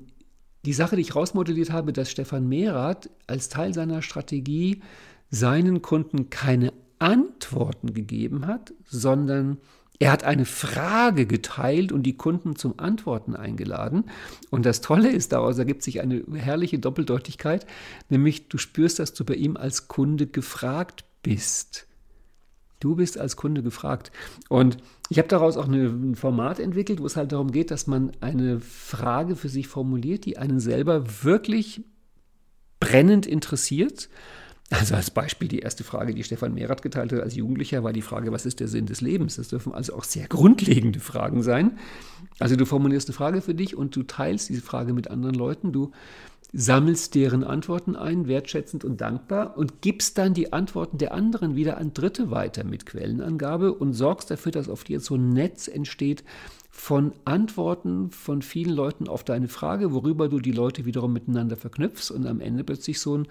die 0.65 0.73
Sache, 0.73 0.97
die 0.97 1.03
ich 1.03 1.15
rausmodelliert 1.15 1.71
habe, 1.71 1.93
dass 1.93 2.11
Stefan 2.11 2.49
Mehrath 2.49 3.11
als 3.27 3.49
Teil 3.49 3.75
seiner 3.75 4.03
Strategie 4.03 4.83
seinen 5.31 5.83
Kunden 5.83 6.31
keine 6.31 6.73
Antworten 6.99 7.93
gegeben 7.93 8.47
hat, 8.47 8.73
sondern 8.87 9.59
er 10.01 10.11
hat 10.11 10.25
eine 10.25 10.45
Frage 10.45 11.27
geteilt 11.27 11.93
und 11.93 12.03
die 12.03 12.17
Kunden 12.17 12.57
zum 12.57 12.79
Antworten 12.79 13.37
eingeladen. 13.37 14.05
Und 14.51 14.67
das 14.67 14.81
Tolle 14.81 15.11
ist, 15.11 15.33
daraus 15.33 15.59
ergibt 15.59 15.83
sich 15.83 16.01
eine 16.01 16.25
herrliche 16.35 16.79
Doppeldeutigkeit, 16.79 17.65
nämlich 18.09 18.49
du 18.49 18.59
spürst, 18.59 18.99
dass 18.99 19.15
du 19.15 19.25
bei 19.25 19.35
ihm 19.35 19.57
als 19.57 19.87
Kunde 19.87 20.27
gefragt 20.27 21.05
bist. 21.23 21.87
Du 22.81 22.97
bist 22.97 23.19
als 23.19 23.37
Kunde 23.37 23.63
gefragt. 23.63 24.11
Und 24.49 24.79
ich 25.09 25.19
habe 25.19 25.29
daraus 25.29 25.57
auch 25.57 25.69
ein 25.69 26.17
Format 26.17 26.59
entwickelt, 26.59 27.01
wo 27.01 27.07
es 27.07 27.17
halt 27.17 27.33
darum 27.33 27.53
geht, 27.53 27.71
dass 27.71 27.87
man 27.87 28.13
eine 28.21 28.61
Frage 28.61 29.37
für 29.37 29.49
sich 29.49 29.69
formuliert, 29.69 30.25
die 30.25 30.39
einen 30.39 30.61
selber 30.61 31.25
wirklich 31.25 31.83
brennend 32.81 33.27
interessiert. 33.27 34.11
Also 34.71 34.95
als 34.95 35.11
Beispiel 35.11 35.49
die 35.49 35.59
erste 35.59 35.85
Frage, 35.85 36.15
die 36.15 36.25
Stefan 36.25 36.55
Mehrath 36.55 36.83
geteilt 36.83 37.12
hat 37.12 37.21
als 37.21 37.37
Jugendlicher, 37.37 37.85
war 37.85 37.93
die 37.93 38.03
Frage, 38.03 38.33
was 38.33 38.47
ist 38.47 38.61
der 38.61 38.69
Sinn 38.69 38.87
des 38.87 39.03
Lebens? 39.03 39.37
Das 39.37 39.49
dürfen 39.49 39.75
also 39.75 39.95
auch 39.95 40.05
sehr 40.05 40.27
grundlegende 40.27 41.01
Fragen 41.01 41.43
sein. 41.43 41.79
Also 42.39 42.57
du 42.57 42.65
formulierst 42.65 43.09
eine 43.09 43.15
Frage 43.15 43.43
für 43.43 43.55
dich 43.55 43.77
und 43.77 43.95
du 43.95 44.03
teilst 44.03 44.49
diese 44.49 44.62
Frage 44.62 44.95
mit 44.95 45.11
anderen 45.11 45.35
Leuten. 45.35 45.73
Du 45.73 45.93
sammelst 46.57 47.15
deren 47.15 47.45
Antworten 47.45 47.97
ein, 47.97 48.29
wertschätzend 48.29 48.85
und 48.85 49.01
dankbar 49.01 49.59
und 49.59 49.83
gibst 49.83 50.17
dann 50.19 50.35
die 50.35 50.53
Antworten 50.53 50.99
der 50.99 51.12
anderen 51.12 51.57
wieder 51.57 51.79
an 51.79 51.93
Dritte 51.93 52.31
weiter 52.31 52.65
mit 52.65 52.87
Quellenangabe 52.87 53.75
und 53.75 53.93
sorgst 53.93 54.31
dafür, 54.31 54.53
dass 54.53 54.69
auf 54.69 54.85
dir 54.85 55.01
so 55.01 55.17
ein 55.17 55.31
Netz 55.31 55.69
entsteht 55.69 56.25
von 56.71 57.12
Antworten 57.25 58.11
von 58.11 58.43
vielen 58.43 58.75
Leuten 58.75 59.09
auf 59.09 59.25
deine 59.25 59.49
Frage, 59.49 59.93
worüber 59.93 60.29
du 60.29 60.41
die 60.41 60.53
Leute 60.53 60.85
wiederum 60.85 61.12
miteinander 61.12 61.57
verknüpfst 61.57 62.11
und 62.11 62.27
am 62.27 62.41
Ende 62.41 62.65
plötzlich 62.65 63.01
so 63.01 63.17
ein 63.17 63.29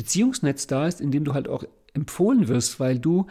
Beziehungsnetz 0.00 0.66
da 0.66 0.86
ist, 0.86 1.02
in 1.02 1.10
dem 1.10 1.24
du 1.24 1.34
halt 1.34 1.46
auch 1.46 1.62
empfohlen 1.92 2.48
wirst, 2.48 2.80
weil 2.80 2.98
du 2.98 3.26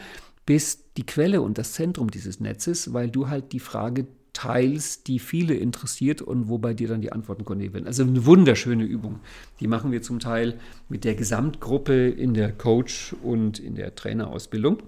bist 0.46 0.84
die 0.98 1.06
Quelle 1.06 1.42
und 1.42 1.58
das 1.58 1.74
Zentrum 1.74 2.12
dieses 2.12 2.40
Netzes, 2.40 2.94
weil 2.94 3.10
du 3.10 3.28
halt 3.28 3.54
die 3.54 3.60
Frage 3.60 4.06
teils, 4.34 5.02
die 5.02 5.18
viele 5.18 5.56
interessiert 5.56 6.22
und 6.22 6.48
wo 6.48 6.60
bei 6.60 6.76
dir 6.76 6.88
dann 6.88 7.02
die 7.02 7.12
Antworten 7.12 7.44
koordiniert 7.44 7.74
werden. 7.74 7.88
Also 7.88 8.04
eine 8.04 8.24
wunderschöne 8.24 8.84
Übung. 8.84 9.20
Die 9.60 9.66
machen 9.66 9.92
wir 9.92 10.04
zum 10.04 10.20
Teil 10.20 10.60
mit 10.90 11.06
der 11.06 11.16
Gesamtgruppe 11.16 12.08
in 12.08 12.36
der 12.36 12.52
Coach- 12.52 13.16
und 13.24 13.58
in 13.58 13.74
der 13.74 13.96
Trainerausbildung. 13.96 14.84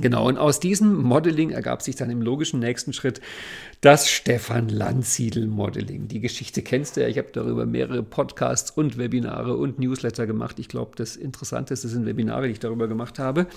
Genau, 0.00 0.28
und 0.28 0.38
aus 0.38 0.60
diesem 0.60 1.02
Modeling 1.02 1.50
ergab 1.50 1.82
sich 1.82 1.96
dann 1.96 2.08
im 2.08 2.22
logischen 2.22 2.60
nächsten 2.60 2.92
Schritt 2.92 3.20
das 3.80 4.08
Stefan 4.08 4.68
Landsiedel 4.68 5.48
Modeling. 5.48 6.06
Die 6.06 6.20
Geschichte 6.20 6.62
kennst 6.62 6.96
du 6.96 7.00
ja, 7.00 7.08
ich 7.08 7.18
habe 7.18 7.30
darüber 7.32 7.66
mehrere 7.66 8.04
Podcasts 8.04 8.70
und 8.70 8.96
Webinare 8.96 9.56
und 9.56 9.80
Newsletter 9.80 10.26
gemacht. 10.26 10.60
Ich 10.60 10.68
glaube, 10.68 10.92
das 10.94 11.16
Interessanteste 11.16 11.88
sind 11.88 12.06
Webinare, 12.06 12.46
die 12.46 12.52
ich 12.52 12.60
darüber 12.60 12.86
gemacht 12.86 13.18
habe. 13.18 13.48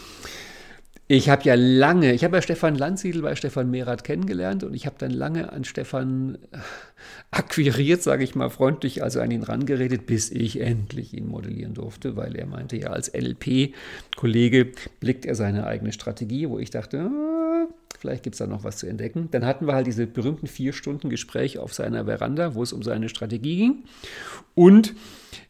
Ich 1.13 1.27
habe 1.27 1.43
ja 1.43 1.55
lange, 1.55 2.13
ich 2.13 2.23
habe 2.23 2.37
ja 2.37 2.41
Stefan 2.41 2.75
Landsiedel 2.75 3.21
bei 3.21 3.35
Stefan 3.35 3.69
Mehrath 3.69 4.05
kennengelernt 4.05 4.63
und 4.63 4.73
ich 4.73 4.85
habe 4.85 4.95
dann 4.97 5.11
lange 5.11 5.51
an 5.51 5.65
Stefan 5.65 6.37
äh, 6.53 6.57
akquiriert, 7.31 8.01
sage 8.01 8.23
ich 8.23 8.33
mal 8.33 8.49
freundlich, 8.49 9.03
also 9.03 9.19
an 9.19 9.29
ihn 9.29 9.43
rangeredet, 9.43 10.05
bis 10.05 10.31
ich 10.31 10.61
endlich 10.61 11.13
ihn 11.13 11.27
modellieren 11.27 11.73
durfte, 11.73 12.15
weil 12.15 12.37
er 12.37 12.45
meinte, 12.45 12.77
ja, 12.77 12.91
als 12.91 13.09
LP-Kollege 13.13 14.71
blickt 15.01 15.25
er 15.25 15.35
seine 15.35 15.67
eigene 15.67 15.91
Strategie, 15.91 16.47
wo 16.47 16.59
ich 16.59 16.69
dachte, 16.69 17.01
ah, 17.01 17.67
vielleicht 17.99 18.23
gibt 18.23 18.35
es 18.35 18.39
da 18.39 18.47
noch 18.47 18.63
was 18.63 18.77
zu 18.77 18.87
entdecken. 18.87 19.27
Dann 19.31 19.45
hatten 19.45 19.67
wir 19.67 19.73
halt 19.73 19.87
diese 19.87 20.07
berühmten 20.07 20.47
vier 20.47 20.71
Stunden 20.71 21.09
Gespräch 21.09 21.57
auf 21.57 21.73
seiner 21.73 22.05
Veranda, 22.05 22.55
wo 22.55 22.63
es 22.63 22.71
um 22.71 22.83
seine 22.83 23.09
Strategie 23.09 23.57
ging. 23.57 23.83
Und 24.55 24.95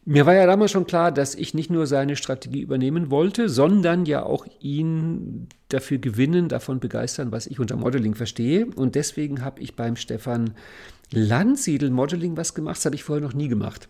mir 0.04 0.26
war 0.26 0.34
ja 0.34 0.46
damals 0.46 0.70
schon 0.70 0.86
klar, 0.86 1.12
dass 1.12 1.34
ich 1.34 1.54
nicht 1.54 1.70
nur 1.70 1.86
seine 1.86 2.16
Strategie 2.16 2.60
übernehmen 2.60 3.10
wollte, 3.10 3.48
sondern 3.48 4.04
ja 4.04 4.22
auch 4.22 4.46
ihn 4.60 5.48
dafür 5.68 5.98
gewinnen, 5.98 6.48
davon 6.48 6.80
begeistern, 6.80 7.32
was 7.32 7.46
ich 7.46 7.58
unter 7.60 7.76
Modeling 7.76 8.14
verstehe. 8.14 8.66
Und 8.66 8.94
deswegen 8.94 9.44
habe 9.44 9.60
ich 9.60 9.74
beim 9.74 9.96
Stefan 9.96 10.54
Landsiedel 11.10 11.90
Modeling 11.90 12.36
was 12.36 12.54
gemacht, 12.54 12.76
das 12.76 12.86
habe 12.86 12.94
ich 12.94 13.04
vorher 13.04 13.24
noch 13.24 13.34
nie 13.34 13.48
gemacht. 13.48 13.88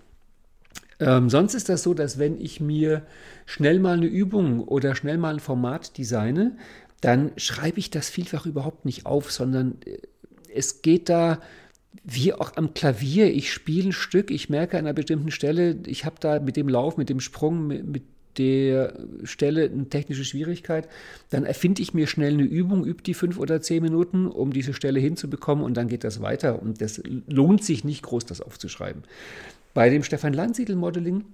Ähm, 1.00 1.30
sonst 1.30 1.54
ist 1.54 1.68
das 1.68 1.82
so, 1.82 1.94
dass 1.94 2.18
wenn 2.18 2.40
ich 2.40 2.60
mir 2.60 3.02
schnell 3.46 3.80
mal 3.80 3.96
eine 3.96 4.06
Übung 4.06 4.60
oder 4.60 4.94
schnell 4.94 5.18
mal 5.18 5.34
ein 5.34 5.40
Format 5.40 5.98
designe, 5.98 6.56
dann 7.00 7.32
schreibe 7.36 7.78
ich 7.80 7.90
das 7.90 8.08
vielfach 8.08 8.46
überhaupt 8.46 8.84
nicht 8.84 9.06
auf, 9.06 9.32
sondern 9.32 9.78
äh, 9.84 9.98
es 10.54 10.82
geht 10.82 11.08
da 11.08 11.40
wie 12.04 12.32
auch 12.32 12.56
am 12.56 12.74
Klavier, 12.74 13.32
ich 13.32 13.52
spiele 13.52 13.90
ein 13.90 13.92
Stück, 13.92 14.30
ich 14.30 14.48
merke 14.48 14.78
an 14.78 14.86
einer 14.86 14.94
bestimmten 14.94 15.30
Stelle, 15.30 15.78
ich 15.86 16.04
habe 16.04 16.16
da 16.20 16.40
mit 16.40 16.56
dem 16.56 16.68
Lauf, 16.68 16.96
mit 16.96 17.08
dem 17.08 17.20
Sprung, 17.20 17.66
mit, 17.66 17.86
mit 17.86 18.02
der 18.38 18.94
Stelle 19.24 19.64
eine 19.64 19.88
technische 19.88 20.24
Schwierigkeit, 20.24 20.88
dann 21.30 21.44
erfinde 21.44 21.82
ich 21.82 21.94
mir 21.94 22.06
schnell 22.06 22.32
eine 22.32 22.44
Übung, 22.44 22.84
übe 22.84 23.02
die 23.02 23.14
fünf 23.14 23.38
oder 23.38 23.60
zehn 23.60 23.82
Minuten, 23.82 24.26
um 24.26 24.52
diese 24.52 24.72
Stelle 24.72 25.00
hinzubekommen 25.00 25.64
und 25.64 25.76
dann 25.76 25.88
geht 25.88 26.04
das 26.04 26.22
weiter. 26.22 26.62
Und 26.62 26.80
das 26.80 27.02
lohnt 27.26 27.62
sich 27.62 27.84
nicht 27.84 28.02
groß, 28.02 28.24
das 28.24 28.40
aufzuschreiben. 28.40 29.02
Bei 29.74 29.90
dem 29.90 30.02
Stefan 30.02 30.32
Landsiedel 30.32 30.76
Modeling 30.76 31.24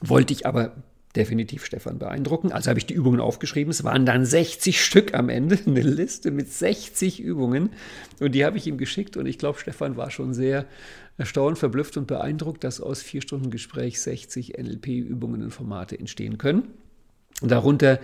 wollte 0.00 0.32
ich 0.32 0.46
aber 0.46 0.74
definitiv 1.16 1.64
Stefan 1.64 1.98
beeindrucken. 1.98 2.52
Also 2.52 2.70
habe 2.70 2.78
ich 2.78 2.86
die 2.86 2.94
Übungen 2.94 3.20
aufgeschrieben. 3.20 3.70
Es 3.70 3.84
waren 3.84 4.04
dann 4.06 4.24
60 4.24 4.82
Stück 4.82 5.14
am 5.14 5.28
Ende, 5.28 5.58
eine 5.66 5.80
Liste 5.80 6.30
mit 6.30 6.52
60 6.52 7.20
Übungen. 7.20 7.70
Und 8.20 8.34
die 8.34 8.44
habe 8.44 8.58
ich 8.58 8.66
ihm 8.66 8.78
geschickt. 8.78 9.16
Und 9.16 9.26
ich 9.26 9.38
glaube, 9.38 9.58
Stefan 9.58 9.96
war 9.96 10.10
schon 10.10 10.34
sehr 10.34 10.66
erstaunt, 11.16 11.58
verblüfft 11.58 11.96
und 11.96 12.06
beeindruckt, 12.06 12.64
dass 12.64 12.80
aus 12.80 13.02
vier 13.02 13.22
Stunden 13.22 13.50
Gespräch 13.50 14.00
60 14.00 14.58
NLP-Übungen 14.58 15.42
und 15.42 15.50
Formate 15.50 15.98
entstehen 15.98 16.38
können. 16.38 16.64
Darunter 17.40 18.00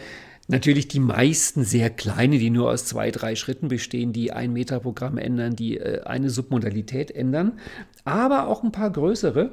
natürlich 0.49 0.89
die 0.89 1.01
meisten 1.01 1.65
sehr 1.65 1.91
kleine, 1.91 2.39
die 2.39 2.51
nur 2.51 2.71
aus 2.71 2.85
zwei, 2.85 3.11
drei 3.11 3.37
Schritten 3.37 3.69
bestehen, 3.69 4.13
die 4.13 4.33
ein 4.33 4.53
Metaprogramm 4.53 5.19
ändern, 5.19 5.57
die 5.57 5.79
äh, 5.79 6.03
eine 6.03 6.31
Submodalität 6.31 7.11
ändern, 7.11 7.59
aber 8.05 8.49
auch 8.49 8.63
ein 8.63 8.73
paar 8.73 8.91
größere 8.91 9.53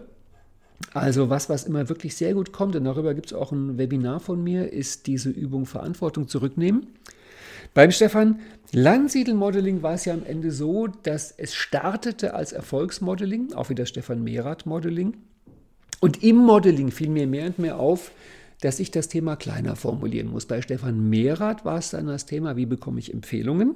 also 0.94 1.30
was, 1.30 1.50
was 1.50 1.66
immer 1.66 1.90
wirklich 1.90 2.16
sehr 2.16 2.34
gut 2.34 2.52
kommt, 2.52 2.76
und 2.76 2.86
darüber 2.86 3.14
gibt 3.14 3.28
es 3.28 3.34
auch 3.34 3.52
ein 3.52 3.78
Webinar 3.78 4.20
von 4.20 4.44
mir, 4.44 4.72
ist 4.72 5.08
diese 5.08 5.30
Übung 5.30 5.66
Verantwortung 5.66 6.28
zurücknehmen. 6.28 6.88
Beim 7.74 7.92
Stefan 7.92 8.40
Landsiedel 8.72 9.34
Modeling 9.34 9.82
war 9.82 9.94
es 9.94 10.06
ja 10.06 10.14
am 10.14 10.26
Ende 10.26 10.52
so, 10.52 10.88
dass 10.88 11.32
es 11.32 11.54
startete 11.54 12.34
als 12.34 12.52
Erfolgsmodeling, 12.52 13.54
auch 13.54 13.70
wieder 13.70 13.86
Stefan 13.86 14.24
Mehrath 14.24 14.66
Modeling. 14.66 15.16
Und 16.00 16.24
im 16.24 16.38
Modeling 16.38 16.92
fiel 16.92 17.10
mir 17.10 17.28
mehr 17.28 17.48
und 17.48 17.60
mehr 17.60 17.80
auf, 17.80 18.12
dass 18.62 18.80
ich 18.80 18.90
das 18.90 19.08
Thema 19.08 19.36
kleiner 19.36 19.76
formulieren 19.76 20.32
muss. 20.32 20.46
Bei 20.46 20.62
Stefan 20.62 21.10
Mehrath 21.10 21.64
war 21.64 21.78
es 21.78 21.92
dann 21.92 22.08
das 22.08 22.26
Thema, 22.26 22.56
wie 22.56 22.66
bekomme 22.66 23.00
ich 23.00 23.14
Empfehlungen. 23.14 23.76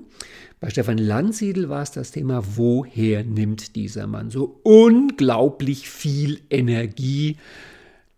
Bei 0.60 0.70
Stefan 0.70 0.98
Landsiedel 0.98 1.70
war 1.70 1.84
es 1.84 1.92
das 1.92 2.12
Thema, 2.12 2.44
woher 2.56 3.24
nimmt 3.24 3.76
dieser 3.76 4.08
Mann 4.08 4.32
so 4.32 4.60
unglaublich 4.64 5.90
viel 5.90 6.42
Energie, 6.50 7.38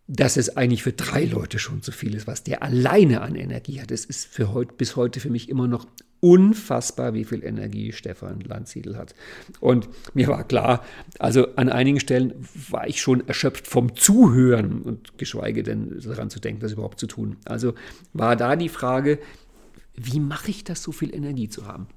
dass 0.07 0.37
es 0.37 0.55
eigentlich 0.55 0.83
für 0.83 0.93
drei 0.93 1.25
Leute 1.25 1.59
schon 1.59 1.81
zu 1.81 1.91
viel 1.91 2.15
ist, 2.15 2.27
was 2.27 2.43
der 2.43 2.63
alleine 2.63 3.21
an 3.21 3.35
Energie 3.35 3.81
hat. 3.81 3.91
Es 3.91 4.05
ist 4.05 4.25
für 4.25 4.53
heute, 4.53 4.73
bis 4.73 4.95
heute 4.95 5.19
für 5.19 5.29
mich 5.29 5.49
immer 5.49 5.67
noch 5.67 5.87
unfassbar, 6.23 7.13
wie 7.13 7.25
viel 7.25 7.43
Energie 7.43 7.91
Stefan 7.91 8.39
Landsiedel 8.39 8.97
hat. 8.97 9.13
Und 9.59 9.89
mir 10.13 10.29
war 10.29 10.45
klar, 10.45 10.81
also 11.19 11.53
an 11.57 11.67
einigen 11.67 11.99
Stellen 11.99 12.33
war 12.69 12.87
ich 12.87 13.01
schon 13.01 13.27
erschöpft 13.27 13.67
vom 13.67 13.93
Zuhören 13.97 14.83
und 14.83 15.17
geschweige 15.17 15.63
denn 15.63 15.99
daran 15.99 16.29
zu 16.29 16.39
denken, 16.39 16.61
das 16.61 16.71
überhaupt 16.71 16.97
zu 16.97 17.07
tun. 17.07 17.35
Also 17.43 17.73
war 18.13 18.37
da 18.37 18.55
die 18.55 18.69
Frage, 18.69 19.19
wie 19.95 20.21
mache 20.21 20.49
ich 20.49 20.63
das, 20.63 20.81
so 20.81 20.93
viel 20.93 21.13
Energie 21.13 21.49
zu 21.49 21.67
haben? 21.67 21.87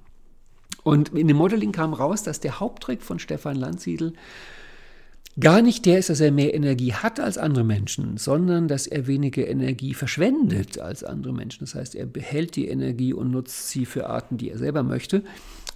Und 0.83 1.11
in 1.11 1.29
dem 1.29 1.37
Modeling 1.37 1.71
kam 1.71 1.95
raus, 1.95 2.25
dass 2.25 2.41
der 2.41 2.59
Haupttrick 2.59 3.03
von 3.03 3.21
Stefan 3.21 3.55
Landsiedel 3.55 4.13
gar 5.39 5.63
nicht 5.63 5.85
der 5.85 5.99
ist, 5.99 6.09
dass 6.11 6.21
er 6.21 6.33
mehr 6.33 6.55
Energie 6.55 6.95
hat 6.95 7.21
als 7.21 7.39
andere 7.39 7.65
Menschen, 7.65 8.17
sondern 8.17 8.69
dass 8.69 8.87
er 8.87 9.07
weniger 9.07 9.47
Energie 9.47 9.95
verschwendet 9.95 10.79
als 10.79 11.05
andere 11.05 11.33
Menschen. 11.33 11.61
Das 11.61 11.75
heißt, 11.75 11.95
er 11.95 12.07
behält 12.07 12.57
die 12.57 12.69
Energie 12.69 13.13
und 13.13 13.31
nutzt 13.31 13.69
sie 13.69 13.85
für 13.85 14.09
Arten, 14.09 14.39
die 14.39 14.51
er 14.51 14.59
selber 14.59 14.83
möchte. 14.83 15.23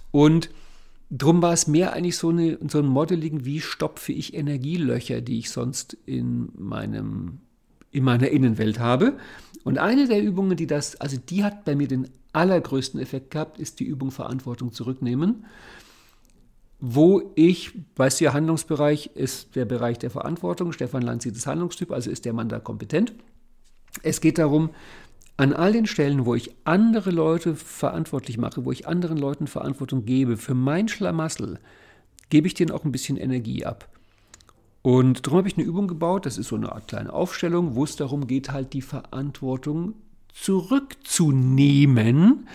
Und 0.09 0.49
drum 1.11 1.41
war 1.41 1.53
es 1.53 1.67
mehr 1.67 1.93
eigentlich 1.93 2.17
so, 2.17 2.29
eine, 2.29 2.57
so 2.67 2.79
ein 2.79 2.87
Modeling, 2.87 3.45
wie 3.45 3.61
stopfe 3.61 4.13
ich 4.13 4.33
Energielöcher, 4.33 5.21
die 5.21 5.39
ich 5.39 5.51
sonst 5.51 5.95
in, 6.05 6.49
meinem, 6.57 7.39
in 7.91 8.03
meiner 8.03 8.29
Innenwelt 8.29 8.79
habe. 8.79 9.17
Und 9.63 9.77
eine 9.77 10.07
der 10.07 10.23
Übungen, 10.23 10.57
die 10.57 10.67
das, 10.67 10.99
also 10.99 11.17
die 11.17 11.43
hat 11.43 11.65
bei 11.65 11.75
mir 11.75 11.87
den 11.87 12.09
allergrößten 12.33 12.99
Effekt 12.99 13.29
gehabt, 13.31 13.59
ist 13.59 13.79
die 13.79 13.85
Übung 13.85 14.09
Verantwortung 14.09 14.71
zurücknehmen 14.71 15.45
wo 16.81 17.31
ich, 17.35 17.71
weißt 17.95 18.19
du 18.19 18.25
ja, 18.25 18.33
Handlungsbereich 18.33 19.11
ist 19.13 19.55
der 19.55 19.65
Bereich 19.65 19.99
der 19.99 20.09
Verantwortung. 20.09 20.73
Stefan 20.73 21.03
Land 21.03 21.21
sieht 21.21 21.35
das 21.35 21.45
Handlungstyp, 21.45 21.91
also 21.91 22.09
ist 22.09 22.25
der 22.25 22.33
Mann 22.33 22.49
da 22.49 22.59
kompetent. 22.59 23.13
Es 24.01 24.19
geht 24.19 24.39
darum, 24.39 24.71
an 25.37 25.53
all 25.53 25.73
den 25.73 25.85
Stellen, 25.85 26.25
wo 26.25 26.33
ich 26.33 26.55
andere 26.63 27.11
Leute 27.11 27.55
verantwortlich 27.55 28.39
mache, 28.39 28.65
wo 28.65 28.71
ich 28.71 28.87
anderen 28.87 29.17
Leuten 29.17 29.45
Verantwortung 29.45 30.05
gebe, 30.05 30.37
für 30.37 30.55
mein 30.55 30.87
Schlamassel, 30.87 31.59
gebe 32.29 32.47
ich 32.47 32.55
denen 32.55 32.71
auch 32.71 32.83
ein 32.83 32.91
bisschen 32.91 33.17
Energie 33.17 33.63
ab. 33.63 33.87
Und 34.81 35.27
darum 35.27 35.37
habe 35.37 35.47
ich 35.47 35.57
eine 35.57 35.67
Übung 35.67 35.87
gebaut, 35.87 36.25
das 36.25 36.39
ist 36.39 36.47
so 36.47 36.55
eine 36.55 36.71
Art 36.71 36.87
kleine 36.87 37.13
Aufstellung, 37.13 37.75
wo 37.75 37.83
es 37.83 37.95
darum 37.95 38.25
geht, 38.25 38.51
halt 38.51 38.73
die 38.73 38.81
Verantwortung 38.81 39.93
zurückzunehmen 40.33 42.47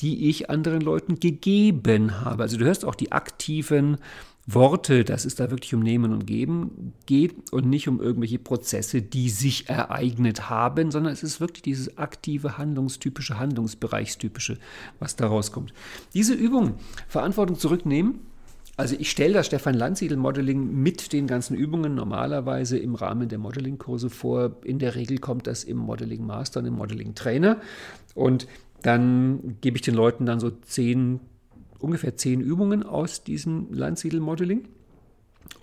die 0.00 0.28
ich 0.28 0.50
anderen 0.50 0.80
Leuten 0.80 1.20
gegeben 1.20 2.20
habe. 2.20 2.42
Also 2.42 2.56
du 2.56 2.64
hörst 2.64 2.84
auch 2.84 2.94
die 2.94 3.12
aktiven 3.12 3.98
Worte, 4.46 5.04
dass 5.04 5.24
es 5.24 5.36
da 5.36 5.50
wirklich 5.50 5.72
um 5.74 5.80
Nehmen 5.80 6.12
und 6.12 6.26
Geben 6.26 6.94
geht 7.06 7.52
und 7.52 7.68
nicht 7.68 7.86
um 7.86 8.00
irgendwelche 8.00 8.40
Prozesse, 8.40 9.00
die 9.00 9.30
sich 9.30 9.68
ereignet 9.68 10.50
haben, 10.50 10.90
sondern 10.90 11.12
es 11.12 11.22
ist 11.22 11.40
wirklich 11.40 11.62
dieses 11.62 11.96
aktive, 11.96 12.58
handlungstypische, 12.58 13.38
handlungsbereichstypische, 13.38 14.58
was 14.98 15.14
da 15.14 15.28
rauskommt. 15.28 15.72
Diese 16.12 16.34
Übung, 16.34 16.74
Verantwortung 17.06 17.56
zurücknehmen, 17.56 18.20
also 18.76 18.96
ich 18.98 19.10
stelle 19.10 19.34
das 19.34 19.46
Stefan 19.46 19.74
Landsiedel 19.74 20.16
Modeling 20.16 20.82
mit 20.82 21.12
den 21.12 21.26
ganzen 21.26 21.54
Übungen 21.54 21.94
normalerweise 21.94 22.78
im 22.78 22.94
Rahmen 22.94 23.28
der 23.28 23.38
Modeling-Kurse 23.38 24.08
vor. 24.08 24.56
In 24.64 24.78
der 24.78 24.94
Regel 24.94 25.18
kommt 25.18 25.46
das 25.46 25.62
im 25.62 25.76
Modeling 25.76 26.26
Master 26.26 26.60
und 26.60 26.66
im 26.66 26.74
Modeling 26.74 27.14
Trainer. 27.14 27.60
Und 28.14 28.48
dann 28.82 29.56
gebe 29.60 29.76
ich 29.76 29.82
den 29.82 29.94
Leuten 29.94 30.26
dann 30.26 30.40
so 30.40 30.50
zehn, 30.50 31.20
ungefähr 31.78 32.16
zehn 32.16 32.40
Übungen 32.40 32.82
aus 32.82 33.24
diesem 33.24 33.72
Landsiedel-Modeling 33.72 34.68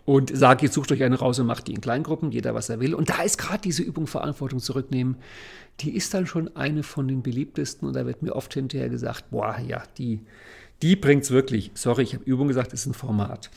und 0.06 0.36
sage, 0.36 0.66
jetzt 0.66 0.74
sucht 0.74 0.92
euch 0.92 1.04
eine 1.04 1.20
raus 1.20 1.40
und 1.40 1.46
macht 1.46 1.68
die 1.68 1.74
in 1.74 1.82
Kleingruppen, 1.82 2.32
jeder 2.32 2.56
was 2.56 2.70
er 2.70 2.80
will. 2.80 2.96
Und 2.96 3.10
da 3.10 3.22
ist 3.22 3.38
gerade 3.38 3.62
diese 3.62 3.84
Übung 3.84 4.08
Verantwortung 4.08 4.60
zurücknehmen, 4.60 5.18
die 5.82 5.96
ist 5.96 6.14
dann 6.14 6.26
schon 6.26 6.56
eine 6.56 6.84
von 6.84 7.08
den 7.08 7.22
beliebtesten 7.22 7.88
und 7.88 7.96
da 7.96 8.06
wird 8.06 8.22
mir 8.22 8.36
oft 8.36 8.54
hinterher 8.54 8.90
gesagt, 8.90 9.30
boah, 9.32 9.60
ja, 9.60 9.84
die, 9.98 10.22
die 10.82 10.96
bringt 10.96 11.24
es 11.24 11.32
wirklich. 11.32 11.72
Sorry, 11.76 12.04
ich 12.04 12.16
habe 12.16 12.24
Übung 12.26 12.48
gesagt, 12.48 12.74
ist 12.74 12.86
ein 12.86 12.94
Format. 12.94 13.50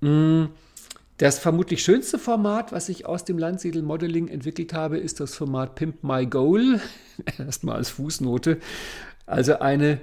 Mm, 0.00 0.46
das 1.18 1.38
vermutlich 1.38 1.82
schönste 1.82 2.18
Format, 2.18 2.72
was 2.72 2.88
ich 2.88 3.06
aus 3.06 3.24
dem 3.24 3.38
Landsiedel-Modeling 3.38 4.28
entwickelt 4.28 4.72
habe, 4.74 4.98
ist 4.98 5.20
das 5.20 5.34
Format 5.34 5.76
Pimp 5.76 6.02
My 6.02 6.26
Goal. 6.26 6.80
Erstmal 7.38 7.76
als 7.76 7.90
Fußnote. 7.90 8.58
Also 9.26 9.60
eine 9.60 10.00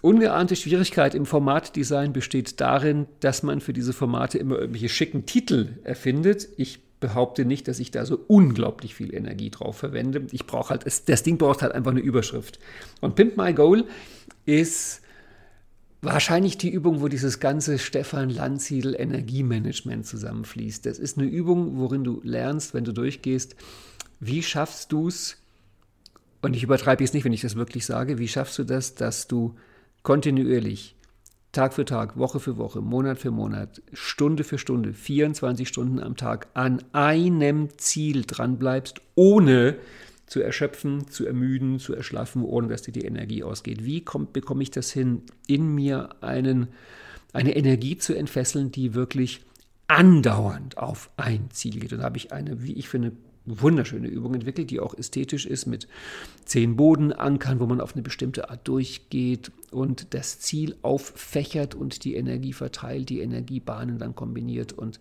ungeahnte 0.00 0.56
Schwierigkeit 0.56 1.14
im 1.14 1.26
Formatdesign 1.26 2.12
besteht 2.12 2.60
darin, 2.60 3.06
dass 3.20 3.42
man 3.42 3.60
für 3.60 3.72
diese 3.72 3.92
Formate 3.92 4.38
immer 4.38 4.58
irgendwelche 4.58 4.88
schicken 4.88 5.26
Titel 5.26 5.78
erfindet. 5.84 6.48
Ich 6.56 6.80
behaupte 6.98 7.44
nicht, 7.44 7.68
dass 7.68 7.78
ich 7.78 7.90
da 7.90 8.06
so 8.06 8.18
unglaublich 8.26 8.94
viel 8.94 9.14
Energie 9.14 9.50
drauf 9.50 9.76
verwende. 9.76 10.26
Ich 10.32 10.46
brauche 10.46 10.70
halt, 10.70 10.86
das 10.86 11.22
Ding 11.22 11.36
braucht 11.36 11.60
halt 11.60 11.72
einfach 11.72 11.90
eine 11.90 12.00
Überschrift. 12.00 12.58
Und 13.02 13.14
Pimp 13.14 13.36
My 13.36 13.52
Goal 13.52 13.84
ist 14.46 15.02
wahrscheinlich 16.04 16.58
die 16.58 16.70
Übung, 16.70 17.00
wo 17.00 17.08
dieses 17.08 17.40
ganze 17.40 17.78
Stefan 17.78 18.30
Landsiedel 18.30 18.94
Energiemanagement 18.98 20.06
zusammenfließt. 20.06 20.86
Das 20.86 20.98
ist 20.98 21.18
eine 21.18 21.26
Übung, 21.26 21.78
worin 21.78 22.04
du 22.04 22.20
lernst, 22.22 22.74
wenn 22.74 22.84
du 22.84 22.92
durchgehst, 22.92 23.56
wie 24.20 24.42
schaffst 24.42 24.92
du 24.92 25.08
es, 25.08 25.38
und 26.42 26.54
ich 26.54 26.62
übertreibe 26.62 27.02
jetzt 27.02 27.14
nicht, 27.14 27.24
wenn 27.24 27.32
ich 27.32 27.40
das 27.40 27.56
wirklich 27.56 27.86
sage, 27.86 28.18
wie 28.18 28.28
schaffst 28.28 28.58
du 28.58 28.64
das, 28.64 28.94
dass 28.94 29.26
du 29.28 29.54
kontinuierlich 30.02 30.94
Tag 31.52 31.72
für 31.72 31.84
Tag, 31.84 32.18
Woche 32.18 32.40
für 32.40 32.58
Woche, 32.58 32.82
Monat 32.82 33.18
für 33.18 33.30
Monat, 33.30 33.80
Stunde 33.92 34.44
für 34.44 34.58
Stunde, 34.58 34.92
24 34.92 35.66
Stunden 35.68 36.00
am 36.00 36.16
Tag 36.16 36.48
an 36.52 36.82
einem 36.92 37.70
Ziel 37.78 38.24
dranbleibst, 38.26 39.00
ohne 39.14 39.76
zu 40.34 40.42
erschöpfen, 40.42 41.06
zu 41.06 41.26
ermüden, 41.26 41.78
zu 41.78 41.94
erschlaffen, 41.94 42.42
ohne 42.42 42.66
dass 42.66 42.82
dir 42.82 42.90
die 42.90 43.04
Energie 43.04 43.44
ausgeht. 43.44 43.84
Wie 43.84 44.00
kommt, 44.00 44.32
bekomme 44.32 44.64
ich 44.64 44.72
das 44.72 44.90
hin, 44.90 45.22
in 45.46 45.72
mir 45.72 46.16
einen, 46.22 46.66
eine 47.32 47.54
Energie 47.54 47.98
zu 47.98 48.16
entfesseln, 48.16 48.72
die 48.72 48.94
wirklich 48.94 49.42
andauernd 49.86 50.76
auf 50.76 51.08
ein 51.16 51.50
Ziel 51.52 51.78
geht? 51.78 51.92
Und 51.92 52.00
da 52.00 52.06
habe 52.06 52.16
ich 52.16 52.32
eine, 52.32 52.64
wie 52.64 52.72
ich 52.72 52.88
finde, 52.88 53.12
wunderschöne 53.46 54.08
Übung 54.08 54.34
entwickelt, 54.34 54.72
die 54.72 54.80
auch 54.80 54.98
ästhetisch 54.98 55.46
ist 55.46 55.66
mit 55.66 55.86
zehn 56.44 56.74
Bodenankern, 56.74 57.60
wo 57.60 57.66
man 57.66 57.80
auf 57.80 57.92
eine 57.92 58.02
bestimmte 58.02 58.50
Art 58.50 58.66
durchgeht 58.66 59.52
und 59.70 60.14
das 60.14 60.40
Ziel 60.40 60.74
auffächert 60.82 61.76
und 61.76 62.02
die 62.02 62.16
Energie 62.16 62.52
verteilt, 62.52 63.08
die 63.08 63.20
Energiebahnen 63.20 64.00
dann 64.00 64.16
kombiniert 64.16 64.72
und 64.72 64.98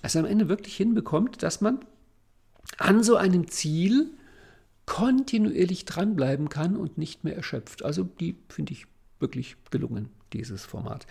es 0.00 0.16
am 0.16 0.24
Ende 0.24 0.48
wirklich 0.48 0.74
hinbekommt, 0.74 1.42
dass 1.42 1.60
man 1.60 1.80
an 2.78 3.02
so 3.02 3.16
einem 3.16 3.46
Ziel 3.48 4.12
kontinuierlich 4.90 5.84
dranbleiben 5.84 6.48
kann 6.48 6.76
und 6.76 6.98
nicht 6.98 7.22
mehr 7.22 7.36
erschöpft. 7.36 7.84
Also 7.84 8.02
die 8.02 8.34
finde 8.48 8.72
ich 8.72 8.86
wirklich 9.20 9.54
gelungen, 9.70 10.08
dieses 10.32 10.64
Format. 10.64 11.06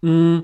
Mm, 0.00 0.38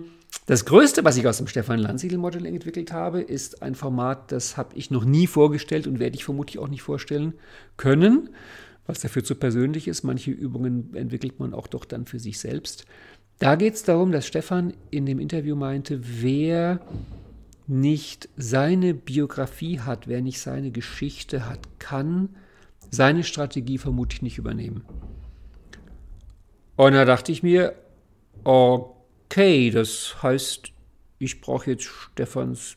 das 0.47 0.65
Größte, 0.65 1.05
was 1.05 1.17
ich 1.17 1.25
aus 1.29 1.37
dem 1.37 1.47
Stefan 1.47 1.79
Landsiedel 1.79 2.19
Modeling 2.19 2.55
entwickelt 2.55 2.93
habe, 2.93 3.21
ist 3.21 3.63
ein 3.63 3.77
Format, 3.77 4.33
das 4.33 4.57
habe 4.57 4.75
ich 4.75 4.91
noch 4.91 5.05
nie 5.05 5.29
vorgestellt 5.29 5.87
und 5.87 6.01
werde 6.01 6.17
ich 6.17 6.25
vermutlich 6.25 6.59
auch 6.59 6.67
nicht 6.67 6.83
vorstellen 6.83 7.35
können, 7.77 8.31
was 8.85 8.99
dafür 8.99 9.23
zu 9.23 9.37
persönlich 9.37 9.87
ist. 9.87 10.03
Manche 10.03 10.33
Übungen 10.33 10.93
entwickelt 10.95 11.39
man 11.39 11.55
auch 11.55 11.69
doch 11.69 11.85
dann 11.85 12.07
für 12.07 12.19
sich 12.19 12.41
selbst. 12.41 12.85
Da 13.39 13.55
geht 13.55 13.75
es 13.75 13.85
darum, 13.85 14.11
dass 14.11 14.27
Stefan 14.27 14.75
in 14.91 15.07
dem 15.07 15.21
Interview 15.21 15.55
meinte, 15.55 16.01
wer 16.21 16.81
nicht 17.69 18.29
seine 18.37 18.93
Biografie 18.93 19.79
hat, 19.79 20.09
wer 20.09 20.21
nicht 20.21 20.41
seine 20.41 20.73
Geschichte 20.73 21.49
hat, 21.49 21.61
kann 21.79 22.31
seine 22.93 23.25
Strategie 23.25 23.79
vermutlich 23.79 24.23
nicht 24.23 24.39
übernehmen. 24.39 24.85
Und 26.77 26.93
da 26.93 27.05
dachte 27.05 27.33
ich 27.33 27.43
mir, 27.43 27.75
okay, 28.45 29.71
das 29.71 30.23
heißt, 30.23 30.71
ich 31.19 31.41
brauche 31.41 31.71
jetzt 31.71 31.85
Stefans 31.85 32.77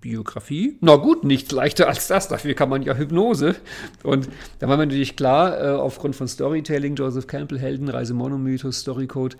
Biografie. 0.00 0.78
Na 0.82 0.96
gut, 0.96 1.24
nichts 1.24 1.50
leichter 1.50 1.88
als 1.88 2.06
das. 2.06 2.28
Dafür 2.28 2.54
kann 2.54 2.68
man 2.68 2.82
ja 2.82 2.94
Hypnose. 2.94 3.56
Und 4.04 4.28
da 4.60 4.68
war 4.68 4.76
mir 4.76 4.86
natürlich 4.86 5.16
klar, 5.16 5.60
äh, 5.60 5.70
aufgrund 5.70 6.14
von 6.14 6.28
Storytelling, 6.28 6.94
Joseph 6.94 7.26
Campbell, 7.26 7.58
Heldenreise, 7.58 8.14
Monomythos, 8.14 8.80
Storycode, 8.80 9.36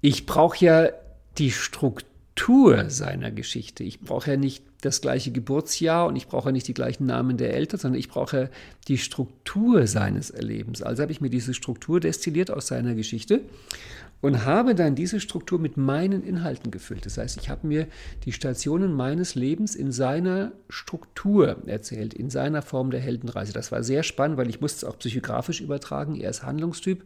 ich 0.00 0.26
brauche 0.26 0.64
ja 0.64 0.88
die 1.38 1.52
Struktur 1.52 2.90
seiner 2.90 3.30
Geschichte. 3.30 3.84
Ich 3.84 4.00
brauche 4.00 4.30
ja 4.30 4.36
nicht 4.36 4.64
das 4.80 5.00
gleiche 5.00 5.30
Geburtsjahr 5.30 6.06
und 6.06 6.16
ich 6.16 6.28
brauche 6.28 6.52
nicht 6.52 6.68
die 6.68 6.74
gleichen 6.74 7.06
Namen 7.06 7.36
der 7.36 7.54
Eltern, 7.54 7.80
sondern 7.80 7.98
ich 7.98 8.08
brauche 8.08 8.50
die 8.88 8.98
Struktur 8.98 9.86
seines 9.86 10.30
Erlebens. 10.30 10.82
Also 10.82 11.02
habe 11.02 11.12
ich 11.12 11.20
mir 11.20 11.30
diese 11.30 11.54
Struktur 11.54 12.00
destilliert 12.00 12.50
aus 12.50 12.66
seiner 12.66 12.94
Geschichte 12.94 13.42
und 14.20 14.44
habe 14.44 14.74
dann 14.74 14.94
diese 14.94 15.18
Struktur 15.18 15.58
mit 15.58 15.76
meinen 15.76 16.22
Inhalten 16.22 16.70
gefüllt. 16.70 17.06
Das 17.06 17.16
heißt, 17.16 17.38
ich 17.40 17.48
habe 17.48 17.66
mir 17.66 17.86
die 18.24 18.32
Stationen 18.32 18.92
meines 18.92 19.34
Lebens 19.34 19.74
in 19.74 19.92
seiner 19.92 20.52
Struktur 20.68 21.56
erzählt, 21.66 22.12
in 22.12 22.28
seiner 22.28 22.62
Form 22.62 22.90
der 22.90 23.00
Heldenreise. 23.00 23.52
Das 23.52 23.72
war 23.72 23.82
sehr 23.82 24.02
spannend, 24.02 24.36
weil 24.36 24.50
ich 24.50 24.60
musste 24.60 24.78
es 24.78 24.84
auch 24.84 24.98
psychografisch 24.98 25.60
übertragen. 25.60 26.16
Er 26.16 26.30
ist 26.30 26.42
Handlungstyp 26.42 27.04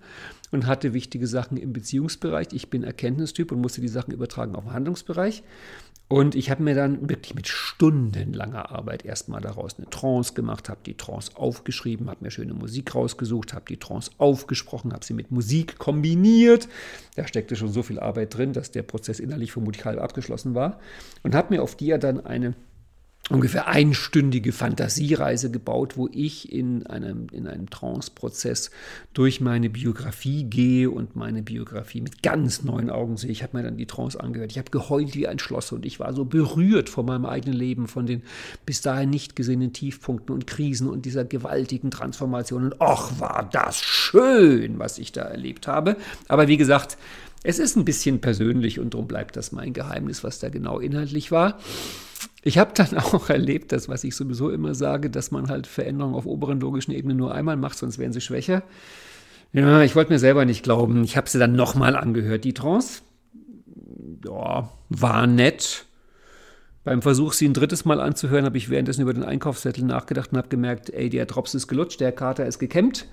und 0.50 0.66
hatte 0.66 0.92
wichtige 0.92 1.26
Sachen 1.26 1.56
im 1.56 1.72
Beziehungsbereich. 1.72 2.48
Ich 2.52 2.68
bin 2.68 2.82
Erkenntnistyp 2.82 3.52
und 3.52 3.60
musste 3.60 3.80
die 3.80 3.88
Sachen 3.88 4.12
übertragen 4.12 4.56
auf 4.56 4.64
den 4.64 4.72
Handlungsbereich. 4.72 5.44
Und 6.08 6.34
ich 6.34 6.50
habe 6.50 6.62
mir 6.62 6.74
dann 6.74 7.08
wirklich 7.08 7.34
mit 7.34 7.48
stundenlanger 7.48 8.70
Arbeit 8.70 9.04
erstmal 9.04 9.40
daraus 9.40 9.78
eine 9.78 9.88
Trance 9.88 10.34
gemacht, 10.34 10.68
habe 10.68 10.80
die 10.84 10.96
Trance 10.96 11.32
aufgeschrieben, 11.34 12.10
habe 12.10 12.22
mir 12.22 12.30
schöne 12.30 12.52
Musik 12.52 12.94
rausgesucht, 12.94 13.54
habe 13.54 13.64
die 13.68 13.78
Trance 13.78 14.10
aufgesprochen, 14.18 14.92
habe 14.92 15.04
sie 15.04 15.14
mit 15.14 15.30
Musik 15.30 15.78
kombiniert. 15.78 16.68
Da 17.16 17.26
steckte 17.26 17.56
schon 17.56 17.70
so 17.70 17.82
viel 17.82 17.98
Arbeit 17.98 18.36
drin, 18.36 18.52
dass 18.52 18.70
der 18.70 18.82
Prozess 18.82 19.18
innerlich 19.18 19.52
vermutlich 19.52 19.84
halb 19.86 19.98
abgeschlossen 19.98 20.54
war. 20.54 20.78
Und 21.22 21.34
habe 21.34 21.54
mir 21.54 21.62
auf 21.62 21.74
die 21.74 21.86
ja 21.86 21.98
dann 21.98 22.24
eine 22.24 22.54
ungefähr 23.30 23.66
einstündige 23.68 24.52
Fantasiereise 24.52 25.50
gebaut, 25.50 25.96
wo 25.96 26.08
ich 26.12 26.52
in 26.52 26.86
einem, 26.86 27.26
in 27.32 27.46
einem 27.46 27.70
Trance-Prozess 27.70 28.70
durch 29.14 29.40
meine 29.40 29.70
Biografie 29.70 30.44
gehe 30.44 30.90
und 30.90 31.16
meine 31.16 31.42
Biografie 31.42 32.02
mit 32.02 32.22
ganz 32.22 32.64
neuen 32.64 32.90
Augen 32.90 33.16
sehe. 33.16 33.30
Ich 33.30 33.42
habe 33.42 33.56
mir 33.56 33.62
dann 33.62 33.78
die 33.78 33.86
Trance 33.86 34.20
angehört. 34.20 34.52
Ich 34.52 34.58
habe 34.58 34.70
geheult 34.70 35.14
wie 35.14 35.26
ein 35.26 35.38
Schloss 35.38 35.72
und 35.72 35.86
ich 35.86 36.00
war 36.00 36.12
so 36.12 36.26
berührt 36.26 36.90
von 36.90 37.06
meinem 37.06 37.24
eigenen 37.24 37.56
Leben, 37.56 37.88
von 37.88 38.06
den 38.06 38.22
bis 38.66 38.82
dahin 38.82 39.08
nicht 39.08 39.36
gesehenen 39.36 39.72
Tiefpunkten 39.72 40.34
und 40.34 40.46
Krisen 40.46 40.88
und 40.88 41.06
dieser 41.06 41.24
gewaltigen 41.24 41.90
Transformation. 41.90 42.64
Und 42.64 42.80
ach, 42.80 43.18
war 43.20 43.48
das 43.50 43.80
schön, 43.80 44.78
was 44.78 44.98
ich 44.98 45.12
da 45.12 45.22
erlebt 45.22 45.66
habe. 45.66 45.96
Aber 46.28 46.46
wie 46.46 46.58
gesagt, 46.58 46.98
es 47.44 47.58
ist 47.58 47.76
ein 47.76 47.84
bisschen 47.84 48.20
persönlich 48.20 48.80
und 48.80 48.94
darum 48.94 49.06
bleibt 49.06 49.36
das 49.36 49.52
mein 49.52 49.74
Geheimnis, 49.74 50.24
was 50.24 50.38
da 50.38 50.48
genau 50.48 50.80
inhaltlich 50.80 51.30
war. 51.30 51.58
Ich 52.42 52.58
habe 52.58 52.72
dann 52.74 52.96
auch 52.98 53.28
erlebt, 53.28 53.70
das, 53.70 53.88
was 53.88 54.02
ich 54.02 54.16
sowieso 54.16 54.50
immer 54.50 54.74
sage, 54.74 55.10
dass 55.10 55.30
man 55.30 55.48
halt 55.48 55.66
Veränderungen 55.66 56.14
auf 56.14 56.26
oberen 56.26 56.58
logischen 56.58 56.92
Ebenen 56.92 57.18
nur 57.18 57.34
einmal 57.34 57.56
macht, 57.56 57.78
sonst 57.78 57.98
werden 57.98 58.12
sie 58.14 58.22
schwächer. 58.22 58.62
Ja, 59.52 59.82
ich 59.82 59.94
wollte 59.94 60.12
mir 60.12 60.18
selber 60.18 60.46
nicht 60.46 60.64
glauben. 60.64 61.04
Ich 61.04 61.16
habe 61.16 61.28
sie 61.28 61.38
dann 61.38 61.54
nochmal 61.54 61.94
angehört, 61.94 62.44
die 62.44 62.54
Trance. 62.54 63.02
Ja, 64.24 64.70
war 64.88 65.26
nett. 65.26 65.84
Beim 66.82 67.02
Versuch, 67.02 67.34
sie 67.34 67.46
ein 67.46 67.54
drittes 67.54 67.84
Mal 67.84 68.00
anzuhören, 68.00 68.46
habe 68.46 68.56
ich 68.56 68.68
währenddessen 68.68 69.02
über 69.02 69.14
den 69.14 69.22
Einkaufszettel 69.22 69.84
nachgedacht 69.84 70.32
und 70.32 70.38
habe 70.38 70.48
gemerkt, 70.48 70.90
ey, 70.90 71.08
der 71.08 71.26
Drops 71.26 71.54
ist 71.54 71.68
gelutscht, 71.68 72.00
der 72.00 72.10
Kater 72.10 72.46
ist 72.46 72.58
gekämmt. 72.58 73.06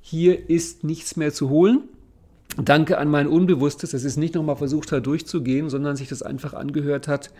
Hier 0.00 0.50
ist 0.50 0.84
nichts 0.84 1.16
mehr 1.16 1.32
zu 1.32 1.48
holen. 1.48 1.84
Danke 2.56 2.98
an 2.98 3.10
mein 3.10 3.26
Unbewusstes, 3.26 3.90
dass 3.90 4.04
es 4.04 4.16
nicht 4.16 4.34
nochmal 4.34 4.56
versucht 4.56 4.92
hat 4.92 5.06
durchzugehen, 5.06 5.70
sondern 5.70 5.96
sich 5.96 6.08
das 6.08 6.22
einfach 6.22 6.54
angehört 6.54 7.08
hat. 7.08 7.30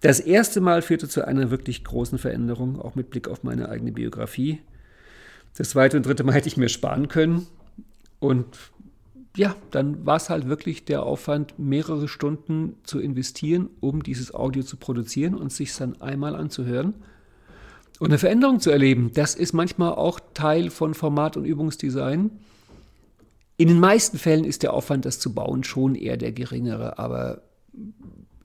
Das 0.00 0.20
erste 0.20 0.60
Mal 0.60 0.82
führte 0.82 1.08
zu 1.08 1.26
einer 1.26 1.50
wirklich 1.50 1.84
großen 1.84 2.18
Veränderung, 2.18 2.80
auch 2.80 2.94
mit 2.94 3.10
Blick 3.10 3.28
auf 3.28 3.42
meine 3.42 3.68
eigene 3.68 3.92
Biografie. 3.92 4.60
Das 5.56 5.70
zweite 5.70 5.96
und 5.96 6.06
dritte 6.06 6.24
Mal 6.24 6.32
hätte 6.34 6.48
ich 6.48 6.56
mir 6.56 6.68
sparen 6.68 7.08
können. 7.08 7.46
Und 8.20 8.46
ja, 9.36 9.56
dann 9.70 10.04
war 10.04 10.16
es 10.16 10.30
halt 10.30 10.48
wirklich 10.48 10.84
der 10.84 11.02
Aufwand, 11.04 11.58
mehrere 11.58 12.06
Stunden 12.06 12.76
zu 12.84 13.00
investieren, 13.00 13.70
um 13.80 14.02
dieses 14.02 14.34
Audio 14.34 14.62
zu 14.62 14.76
produzieren 14.76 15.34
und 15.34 15.52
sich 15.52 15.74
dann 15.74 16.00
einmal 16.00 16.36
anzuhören. 16.36 16.94
Und 17.98 18.08
eine 18.08 18.18
Veränderung 18.18 18.60
zu 18.60 18.70
erleben, 18.70 19.10
das 19.14 19.34
ist 19.34 19.52
manchmal 19.52 19.92
auch 19.92 20.20
Teil 20.34 20.70
von 20.70 20.94
Format- 20.94 21.36
und 21.36 21.44
Übungsdesign. 21.44 22.30
In 23.56 23.68
den 23.68 23.80
meisten 23.80 24.18
Fällen 24.18 24.44
ist 24.44 24.62
der 24.62 24.72
Aufwand, 24.72 25.04
das 25.04 25.18
zu 25.18 25.34
bauen, 25.34 25.64
schon 25.64 25.94
eher 25.94 26.16
der 26.16 26.32
geringere, 26.32 26.98
aber 26.98 27.42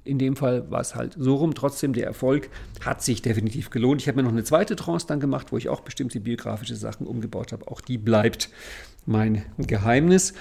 in 0.03 0.19
dem 0.19 0.35
Fall 0.35 0.71
war 0.71 0.81
es 0.81 0.95
halt 0.95 1.15
so 1.19 1.35
rum. 1.35 1.53
Trotzdem, 1.53 1.93
der 1.93 2.05
Erfolg 2.05 2.49
hat 2.83 3.03
sich 3.03 3.21
definitiv 3.21 3.69
gelohnt. 3.69 4.01
Ich 4.01 4.07
habe 4.07 4.17
mir 4.17 4.23
noch 4.23 4.31
eine 4.31 4.43
zweite 4.43 4.75
Trance 4.75 5.05
dann 5.05 5.19
gemacht, 5.19 5.51
wo 5.51 5.57
ich 5.57 5.69
auch 5.69 5.81
bestimmte 5.81 6.19
biografische 6.19 6.75
Sachen 6.75 7.05
umgebaut 7.05 7.51
habe. 7.51 7.67
Auch 7.67 7.81
die 7.81 7.97
bleibt 7.97 8.49
mein 9.05 9.43
Geheimnis. 9.57 10.33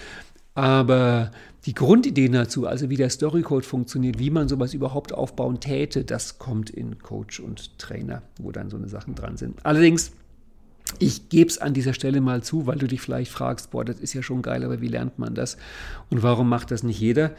Aber 0.54 1.32
die 1.66 1.74
Grundidee 1.74 2.28
dazu, 2.28 2.66
also 2.66 2.88
wie 2.88 2.96
der 2.96 3.10
Storycode 3.10 3.66
funktioniert, 3.66 4.18
wie 4.18 4.30
man 4.30 4.48
sowas 4.48 4.72
überhaupt 4.72 5.12
aufbauen 5.12 5.60
täte, 5.60 6.04
das 6.04 6.38
kommt 6.38 6.70
in 6.70 6.98
Coach 6.98 7.40
und 7.40 7.78
Trainer, 7.78 8.22
wo 8.40 8.52
dann 8.52 8.70
so 8.70 8.78
eine 8.78 8.88
Sachen 8.88 9.14
dran 9.14 9.36
sind. 9.36 9.58
Allerdings, 9.66 10.12
ich 10.98 11.28
gebe 11.28 11.50
es 11.50 11.58
an 11.58 11.74
dieser 11.74 11.94
Stelle 11.94 12.20
mal 12.20 12.42
zu, 12.42 12.66
weil 12.66 12.78
du 12.78 12.86
dich 12.86 13.00
vielleicht 13.00 13.30
fragst, 13.30 13.70
boah, 13.70 13.84
das 13.84 14.00
ist 14.00 14.14
ja 14.14 14.22
schon 14.22 14.42
geil, 14.42 14.64
aber 14.64 14.80
wie 14.80 14.88
lernt 14.88 15.18
man 15.18 15.34
das? 15.34 15.56
Und 16.10 16.22
warum 16.22 16.48
macht 16.48 16.70
das 16.70 16.82
nicht 16.82 17.00
jeder? 17.00 17.32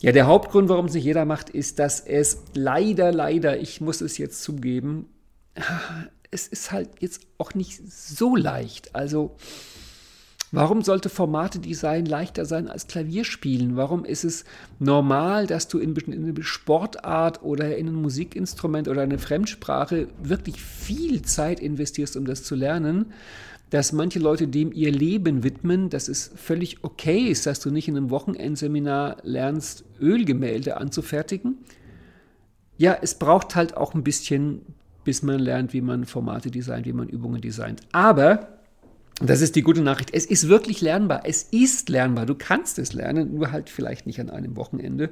Ja, 0.00 0.12
der 0.12 0.26
Hauptgrund, 0.26 0.68
warum 0.68 0.86
es 0.86 0.94
nicht 0.94 1.04
jeder 1.04 1.24
macht, 1.24 1.50
ist, 1.50 1.78
dass 1.78 2.00
es 2.00 2.42
leider, 2.54 3.12
leider, 3.12 3.60
ich 3.60 3.80
muss 3.80 4.00
es 4.00 4.18
jetzt 4.18 4.42
zugeben, 4.42 5.06
es 6.30 6.48
ist 6.48 6.72
halt 6.72 6.88
jetzt 7.00 7.22
auch 7.38 7.54
nicht 7.54 7.80
so 7.90 8.34
leicht. 8.34 8.94
Also, 8.94 9.36
warum 10.52 10.82
sollte 10.82 11.08
Formate-Design 11.08 12.06
leichter 12.06 12.44
sein 12.44 12.68
als 12.68 12.86
Klavierspielen? 12.86 13.76
Warum 13.76 14.04
ist 14.04 14.24
es 14.24 14.44
normal, 14.78 15.46
dass 15.46 15.66
du 15.66 15.78
in, 15.78 15.96
in 15.96 16.28
eine 16.28 16.42
Sportart 16.42 17.42
oder 17.42 17.76
in 17.76 17.88
ein 17.88 17.94
Musikinstrument 17.94 18.86
oder 18.86 19.02
eine 19.02 19.18
Fremdsprache 19.18 20.08
wirklich 20.22 20.62
viel 20.62 21.22
Zeit 21.22 21.58
investierst, 21.58 22.16
um 22.16 22.26
das 22.26 22.44
zu 22.44 22.54
lernen? 22.54 23.06
dass 23.72 23.92
manche 23.92 24.18
Leute 24.18 24.48
dem 24.48 24.70
ihr 24.70 24.92
Leben 24.92 25.44
widmen, 25.44 25.88
dass 25.88 26.08
es 26.08 26.30
völlig 26.36 26.84
okay 26.84 27.20
ist, 27.28 27.46
dass 27.46 27.58
du 27.58 27.70
nicht 27.70 27.88
in 27.88 27.96
einem 27.96 28.10
Wochenendseminar 28.10 29.16
lernst, 29.22 29.86
Ölgemälde 29.98 30.76
anzufertigen. 30.76 31.56
Ja, 32.76 32.98
es 33.00 33.14
braucht 33.14 33.56
halt 33.56 33.74
auch 33.74 33.94
ein 33.94 34.04
bisschen, 34.04 34.60
bis 35.04 35.22
man 35.22 35.38
lernt, 35.38 35.72
wie 35.72 35.80
man 35.80 36.04
Formate 36.04 36.50
designt, 36.50 36.84
wie 36.84 36.92
man 36.92 37.08
Übungen 37.08 37.40
designt. 37.40 37.80
Aber 37.92 38.58
das 39.28 39.40
ist 39.40 39.56
die 39.56 39.62
gute 39.62 39.82
Nachricht. 39.82 40.10
Es 40.12 40.26
ist 40.26 40.48
wirklich 40.48 40.80
lernbar. 40.80 41.22
Es 41.24 41.44
ist 41.50 41.88
lernbar. 41.88 42.26
Du 42.26 42.34
kannst 42.34 42.78
es 42.78 42.92
lernen, 42.92 43.34
nur 43.34 43.52
halt 43.52 43.70
vielleicht 43.70 44.06
nicht 44.06 44.20
an 44.20 44.30
einem 44.30 44.56
Wochenende. 44.56 45.10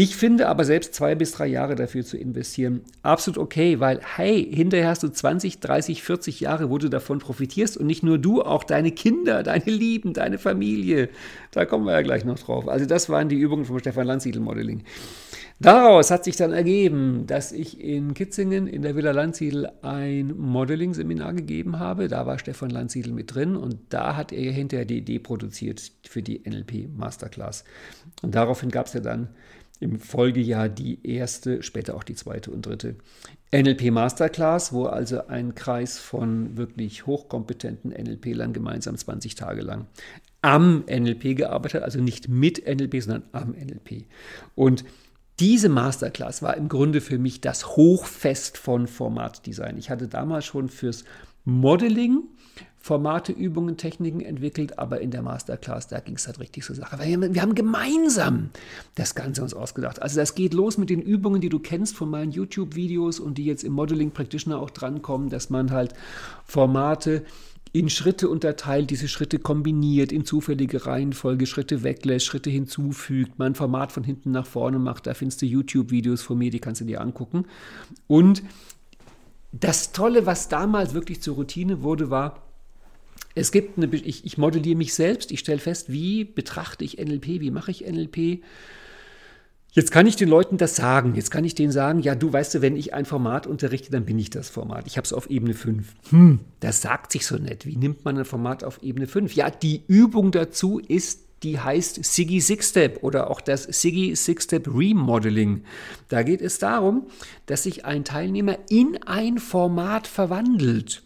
Ich 0.00 0.14
finde 0.14 0.46
aber 0.46 0.64
selbst 0.64 0.94
zwei 0.94 1.16
bis 1.16 1.32
drei 1.32 1.48
Jahre 1.48 1.74
dafür 1.74 2.04
zu 2.04 2.16
investieren 2.16 2.82
absolut 3.02 3.36
okay, 3.36 3.80
weil 3.80 4.00
hey, 4.00 4.48
hinterher 4.48 4.90
hast 4.90 5.02
du 5.02 5.08
20, 5.08 5.58
30, 5.58 6.04
40 6.04 6.38
Jahre, 6.38 6.70
wo 6.70 6.78
du 6.78 6.88
davon 6.88 7.18
profitierst 7.18 7.76
und 7.76 7.86
nicht 7.86 8.04
nur 8.04 8.16
du, 8.16 8.40
auch 8.42 8.62
deine 8.62 8.92
Kinder, 8.92 9.42
deine 9.42 9.64
Lieben, 9.64 10.12
deine 10.12 10.38
Familie. 10.38 11.08
Da 11.50 11.64
kommen 11.64 11.84
wir 11.84 11.94
ja 11.94 12.02
gleich 12.02 12.24
noch 12.24 12.38
drauf. 12.38 12.68
Also 12.68 12.86
das 12.86 13.08
waren 13.08 13.28
die 13.28 13.34
Übungen 13.34 13.64
vom 13.64 13.80
Stefan 13.80 14.06
Landsiedel 14.06 14.40
Modeling. 14.40 14.84
Daraus 15.58 16.12
hat 16.12 16.22
sich 16.22 16.36
dann 16.36 16.52
ergeben, 16.52 17.26
dass 17.26 17.50
ich 17.50 17.80
in 17.80 18.14
Kitzingen 18.14 18.68
in 18.68 18.82
der 18.82 18.94
Villa 18.94 19.10
Landsiedel 19.10 19.68
ein 19.82 20.32
Modeling-Seminar 20.38 21.32
gegeben 21.32 21.80
habe. 21.80 22.06
Da 22.06 22.24
war 22.24 22.38
Stefan 22.38 22.70
Landsiedel 22.70 23.12
mit 23.12 23.34
drin 23.34 23.56
und 23.56 23.78
da 23.88 24.14
hat 24.14 24.30
er 24.30 24.52
hinterher 24.52 24.84
die 24.84 24.98
Idee 24.98 25.18
produziert 25.18 25.90
für 26.08 26.22
die 26.22 26.42
NLP 26.48 26.88
Masterclass. 26.96 27.64
Und 28.22 28.36
daraufhin 28.36 28.70
gab 28.70 28.86
es 28.86 28.92
ja 28.92 29.00
dann 29.00 29.30
im 29.80 30.00
Folgejahr 30.00 30.68
die 30.68 31.06
erste, 31.06 31.62
später 31.62 31.94
auch 31.94 32.04
die 32.04 32.14
zweite 32.14 32.50
und 32.50 32.66
dritte 32.66 32.96
NLP 33.54 33.90
Masterclass, 33.90 34.72
wo 34.72 34.84
also 34.84 35.26
ein 35.26 35.54
Kreis 35.54 35.98
von 35.98 36.56
wirklich 36.56 37.06
hochkompetenten 37.06 37.92
NLP-Lern 37.92 38.52
gemeinsam 38.52 38.96
20 38.96 39.34
Tage 39.36 39.62
lang 39.62 39.86
am 40.42 40.84
NLP 40.86 41.36
gearbeitet 41.36 41.80
hat, 41.80 41.82
also 41.82 42.00
nicht 42.00 42.28
mit 42.28 42.64
NLP, 42.66 43.02
sondern 43.02 43.24
am 43.32 43.52
NLP. 43.52 44.06
Und 44.54 44.84
diese 45.40 45.68
Masterclass 45.68 46.42
war 46.42 46.56
im 46.56 46.68
Grunde 46.68 47.00
für 47.00 47.18
mich 47.18 47.40
das 47.40 47.76
Hochfest 47.76 48.58
von 48.58 48.86
Formatdesign. 48.86 49.78
Ich 49.78 49.88
hatte 49.90 50.08
damals 50.08 50.44
schon 50.44 50.68
fürs 50.68 51.04
Modeling 51.44 52.24
Formate, 52.80 53.32
Übungen, 53.32 53.76
Techniken 53.76 54.20
entwickelt, 54.20 54.78
aber 54.78 55.00
in 55.00 55.10
der 55.10 55.22
Masterclass, 55.22 55.88
da 55.88 56.00
ging 56.00 56.14
es 56.14 56.26
halt 56.26 56.38
richtig 56.38 56.64
zur 56.64 56.76
Sache. 56.76 56.98
Weil 56.98 57.34
wir 57.34 57.42
haben 57.42 57.54
gemeinsam 57.54 58.50
das 58.94 59.14
Ganze 59.14 59.42
uns 59.42 59.52
ausgedacht. 59.52 60.00
Also 60.00 60.16
das 60.16 60.34
geht 60.34 60.54
los 60.54 60.78
mit 60.78 60.88
den 60.88 61.02
Übungen, 61.02 61.40
die 61.40 61.48
du 61.48 61.58
kennst 61.58 61.96
von 61.96 62.08
meinen 62.08 62.30
YouTube-Videos 62.30 63.20
und 63.20 63.36
die 63.36 63.44
jetzt 63.44 63.64
im 63.64 63.72
Modeling 63.72 64.12
Practitioner 64.12 64.60
auch 64.60 64.70
drankommen, 64.70 65.28
dass 65.28 65.50
man 65.50 65.70
halt 65.70 65.92
Formate 66.44 67.24
in 67.72 67.90
Schritte 67.90 68.28
unterteilt, 68.28 68.90
diese 68.90 69.08
Schritte 69.08 69.38
kombiniert, 69.38 70.12
in 70.12 70.24
zufällige 70.24 70.86
Reihenfolge 70.86 71.46
Schritte 71.46 71.82
weglässt, 71.82 72.26
Schritte 72.26 72.50
hinzufügt, 72.50 73.38
man 73.38 73.52
ein 73.52 73.54
Format 73.54 73.92
von 73.92 74.04
hinten 74.04 74.30
nach 74.30 74.46
vorne 74.46 74.78
macht. 74.78 75.06
Da 75.06 75.14
findest 75.14 75.42
du 75.42 75.46
YouTube-Videos 75.46 76.22
von 76.22 76.38
mir, 76.38 76.50
die 76.50 76.60
kannst 76.60 76.80
du 76.80 76.84
dir 76.86 77.00
angucken. 77.00 77.44
Und 78.06 78.42
das 79.52 79.92
Tolle, 79.92 80.26
was 80.26 80.48
damals 80.48 80.94
wirklich 80.94 81.20
zur 81.20 81.34
Routine 81.36 81.82
wurde, 81.82 82.10
war, 82.10 82.47
es 83.34 83.52
gibt 83.52 83.78
eine, 83.78 83.94
ich, 83.94 84.24
ich 84.24 84.38
modelliere 84.38 84.76
mich 84.76 84.94
selbst, 84.94 85.30
ich 85.30 85.40
stelle 85.40 85.58
fest, 85.58 85.92
wie 85.92 86.24
betrachte 86.24 86.84
ich 86.84 86.98
NLP, 86.98 87.40
wie 87.40 87.50
mache 87.50 87.70
ich 87.70 87.86
NLP. 87.86 88.42
Jetzt 89.72 89.92
kann 89.92 90.06
ich 90.06 90.16
den 90.16 90.28
Leuten 90.28 90.56
das 90.56 90.76
sagen. 90.76 91.14
Jetzt 91.14 91.30
kann 91.30 91.44
ich 91.44 91.54
denen 91.54 91.70
sagen, 91.70 92.00
ja, 92.00 92.14
du 92.14 92.32
weißt 92.32 92.54
du, 92.54 92.62
wenn 92.62 92.76
ich 92.76 92.94
ein 92.94 93.04
Format 93.04 93.46
unterrichte, 93.46 93.90
dann 93.90 94.06
bin 94.06 94.18
ich 94.18 94.30
das 94.30 94.48
Format. 94.48 94.86
Ich 94.86 94.96
habe 94.96 95.04
es 95.04 95.12
auf 95.12 95.30
Ebene 95.30 95.54
5. 95.54 95.94
Hm, 96.10 96.40
das 96.60 96.82
sagt 96.82 97.12
sich 97.12 97.26
so 97.26 97.36
nett. 97.36 97.66
Wie 97.66 97.76
nimmt 97.76 98.04
man 98.04 98.18
ein 98.18 98.24
Format 98.24 98.64
auf 98.64 98.82
Ebene 98.82 99.06
5? 99.06 99.34
Ja, 99.34 99.50
die 99.50 99.84
Übung 99.86 100.32
dazu 100.32 100.78
ist, 100.80 101.20
die 101.42 101.60
heißt 101.60 102.04
Siggy 102.04 102.40
Six 102.40 102.70
Step 102.70 103.04
oder 103.04 103.30
auch 103.30 103.40
das 103.40 103.64
Siggy 103.64 104.16
Six 104.16 104.44
Step 104.44 104.66
Remodeling. 104.66 105.62
Da 106.08 106.22
geht 106.22 106.42
es 106.42 106.58
darum, 106.58 107.06
dass 107.46 107.62
sich 107.62 107.84
ein 107.84 108.04
Teilnehmer 108.04 108.58
in 108.70 108.98
ein 109.06 109.38
Format 109.38 110.06
verwandelt. 110.06 111.02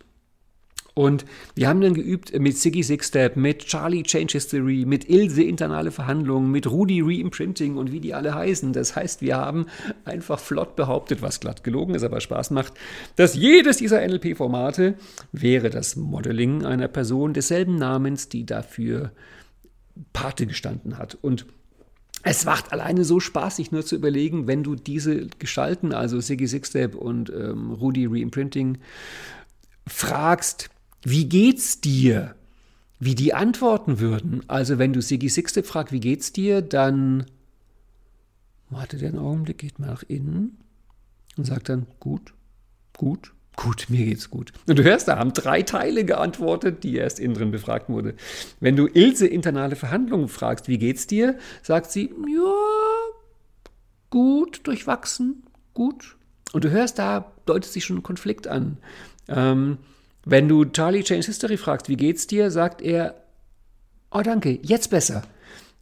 Und 0.95 1.25
wir 1.55 1.69
haben 1.69 1.81
dann 1.81 1.95
geübt 1.95 2.39
mit 2.39 2.59
Siggy 2.59 2.83
Six 2.83 3.09
Step, 3.09 3.37
mit 3.37 3.65
Charlie 3.65 4.03
Change 4.03 4.33
History, 4.33 4.85
mit 4.87 5.09
Ilse 5.09 5.43
Internale 5.43 5.91
Verhandlungen, 5.91 6.51
mit 6.51 6.71
Rudi 6.71 7.01
Reimprinting 7.01 7.79
und 7.79 7.93
wie 7.93 8.01
die 8.01 8.13
alle 8.13 8.35
heißen. 8.35 8.75
Das 8.75 8.95
heißt, 8.95 9.23
wir 9.23 9.37
haben 9.37 9.67
einfach 10.05 10.39
flott 10.39 10.77
behauptet, 10.77 11.23
was 11.23 11.41
glatt 11.41 11.65
gelogen 11.65 11.95
ist, 11.95 12.03
aber 12.03 12.21
Spaß 12.21 12.51
macht, 12.51 12.75
dass 13.17 13.35
jedes 13.35 13.79
dieser 13.79 14.07
NLP-Formate 14.07 14.95
wäre 15.33 15.71
das 15.71 15.97
Modeling 15.97 16.67
einer 16.67 16.89
Person 16.89 17.33
desselben 17.33 17.77
Namens, 17.77 18.29
die 18.29 18.45
dafür 18.45 19.13
Pate 20.13 20.47
gestanden 20.47 20.99
hat. 20.99 21.17
Und 21.23 21.47
es 22.23 22.45
macht 22.45 22.71
alleine 22.71 23.05
so 23.05 23.19
Spaß, 23.19 23.57
sich 23.57 23.73
nur 23.73 23.85
zu 23.85 23.97
überlegen, 23.97 24.47
wenn 24.47 24.63
du 24.63 24.75
diese 24.75 25.27
Gestalten, 25.39 25.95
also 25.95 26.21
Siggy 26.21 26.47
Six 26.47 26.69
Step 26.69 26.95
und 26.95 27.31
ähm, 27.31 27.71
Rudi 27.73 28.07
Reimprinting, 28.07 28.79
fragst, 29.87 30.71
wie 31.03 31.29
geht's 31.29 31.81
dir? 31.81 32.35
Wie 32.99 33.15
die 33.15 33.35
antworten 33.35 33.99
würden. 33.99 34.43
Also 34.49 34.79
wenn 34.79 34.93
du 34.93 35.03
Siggy 35.03 35.29
Sixte 35.29 35.63
fragst, 35.63 35.93
wie 35.93 36.01
geht's 36.01 36.33
dir, 36.33 36.63
dann 36.63 37.27
warte 38.71 38.97
den 38.97 39.19
Augenblick, 39.19 39.59
geht 39.59 39.79
mal 39.79 39.89
nach 39.89 40.05
innen 40.05 40.59
und 41.37 41.45
sagt 41.45 41.69
dann 41.69 41.87
gut, 41.99 42.33
gut, 42.97 43.33
gut, 43.57 43.87
mir 43.89 44.05
geht's 44.05 44.31
gut. 44.31 44.53
Und 44.67 44.79
du 44.79 44.85
hörst, 44.85 45.09
da 45.09 45.19
haben 45.19 45.33
drei 45.33 45.63
Teile 45.63 46.05
geantwortet, 46.05 46.85
die 46.85 46.97
erst 46.97 47.19
innen 47.19 47.35
drin 47.35 47.51
befragt 47.51 47.89
wurde. 47.89 48.15
Wenn 48.61 48.77
du 48.77 48.87
Ilse 48.87 49.27
internale 49.27 49.77
Verhandlungen 49.77 50.29
fragst, 50.29 50.69
wie 50.69 50.79
geht's 50.79 51.07
dir, 51.07 51.39
sagt 51.63 51.91
sie, 51.91 52.15
ja, 52.29 52.55
gut, 54.11 54.61
durchwachsen, 54.65 55.43
gut. 55.75 56.17
Und 56.53 56.65
du 56.65 56.71
hörst, 56.71 56.99
da 56.99 57.33
deutet 57.47 57.73
sich 57.73 57.85
schon 57.85 57.99
ein 57.99 58.03
Konflikt 58.03 58.47
an. 58.47 58.79
Ähm, 59.29 59.79
wenn 60.25 60.49
du 60.49 60.65
Charlie 60.65 61.03
Change 61.03 61.27
History 61.27 61.57
fragst, 61.57 61.89
wie 61.89 61.97
geht's 61.97 62.27
dir, 62.27 62.51
sagt 62.51 62.83
er, 62.83 63.15
oh 64.11 64.23
danke, 64.23 64.59
jetzt 64.63 64.91
besser. 64.91 65.23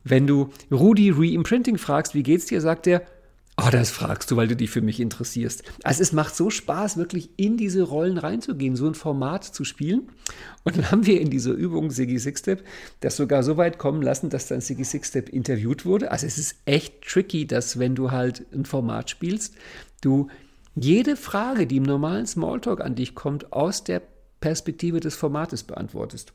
Wenn 0.02 0.26
du 0.26 0.50
Rudi 0.70 1.10
Reimprinting 1.10 1.76
fragst, 1.76 2.14
wie 2.14 2.22
geht's 2.22 2.46
dir, 2.46 2.60
sagt 2.60 2.86
er, 2.86 3.02
oh, 3.62 3.68
das 3.70 3.90
fragst 3.90 4.30
du, 4.30 4.36
weil 4.36 4.48
du 4.48 4.56
dich 4.56 4.70
für 4.70 4.80
mich 4.80 5.00
interessierst. 5.00 5.62
Also 5.82 6.02
es 6.02 6.12
macht 6.12 6.34
so 6.34 6.48
Spaß, 6.48 6.96
wirklich 6.96 7.30
in 7.36 7.56
diese 7.56 7.82
Rollen 7.82 8.16
reinzugehen, 8.16 8.76
so 8.76 8.86
ein 8.86 8.94
Format 8.94 9.44
zu 9.44 9.64
spielen. 9.64 10.08
Und 10.64 10.78
dann 10.78 10.90
haben 10.90 11.06
wir 11.06 11.20
in 11.20 11.30
dieser 11.30 11.52
Übung 11.52 11.90
Siggy 11.90 12.18
Sixstep 12.18 12.64
das 13.00 13.16
sogar 13.16 13.42
so 13.42 13.56
weit 13.56 13.78
kommen 13.78 14.00
lassen, 14.02 14.30
dass 14.30 14.48
dann 14.48 14.60
Siggy 14.60 14.84
Sixstep 14.84 15.28
interviewt 15.28 15.84
wurde. 15.84 16.10
Also 16.10 16.26
es 16.26 16.38
ist 16.38 16.56
echt 16.64 17.02
tricky, 17.02 17.46
dass 17.46 17.78
wenn 17.78 17.94
du 17.94 18.10
halt 18.10 18.46
ein 18.54 18.64
Format 18.64 19.10
spielst, 19.10 19.54
du 20.00 20.28
jede 20.74 21.16
Frage, 21.16 21.66
die 21.66 21.76
im 21.76 21.82
normalen 21.82 22.26
Smalltalk 22.26 22.80
an 22.80 22.94
dich 22.94 23.14
kommt, 23.14 23.52
aus 23.52 23.84
der 23.84 24.00
Perspektive 24.40 25.00
des 25.00 25.14
Formates 25.14 25.62
beantwortest. 25.62 26.32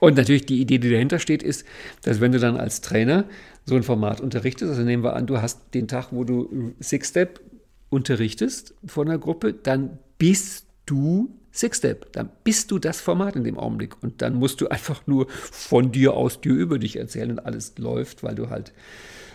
Und 0.00 0.16
natürlich 0.16 0.46
die 0.46 0.60
Idee, 0.60 0.78
die 0.78 0.90
dahinter 0.90 1.18
steht, 1.18 1.42
ist, 1.42 1.64
dass 2.02 2.20
wenn 2.20 2.32
du 2.32 2.40
dann 2.40 2.56
als 2.56 2.80
Trainer 2.80 3.24
so 3.64 3.76
ein 3.76 3.84
Format 3.84 4.20
unterrichtest, 4.20 4.70
also 4.70 4.82
nehmen 4.82 5.04
wir 5.04 5.14
an, 5.14 5.26
du 5.26 5.40
hast 5.40 5.74
den 5.74 5.86
Tag, 5.86 6.08
wo 6.10 6.24
du 6.24 6.74
Six 6.80 7.10
Step 7.10 7.40
unterrichtest 7.88 8.74
von 8.84 9.08
einer 9.08 9.18
Gruppe, 9.18 9.52
dann 9.52 9.98
bist 10.18 10.66
du 10.86 11.38
Six 11.52 11.78
Step, 11.78 12.12
dann 12.14 12.30
bist 12.42 12.70
du 12.70 12.78
das 12.78 13.00
Format 13.00 13.36
in 13.36 13.44
dem 13.44 13.58
Augenblick 13.58 14.02
und 14.02 14.22
dann 14.22 14.34
musst 14.34 14.60
du 14.60 14.68
einfach 14.68 15.06
nur 15.06 15.28
von 15.28 15.92
dir 15.92 16.14
aus 16.14 16.40
dir 16.40 16.54
über 16.54 16.78
dich 16.78 16.96
erzählen 16.96 17.30
und 17.30 17.38
alles 17.40 17.78
läuft, 17.78 18.22
weil 18.22 18.34
du 18.34 18.50
halt, 18.50 18.72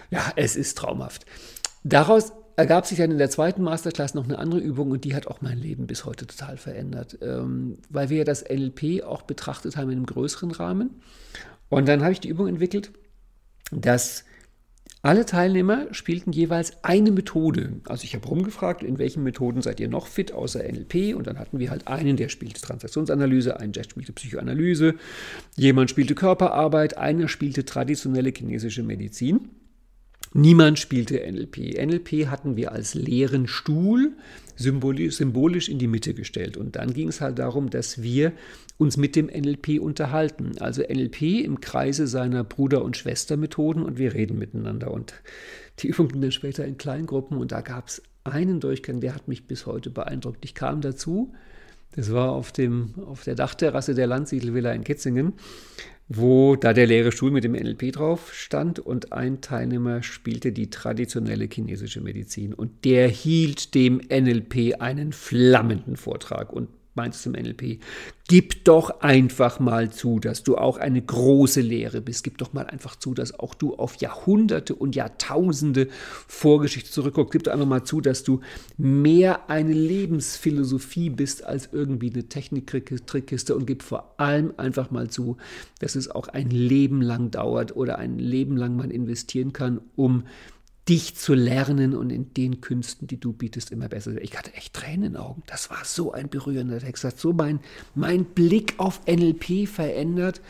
ja, 0.10 0.34
es 0.36 0.56
ist 0.56 0.78
traumhaft. 0.78 1.26
Daraus 1.84 2.34
ergab 2.58 2.88
sich 2.88 2.98
dann 2.98 3.12
in 3.12 3.20
der 3.20 3.30
zweiten 3.30 3.62
Masterclass 3.62 4.16
noch 4.16 4.26
eine 4.26 4.40
andere 4.40 4.60
Übung 4.60 4.92
und 4.92 5.06
die 5.06 5.16
hat 5.16 5.28
auch 5.28 5.42
mein 5.42 5.60
Leben 5.60 5.88
bis 5.88 6.04
heute 6.06 6.26
total 6.26 6.58
verändert, 6.58 7.20
ähm, 7.22 7.78
weil 7.90 8.10
wir 8.10 8.18
ja 8.18 8.24
das 8.24 8.44
NLP 8.44 9.04
auch 9.04 9.22
betrachtet 9.22 9.78
haben 9.78 9.90
in 9.92 9.98
einem 9.98 10.06
größeren 10.08 10.52
Rahmen. 10.52 10.90
Und 11.70 11.88
dann 11.88 12.02
habe 12.02 12.14
ich 12.14 12.20
die 12.20 12.30
Übung 12.30 12.48
entwickelt, 12.48 12.92
dass 13.72 14.26
alle 15.04 15.26
Teilnehmer 15.26 15.88
spielten 15.92 16.32
jeweils 16.32 16.84
eine 16.84 17.12
Methode. 17.12 17.74
Also 17.86 18.06
ich 18.06 18.16
habe 18.16 18.28
rumgefragt, 18.28 18.82
in 18.82 18.98
welchen 18.98 19.22
Methoden 19.22 19.62
seid 19.62 19.80
ihr 19.80 19.88
noch 19.88 20.08
fit 20.08 20.32
außer 20.32 20.64
NLP? 20.64 21.16
Und 21.16 21.28
dann 21.28 21.38
hatten 21.38 21.60
wir 21.60 21.70
halt 21.70 21.88
einen, 21.88 22.18
der 22.18 22.30
spielte 22.30 22.60
Transaktionsanalyse, 22.60 23.60
einen, 23.60 23.74
der 23.74 23.84
spielte 23.84 24.14
Psychoanalyse, 24.14 24.96
jemand 25.56 25.92
spielte 25.92 26.16
Körperarbeit, 26.16 26.98
einer 26.98 27.28
spielte 27.28 27.66
traditionelle 27.66 28.34
chinesische 28.36 28.82
Medizin. 28.82 29.50
Niemand 30.34 30.78
spielte 30.80 31.20
NLP. 31.20 31.78
NLP 31.84 32.28
hatten 32.28 32.56
wir 32.56 32.72
als 32.72 32.94
leeren 32.94 33.48
Stuhl 33.48 34.14
symbolisch 34.56 35.70
in 35.70 35.80
die 35.80 35.88
Mitte 35.88 36.14
gestellt. 36.14 36.58
Und 36.58 36.76
dann 36.76 36.94
ging 36.94 37.08
es 37.08 37.22
halt 37.22 37.40
darum, 37.40 37.70
dass 37.70 38.02
wir 38.02 38.34
uns 38.78 38.98
mit 38.98 39.16
dem 39.16 39.28
NLP 39.28 39.80
unterhalten. 39.80 40.54
Also 40.60 40.82
NLP 40.82 41.44
im 41.44 41.62
Kreise 41.62 42.08
seiner 42.08 42.44
Bruder- 42.44 42.84
und 42.84 42.98
Schwestermethoden 42.98 43.84
und 43.84 43.98
wir 43.98 44.14
reden 44.14 44.38
miteinander. 44.38 44.92
Und 44.92 45.14
die 45.80 45.88
Übung 45.88 46.10
ging 46.10 46.22
dann 46.22 46.32
später 46.32 46.66
in 46.66 46.78
Kleingruppen 46.78 47.38
und 47.38 47.52
da 47.52 47.62
gab 47.62 47.88
es 47.88 48.02
einen 48.24 48.60
Durchgang, 48.60 49.00
der 49.00 49.16
hat 49.16 49.28
mich 49.28 49.48
bis 49.48 49.66
heute 49.66 49.90
beeindruckt. 49.90 50.44
Ich 50.44 50.54
kam 50.54 50.82
dazu, 50.82 51.34
das 51.96 52.12
war 52.12 52.32
auf, 52.32 52.52
dem, 52.52 52.94
auf 53.06 53.24
der 53.24 53.36
Dachterrasse 53.36 53.96
der 53.96 54.08
Landsiedelvilla 54.08 54.72
in 54.74 54.84
Ketzingen 54.84 55.34
wo 56.10 56.56
da 56.56 56.74
der 56.74 56.88
leere 56.88 57.12
Stuhl 57.12 57.32
mit 57.32 57.44
dem 57.44 57.52
NLP 57.52 57.92
drauf 57.92 58.34
stand 58.34 58.80
und 58.80 59.12
ein 59.12 59.42
Teilnehmer 59.42 60.04
spielte 60.04 60.52
die 60.52 60.70
traditionelle 60.70 61.50
chinesische 61.52 62.02
Medizin 62.02 62.54
und 62.54 62.86
der 62.86 63.10
hielt 63.10 63.76
dem 63.76 63.98
NLP 63.98 64.80
einen 64.80 65.12
flammenden 65.12 65.98
Vortrag 65.98 66.54
und 66.54 66.70
meinst 66.98 67.24
zum 67.24 67.32
NLP, 67.32 67.80
gib 68.28 68.66
doch 68.66 69.00
einfach 69.00 69.62
mal 69.62 69.90
zu, 69.90 70.20
dass 70.20 70.44
du 70.44 70.58
auch 70.58 70.78
eine 70.78 71.02
große 71.02 71.62
Lehre 71.62 72.02
bist. 72.02 72.26
Gib 72.26 72.38
doch 72.38 72.52
mal 72.52 72.68
einfach 72.68 72.98
zu, 72.98 73.14
dass 73.14 73.40
auch 73.40 73.54
du 73.54 73.76
auf 73.76 73.96
Jahrhunderte 73.96 74.76
und 74.76 74.96
Jahrtausende 74.96 75.88
Vorgeschichte 76.28 76.92
zurückguckst. 76.92 77.32
Gib 77.32 77.44
doch 77.44 77.54
einfach 77.54 77.66
mal 77.66 77.84
zu, 77.86 78.02
dass 78.02 78.24
du 78.24 78.42
mehr 78.78 79.50
eine 79.50 79.72
Lebensphilosophie 79.72 81.10
bist 81.10 81.46
als 81.46 81.70
irgendwie 81.72 82.12
eine 82.12 82.28
Technik-Trickkiste 82.28 83.56
und 83.56 83.66
gib 83.66 83.84
vor 83.84 84.16
allem 84.18 84.54
einfach 84.58 84.92
mal 84.92 85.10
zu, 85.10 85.38
dass 85.80 85.96
es 85.96 86.12
auch 86.12 86.28
ein 86.28 86.50
Leben 86.50 87.02
lang 87.02 87.32
dauert 87.32 87.78
oder 87.78 87.98
ein 87.98 88.20
Leben 88.20 88.58
lang 88.58 88.76
man 88.76 88.92
investieren 88.92 89.54
kann, 89.54 89.80
um 89.96 90.24
dich 90.90 91.16
zu 91.16 91.34
lernen 91.34 91.94
und 91.96 92.12
in 92.12 92.34
den 92.34 92.62
Künsten, 92.62 93.08
die 93.08 93.20
du 93.20 93.34
bietest, 93.34 93.72
immer 93.72 93.90
besser. 93.90 94.22
Ich 94.22 94.38
hatte 94.38 94.54
echt 94.54 94.74
Tränen 94.74 95.04
in 95.04 95.14
den 95.14 95.18
Augen. 95.18 95.44
Das 95.48 95.70
war 95.70 95.84
so 95.84 96.14
ein 96.14 96.30
berührender 96.30 96.80
Text. 96.80 97.04
Das 97.04 97.14
hat 97.14 97.20
so 97.20 97.34
mein, 97.34 97.60
mein 97.96 98.26
Blick 98.26 98.76
auf 98.78 99.02
NLP 99.06 99.68
verändert. 99.68 100.42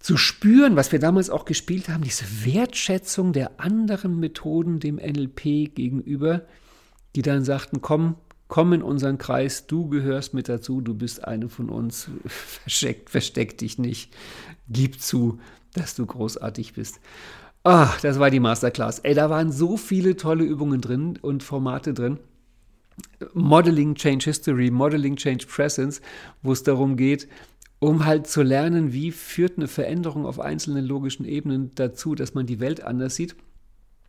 Zu 0.00 0.16
spüren, 0.16 0.76
was 0.76 0.92
wir 0.92 0.98
damals 0.98 1.28
auch 1.28 1.44
gespielt 1.44 1.90
haben, 1.90 2.02
diese 2.02 2.24
Wertschätzung 2.44 3.34
der 3.34 3.60
anderen 3.60 4.18
Methoden 4.18 4.80
dem 4.80 4.96
NLP 4.96 5.74
gegenüber, 5.74 6.46
die 7.14 7.22
dann 7.22 7.44
sagten, 7.44 7.82
komm, 7.82 8.14
komm 8.48 8.72
in 8.72 8.82
unseren 8.82 9.18
Kreis, 9.18 9.66
du 9.66 9.88
gehörst 9.88 10.32
mit 10.32 10.48
dazu, 10.48 10.80
du 10.80 10.94
bist 10.94 11.24
eine 11.24 11.50
von 11.50 11.68
uns, 11.68 12.08
versteck, 12.26 13.10
versteck 13.10 13.58
dich 13.58 13.76
nicht, 13.78 14.14
gib 14.70 15.02
zu, 15.02 15.38
dass 15.74 15.94
du 15.94 16.06
großartig 16.06 16.72
bist. 16.72 17.00
Ah, 17.62 17.94
das 18.00 18.18
war 18.18 18.30
die 18.30 18.40
Masterclass. 18.40 19.00
Ey, 19.00 19.14
da 19.14 19.28
waren 19.28 19.52
so 19.52 19.76
viele 19.76 20.16
tolle 20.16 20.44
Übungen 20.44 20.80
drin 20.80 21.18
und 21.20 21.42
Formate 21.42 21.92
drin. 21.92 22.18
Modeling 23.34 23.94
Change 23.94 24.24
History, 24.24 24.70
Modeling 24.70 25.16
Change 25.16 25.46
Presence, 25.46 26.00
wo 26.42 26.52
es 26.52 26.62
darum 26.62 26.96
geht, 26.96 27.28
um 27.78 28.06
halt 28.06 28.26
zu 28.26 28.42
lernen, 28.42 28.92
wie 28.94 29.10
führt 29.12 29.58
eine 29.58 29.68
Veränderung 29.68 30.24
auf 30.24 30.40
einzelnen 30.40 30.86
logischen 30.86 31.26
Ebenen 31.26 31.74
dazu, 31.74 32.14
dass 32.14 32.32
man 32.34 32.46
die 32.46 32.60
Welt 32.60 32.82
anders 32.82 33.16
sieht. 33.16 33.36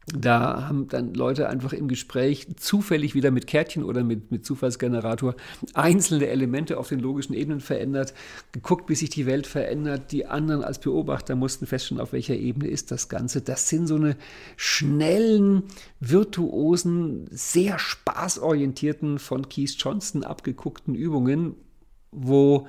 Da 0.08 0.68
haben 0.68 0.88
dann 0.88 1.14
Leute 1.14 1.48
einfach 1.48 1.74
im 1.74 1.88
Gespräch 1.88 2.48
zufällig 2.58 3.14
wieder 3.14 3.30
mit 3.30 3.46
Kärtchen 3.46 3.84
oder 3.84 4.04
mit, 4.04 4.32
mit 4.32 4.46
Zufallsgenerator 4.46 5.36
einzelne 5.74 6.28
Elemente 6.28 6.78
auf 6.80 6.90
den 6.90 7.00
logischen 7.00 7.34
Ebenen 7.34 7.62
verändert, 7.62 8.16
geguckt, 8.52 8.90
wie 8.90 8.96
sich 8.96 9.12
die 9.12 9.28
Welt 9.28 9.46
verändert. 9.46 10.12
Die 10.12 10.26
anderen 10.26 10.64
als 10.64 10.80
Beobachter 10.80 11.36
mussten 11.36 11.68
feststellen, 11.68 12.02
auf 12.02 12.14
welcher 12.14 12.34
Ebene 12.34 12.68
ist 12.68 12.90
das 12.90 13.10
Ganze. 13.10 13.42
Das 13.42 13.70
sind 13.70 13.86
so 13.86 13.96
eine 13.96 14.18
schnellen, 14.58 15.64
virtuosen, 16.00 17.28
sehr 17.30 17.78
spaßorientierten, 17.78 19.20
von 19.20 19.50
Keith 19.50 19.76
Johnston 19.78 20.24
abgeguckten 20.24 20.96
Übungen, 20.96 21.56
wo, 22.12 22.68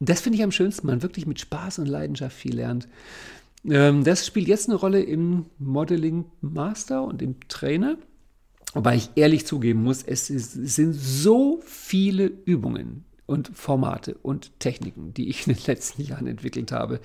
das 0.00 0.20
finde 0.20 0.36
ich 0.36 0.44
am 0.44 0.52
schönsten, 0.52 0.86
man 0.86 1.02
wirklich 1.02 1.26
mit 1.26 1.40
Spaß 1.40 1.78
und 1.78 1.86
Leidenschaft 1.86 2.36
viel 2.36 2.56
lernt. 2.56 2.88
Ähm, 3.68 4.04
das 4.04 4.26
spielt 4.26 4.48
jetzt 4.48 4.68
eine 4.68 4.76
Rolle 4.76 5.02
im 5.02 5.46
Modeling 5.58 6.24
Master 6.40 7.04
und 7.04 7.22
im 7.22 7.36
Trainer. 7.48 7.96
Wobei 8.74 8.96
ich 8.96 9.10
ehrlich 9.16 9.46
zugeben 9.46 9.82
muss, 9.82 10.02
es, 10.02 10.30
ist, 10.30 10.56
es 10.56 10.76
sind 10.76 10.94
so 10.94 11.60
viele 11.64 12.26
Übungen 12.26 13.04
und 13.26 13.50
Formate 13.54 14.14
und 14.22 14.58
Techniken, 14.60 15.12
die 15.14 15.28
ich 15.28 15.46
in 15.46 15.54
den 15.54 15.64
letzten 15.66 16.02
Jahren 16.02 16.26
entwickelt 16.26 16.72
habe. 16.72 17.00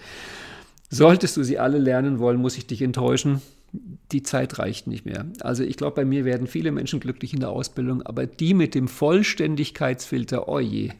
Solltest 0.89 1.36
du 1.36 1.43
sie 1.43 1.60
alle 1.60 1.78
lernen 1.78 2.20
wollen, 2.20 2.39
muss 2.39 2.58
ich 2.58 2.68
dich 2.68 2.82
enttäuschen. 2.82 3.41
Die 4.14 4.24
Zeit 4.24 4.60
reicht 4.60 4.88
nicht 4.88 5.05
mehr. 5.05 5.26
Also 5.41 5.64
ich 5.64 5.76
glaube, 5.76 5.97
bei 5.97 6.05
mir 6.05 6.24
werden 6.24 6.47
viele 6.47 6.72
Menschen 6.72 7.01
glücklich 7.01 7.34
in 7.34 7.41
der 7.41 7.49
Ausbildung, 7.49 8.01
aber 8.01 8.26
die 8.26 8.53
mit 8.53 8.74
dem 8.74 8.88
Vollständigkeitsfilter, 8.88 10.47
oh 10.47 10.60
je, 10.60 10.91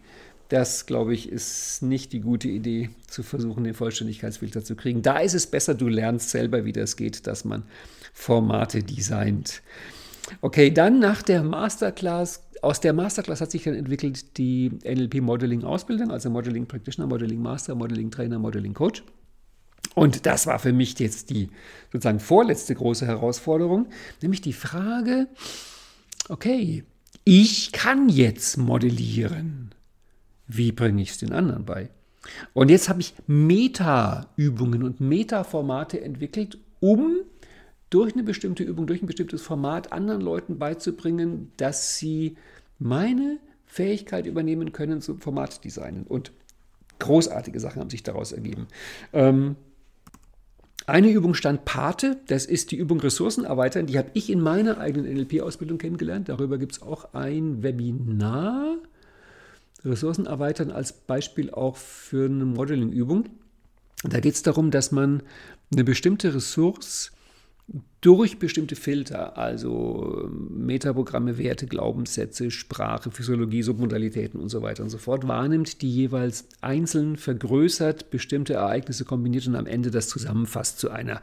das, 0.50 0.86
glaube 0.86 1.14
ich, 1.14 1.30
ist 1.30 1.82
nicht 1.82 2.14
die 2.14 2.22
gute 2.22 2.48
Idee, 2.48 2.90
zu 3.08 3.24
versuchen, 3.24 3.64
den 3.64 3.74
Vollständigkeitsfilter 3.74 4.64
zu 4.64 4.76
kriegen. 4.76 5.02
Da 5.02 5.20
ist 5.20 5.34
es 5.34 5.48
besser, 5.48 5.76
du 5.76 5.88
lernst 5.88 6.30
selber, 6.30 6.66
wie 6.66 6.74
das 6.74 6.96
geht, 6.96 7.28
dass 7.28 7.46
man 7.46 7.64
Formate 8.14 8.84
designt. 8.84 9.62
Okay, 10.42 10.72
dann 10.72 11.00
nach 11.00 11.22
der 11.22 11.44
Masterclass, 11.44 12.44
aus 12.62 12.82
der 12.82 12.94
Masterclass 12.94 13.42
hat 13.42 13.52
sich 13.52 13.64
dann 13.64 13.76
entwickelt 13.76 14.38
die 14.38 14.72
NLP 14.84 15.22
Modeling 15.22 15.64
Ausbildung, 15.64 16.12
also 16.12 16.30
Modeling 16.30 16.66
Practitioner, 16.66 17.08
Modeling 17.08 17.42
Master, 17.42 17.76
Modeling 17.76 18.12
Trainer, 18.12 18.40
Modeling 18.40 18.74
Coach. 18.74 19.04
Und 19.96 20.26
das 20.26 20.48
war 20.48 20.60
für 20.60 20.74
mich 20.74 21.00
jetzt 21.00 21.30
die 21.30 21.50
sozusagen 21.92 22.20
vorletzte 22.20 22.76
große 22.76 23.06
Herausforderung, 23.08 23.88
nämlich 24.22 24.42
die 24.42 24.54
Frage, 24.54 25.28
okay, 26.30 26.84
ich 27.24 27.72
kann 27.72 28.10
jetzt 28.10 28.58
modellieren. 28.58 29.72
Wie 30.48 30.72
bringe 30.72 31.02
ich 31.02 31.12
es 31.12 31.18
den 31.18 31.34
anderen 31.34 31.66
bei? 31.66 31.90
Und 32.54 32.70
jetzt 32.70 32.90
habe 32.90 33.02
ich 33.02 33.14
Meta-Übungen 33.28 34.84
und 34.84 35.00
Meta-Formate 35.00 36.02
entwickelt, 36.02 36.58
um 36.80 37.18
durch 37.90 38.14
eine 38.14 38.24
bestimmte 38.24 38.64
Übung, 38.64 38.88
durch 38.88 39.02
ein 39.02 39.08
bestimmtes 39.08 39.42
Format 39.42 39.94
anderen 39.94 40.22
Leuten 40.22 40.60
beizubringen, 40.60 41.52
dass 41.58 41.98
sie 41.98 42.36
meine 42.80 43.40
Fähigkeit 43.66 44.26
übernehmen 44.26 44.72
können 44.72 45.02
zum 45.02 45.20
Formatdesignen. 45.20 46.06
Und 46.06 46.32
großartige 47.00 47.60
Sachen 47.60 47.80
haben 47.80 47.90
sich 47.90 48.04
daraus 48.04 48.32
ergeben. 48.32 48.68
Ähm, 49.14 49.56
eine 50.86 51.10
Übung 51.10 51.34
stand 51.34 51.66
Pate, 51.66 52.18
das 52.28 52.46
ist 52.46 52.72
die 52.72 52.78
Übung 52.78 53.00
Ressourcen 53.02 53.44
erweitern. 53.44 53.88
Die 53.88 53.98
habe 53.98 54.10
ich 54.14 54.30
in 54.30 54.40
meiner 54.40 54.78
eigenen 54.78 55.14
NLP-Ausbildung 55.14 55.78
kennengelernt. 55.78 56.30
Darüber 56.30 56.58
gibt 56.58 56.74
es 56.74 56.82
auch 56.82 57.14
ein 57.14 57.62
Webinar. 57.62 58.78
Ressourcen 59.84 60.26
erweitern 60.26 60.72
als 60.72 60.94
Beispiel 60.94 61.52
auch 61.52 61.78
für 61.78 62.26
eine 62.26 62.46
Modeling-Übung. 62.46 63.30
Da 64.04 64.20
geht 64.20 64.36
es 64.36 64.44
darum, 64.44 64.72
dass 64.72 64.92
man 64.92 65.24
eine 65.72 65.84
bestimmte 65.84 66.34
Ressource 66.34 67.12
durch 68.00 68.40
bestimmte 68.40 68.78
Filter, 68.78 69.38
also 69.38 70.24
ähm, 70.24 70.66
Metaprogramme, 70.66 71.38
Werte, 71.38 71.68
Glaubenssätze, 71.68 72.52
Sprache, 72.52 73.12
Physiologie, 73.12 73.64
Submodalitäten 73.64 74.40
und 74.40 74.48
so 74.48 74.62
weiter 74.62 74.84
und 74.84 74.90
so 74.90 74.98
fort 74.98 75.28
wahrnimmt, 75.28 75.82
die 75.82 75.94
jeweils 75.94 76.48
einzeln 76.62 77.18
vergrößert, 77.18 78.10
bestimmte 78.10 78.54
Ereignisse 78.54 79.04
kombiniert 79.04 79.48
und 79.48 79.56
am 79.56 79.66
Ende 79.66 79.92
das 79.92 80.08
zusammenfasst 80.08 80.80
zu 80.80 80.90
einer 80.90 81.22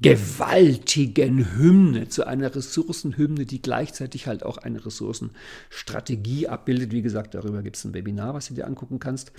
gewaltigen 0.00 1.56
Hymne, 1.56 2.08
zu 2.08 2.26
einer 2.26 2.52
Ressourcenhymne, 2.52 3.46
die 3.46 3.62
gleichzeitig 3.62 4.26
halt 4.26 4.42
auch 4.42 4.56
eine 4.58 4.84
Ressourcenstrategie 4.84 6.48
abbildet. 6.48 6.90
Wie 6.90 7.02
gesagt, 7.02 7.34
darüber 7.34 7.62
gibt 7.62 7.76
es 7.76 7.84
ein 7.84 7.94
Webinar, 7.94 8.34
was 8.34 8.48
du 8.48 8.54
dir 8.54 8.66
angucken 8.66 8.98
kannst. 8.98 9.30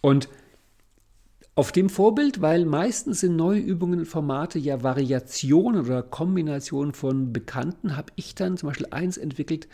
Und 0.00 0.28
auf 1.54 1.70
dem 1.70 1.90
Vorbild, 1.90 2.40
weil 2.40 2.64
meistens 2.64 3.20
sind 3.20 3.36
neue 3.36 3.60
Übungen 3.60 4.00
und 4.00 4.06
Formate 4.06 4.58
ja 4.58 4.82
Variationen 4.82 5.82
oder 5.82 6.02
Kombinationen 6.02 6.94
von 6.94 7.32
Bekannten, 7.32 7.96
habe 7.96 8.12
ich 8.16 8.34
dann 8.34 8.56
zum 8.56 8.70
Beispiel 8.70 8.88
eins 8.90 9.18
entwickelt, 9.18 9.68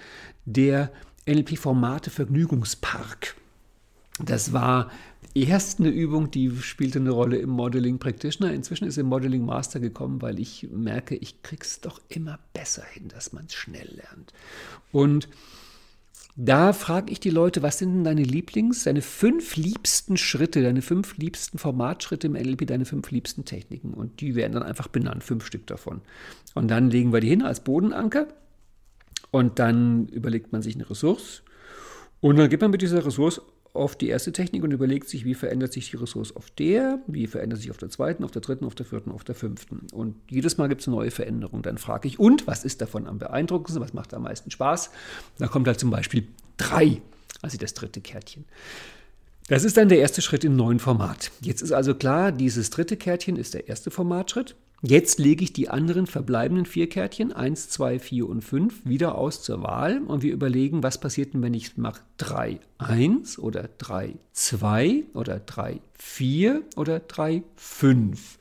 der 0.45 0.91
NLP-Formate 1.27 2.11
Vergnügungspark. 2.11 3.37
Das 4.19 4.53
war 4.53 4.91
erst 5.35 5.79
eine 5.79 5.91
Übung, 5.91 6.31
die 6.33 6.51
spielte 6.57 6.99
eine 6.99 7.11
Rolle 7.11 7.39
im 7.39 7.51
Modeling 7.51 7.99
Practitioner. 7.99 8.53
Inzwischen 8.53 8.87
ist 8.89 8.99
im 8.99 9.07
Modeling 9.07 9.45
Master 9.45 9.79
gekommen, 9.79 10.21
weil 10.21 10.41
ich 10.41 10.69
merke, 10.73 11.15
ich 11.15 11.43
krieg's 11.43 11.81
doch 11.81 12.01
immer 12.09 12.41
besser 12.55 12.85
hin, 12.93 13.07
dass 13.09 13.33
man 13.33 13.47
es 13.47 13.55
schnell 13.55 13.89
lernt. 13.95 14.33
Und 14.91 15.29
da 16.41 16.73
frage 16.73 17.11
ich 17.11 17.19
die 17.19 17.31
Leute, 17.31 17.63
was 17.65 17.79
sind 17.79 17.95
denn 17.95 18.05
deine 18.05 18.23
Lieblings-, 18.23 18.85
deine 18.85 19.03
fünf 19.03 19.57
liebsten 19.57 20.17
Schritte, 20.17 20.63
deine 20.63 20.83
fünf 20.83 21.17
liebsten 21.17 21.59
Formatschritte 21.59 22.29
im 22.29 22.35
NLP, 22.35 22.65
deine 22.65 22.85
fünf 22.85 23.11
liebsten 23.11 23.45
Techniken? 23.45 23.93
Und 23.93 24.21
die 24.21 24.37
werden 24.37 24.53
dann 24.53 24.63
einfach 24.63 24.87
benannt, 24.87 25.25
fünf 25.25 25.45
Stück 25.45 25.67
davon. 25.67 26.01
Und 26.55 26.71
dann 26.71 26.91
legen 26.91 27.13
wir 27.13 27.19
die 27.19 27.29
hin 27.29 27.43
als 27.43 27.59
Bodenanker. 27.65 28.29
Und 29.33 29.59
dann 29.59 30.07
überlegt 30.07 30.53
man 30.53 30.63
sich 30.63 30.77
eine 30.77 30.89
Ressource. 30.89 31.43
Und 32.21 32.37
dann 32.37 32.49
gibt 32.49 32.63
man 32.63 32.71
mit 32.71 32.83
dieser 32.83 33.05
Ressource 33.05 33.43
auf 33.79 33.97
die 33.97 34.09
erste 34.09 34.33
Technik 34.33 34.63
und 34.63 34.73
überlegt 34.73 35.09
sich, 35.09 35.25
wie 35.25 35.35
verändert 35.35 35.73
sich 35.73 35.91
die 35.91 35.97
Ressource 35.97 36.35
auf 36.35 36.51
der, 36.51 36.99
wie 37.07 37.27
verändert 37.27 37.61
sich 37.61 37.71
auf 37.71 37.79
der 37.79 37.89
zweiten, 37.89 38.25
auf 38.25 38.31
der 38.31 38.43
dritten, 38.43 38.65
auf 38.65 38.75
der 38.75 38.85
vierten, 38.87 39.11
auf 39.11 39.25
der 39.25 39.35
fünften. 39.35 39.87
Und 39.93 40.17
jedes 40.29 40.59
Mal 40.59 40.69
gibt 40.69 40.83
es 40.83 40.89
eine 40.89 40.97
neue 40.97 41.11
Veränderung. 41.11 41.63
Dann 41.63 41.79
frage 41.79 42.09
ich, 42.09 42.19
und 42.19 42.47
was 42.47 42.65
ist 42.65 42.81
davon 42.81 43.07
am 43.07 43.19
beeindruckendsten, 43.19 43.83
was 43.83 43.95
macht 43.95 44.13
am 44.15 44.23
meisten 44.23 44.51
Spaß? 44.51 44.91
Da 45.39 45.49
kommt 45.49 45.67
halt 45.67 45.81
zum 45.81 45.91
Beispiel 45.91 46.27
drei, 46.57 47.01
also 47.41 47.57
das 47.57 47.75
dritte 47.75 48.01
Kärtchen. 48.01 48.45
Das 49.49 49.65
ist 49.65 49.79
dann 49.79 49.89
der 49.89 49.99
erste 49.99 50.21
Schritt 50.21 50.45
im 50.45 50.57
neuen 50.57 50.79
Format. 50.79 51.31
Jetzt 51.41 51.63
ist 51.63 51.73
also 51.73 51.95
klar, 51.95 52.33
dieses 52.33 52.69
dritte 52.69 52.99
Kärtchen 52.99 53.37
ist 53.37 53.55
der 53.55 53.69
erste 53.69 53.91
Formatschritt. 53.91 54.55
Jetzt 54.81 55.19
lege 55.19 55.43
ich 55.43 55.53
die 55.53 55.69
anderen 55.69 56.07
verbleibenden 56.07 56.65
vier 56.65 56.89
Kärtchen, 56.89 57.33
1, 57.33 57.69
2, 57.71 57.99
4 57.99 58.29
und 58.29 58.43
5, 58.43 58.87
wieder 58.87 59.17
aus 59.17 59.43
zur 59.43 59.61
Wahl 59.65 60.03
und 60.03 60.23
wir 60.23 60.33
überlegen, 60.33 60.85
was 60.85 61.01
passiert 61.01 61.35
denn, 61.35 61.43
wenn 61.43 61.55
ich 61.55 61.77
mache 61.77 62.03
3, 62.19 62.61
1 62.79 63.41
oder 63.41 63.69
3, 63.79 64.15
2 64.33 65.05
oder 65.15 65.41
3, 65.41 65.81
4 65.95 66.63
oder 66.77 67.01
3, 67.01 67.43
5. 67.57 68.38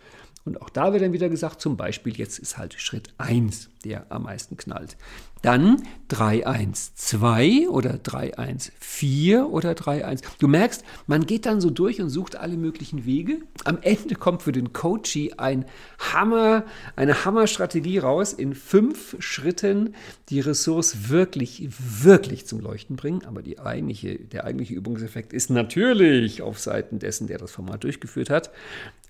Und 0.48 0.62
auch 0.62 0.70
da 0.70 0.94
wird 0.94 1.04
dann 1.04 1.12
wieder 1.12 1.28
gesagt, 1.28 1.60
zum 1.60 1.76
Beispiel 1.76 2.16
jetzt 2.16 2.40
ist 2.40 2.58
halt 2.58 2.74
Schritt 2.80 3.14
1, 3.18 3.70
der 3.84 4.06
am 4.10 4.24
meisten 4.24 4.56
knallt. 4.56 4.96
Dann 5.42 5.84
312 6.08 7.70
oder 7.70 7.98
314 7.98 9.42
oder 9.44 9.70
31. 9.70 10.28
Du 10.40 10.48
merkst, 10.48 10.84
man 11.06 11.26
geht 11.26 11.46
dann 11.46 11.62
so 11.62 11.70
durch 11.70 12.02
und 12.02 12.10
sucht 12.10 12.38
alle 12.38 12.56
möglichen 12.58 13.06
Wege. 13.06 13.40
Am 13.66 13.78
Ende 13.82 14.16
kommt 14.16 14.42
für 14.42 14.52
den 14.54 14.74
Coachie 14.74 15.34
ein 15.34 15.66
Hammer, 16.00 16.64
eine 16.96 17.26
Hammerstrategie 17.26 18.00
raus, 18.00 18.34
in 18.34 18.56
fünf 18.56 19.18
Schritten 19.20 19.96
die 20.30 20.40
Ressource 20.40 21.10
wirklich, 21.10 21.68
wirklich 21.78 22.48
zum 22.48 22.62
Leuchten 22.62 22.96
bringen. 22.96 23.26
Aber 23.26 23.42
die 23.42 23.60
eigentliche, 23.60 24.18
der 24.18 24.46
eigentliche 24.46 24.76
Übungseffekt 24.76 25.34
ist 25.34 25.50
natürlich 25.50 26.42
auf 26.42 26.58
Seiten 26.58 27.00
dessen, 27.00 27.28
der 27.28 27.38
das 27.38 27.52
Format 27.52 27.84
durchgeführt 27.84 28.30
hat, 28.30 28.50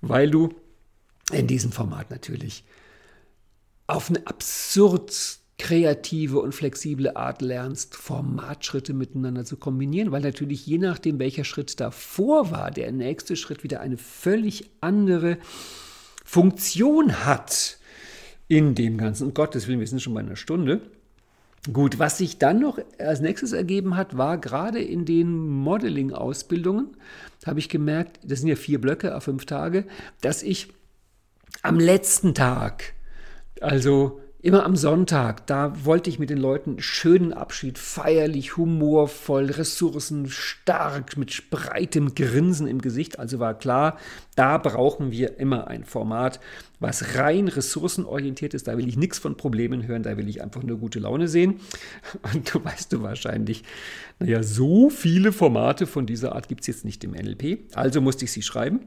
weil 0.02 0.30
du 0.30 0.50
in 1.32 1.46
diesem 1.46 1.72
Format 1.72 2.10
natürlich 2.10 2.64
auf 3.86 4.08
eine 4.08 4.26
absurd 4.26 5.38
kreative 5.58 6.38
und 6.38 6.54
flexible 6.54 7.16
Art 7.16 7.42
lernst, 7.42 7.96
Formatschritte 7.96 8.94
miteinander 8.94 9.44
zu 9.44 9.56
kombinieren, 9.56 10.12
weil 10.12 10.22
natürlich 10.22 10.64
je 10.66 10.78
nachdem, 10.78 11.18
welcher 11.18 11.44
Schritt 11.44 11.80
davor 11.80 12.52
war, 12.52 12.70
der 12.70 12.92
nächste 12.92 13.34
Schritt 13.34 13.64
wieder 13.64 13.80
eine 13.80 13.96
völlig 13.96 14.70
andere 14.80 15.38
Funktion 16.24 17.24
hat 17.24 17.78
in 18.46 18.74
dem 18.74 18.98
Ganzen. 18.98 19.28
Um 19.28 19.34
Gottes 19.34 19.66
Willen, 19.66 19.80
wir 19.80 19.86
sind 19.86 20.00
schon 20.00 20.14
bei 20.14 20.20
einer 20.20 20.36
Stunde. 20.36 20.80
Gut, 21.72 21.98
was 21.98 22.18
sich 22.18 22.38
dann 22.38 22.60
noch 22.60 22.78
als 22.98 23.20
nächstes 23.20 23.52
ergeben 23.52 23.96
hat, 23.96 24.16
war 24.16 24.38
gerade 24.38 24.80
in 24.80 25.04
den 25.04 25.48
Modeling-Ausbildungen, 25.48 26.96
habe 27.44 27.58
ich 27.58 27.68
gemerkt, 27.68 28.20
das 28.22 28.40
sind 28.40 28.48
ja 28.48 28.56
vier 28.56 28.80
Blöcke 28.80 29.16
auf 29.16 29.24
fünf 29.24 29.44
Tage, 29.44 29.84
dass 30.20 30.42
ich 30.42 30.68
am 31.62 31.80
letzten 31.80 32.34
Tag, 32.34 32.94
also 33.60 34.20
immer 34.40 34.64
am 34.64 34.76
Sonntag, 34.76 35.46
da 35.48 35.84
wollte 35.84 36.08
ich 36.08 36.20
mit 36.20 36.30
den 36.30 36.38
Leuten 36.38 36.80
schönen 36.80 37.32
Abschied, 37.32 37.76
feierlich, 37.76 38.56
humorvoll, 38.56 39.46
ressourcenstark, 39.46 41.16
mit 41.16 41.50
breitem 41.50 42.14
Grinsen 42.14 42.68
im 42.68 42.80
Gesicht. 42.80 43.18
Also 43.18 43.40
war 43.40 43.58
klar, 43.58 43.98
da 44.36 44.58
brauchen 44.58 45.10
wir 45.10 45.40
immer 45.40 45.66
ein 45.66 45.82
Format, 45.82 46.38
was 46.78 47.16
rein 47.16 47.48
ressourcenorientiert 47.48 48.54
ist. 48.54 48.68
Da 48.68 48.78
will 48.78 48.88
ich 48.88 48.96
nichts 48.96 49.18
von 49.18 49.36
Problemen 49.36 49.88
hören, 49.88 50.04
da 50.04 50.16
will 50.16 50.28
ich 50.28 50.40
einfach 50.40 50.62
nur 50.62 50.78
gute 50.78 51.00
Laune 51.00 51.26
sehen. 51.26 51.58
Und 52.32 52.54
du 52.54 52.64
weißt 52.64 52.92
du 52.92 53.02
wahrscheinlich, 53.02 53.64
naja, 54.20 54.44
so 54.44 54.88
viele 54.88 55.32
Formate 55.32 55.88
von 55.88 56.06
dieser 56.06 56.36
Art 56.36 56.46
gibt 56.46 56.60
es 56.60 56.68
jetzt 56.68 56.84
nicht 56.84 57.02
im 57.02 57.10
NLP. 57.10 57.74
Also 57.74 58.00
musste 58.00 58.24
ich 58.24 58.32
sie 58.32 58.42
schreiben 58.42 58.86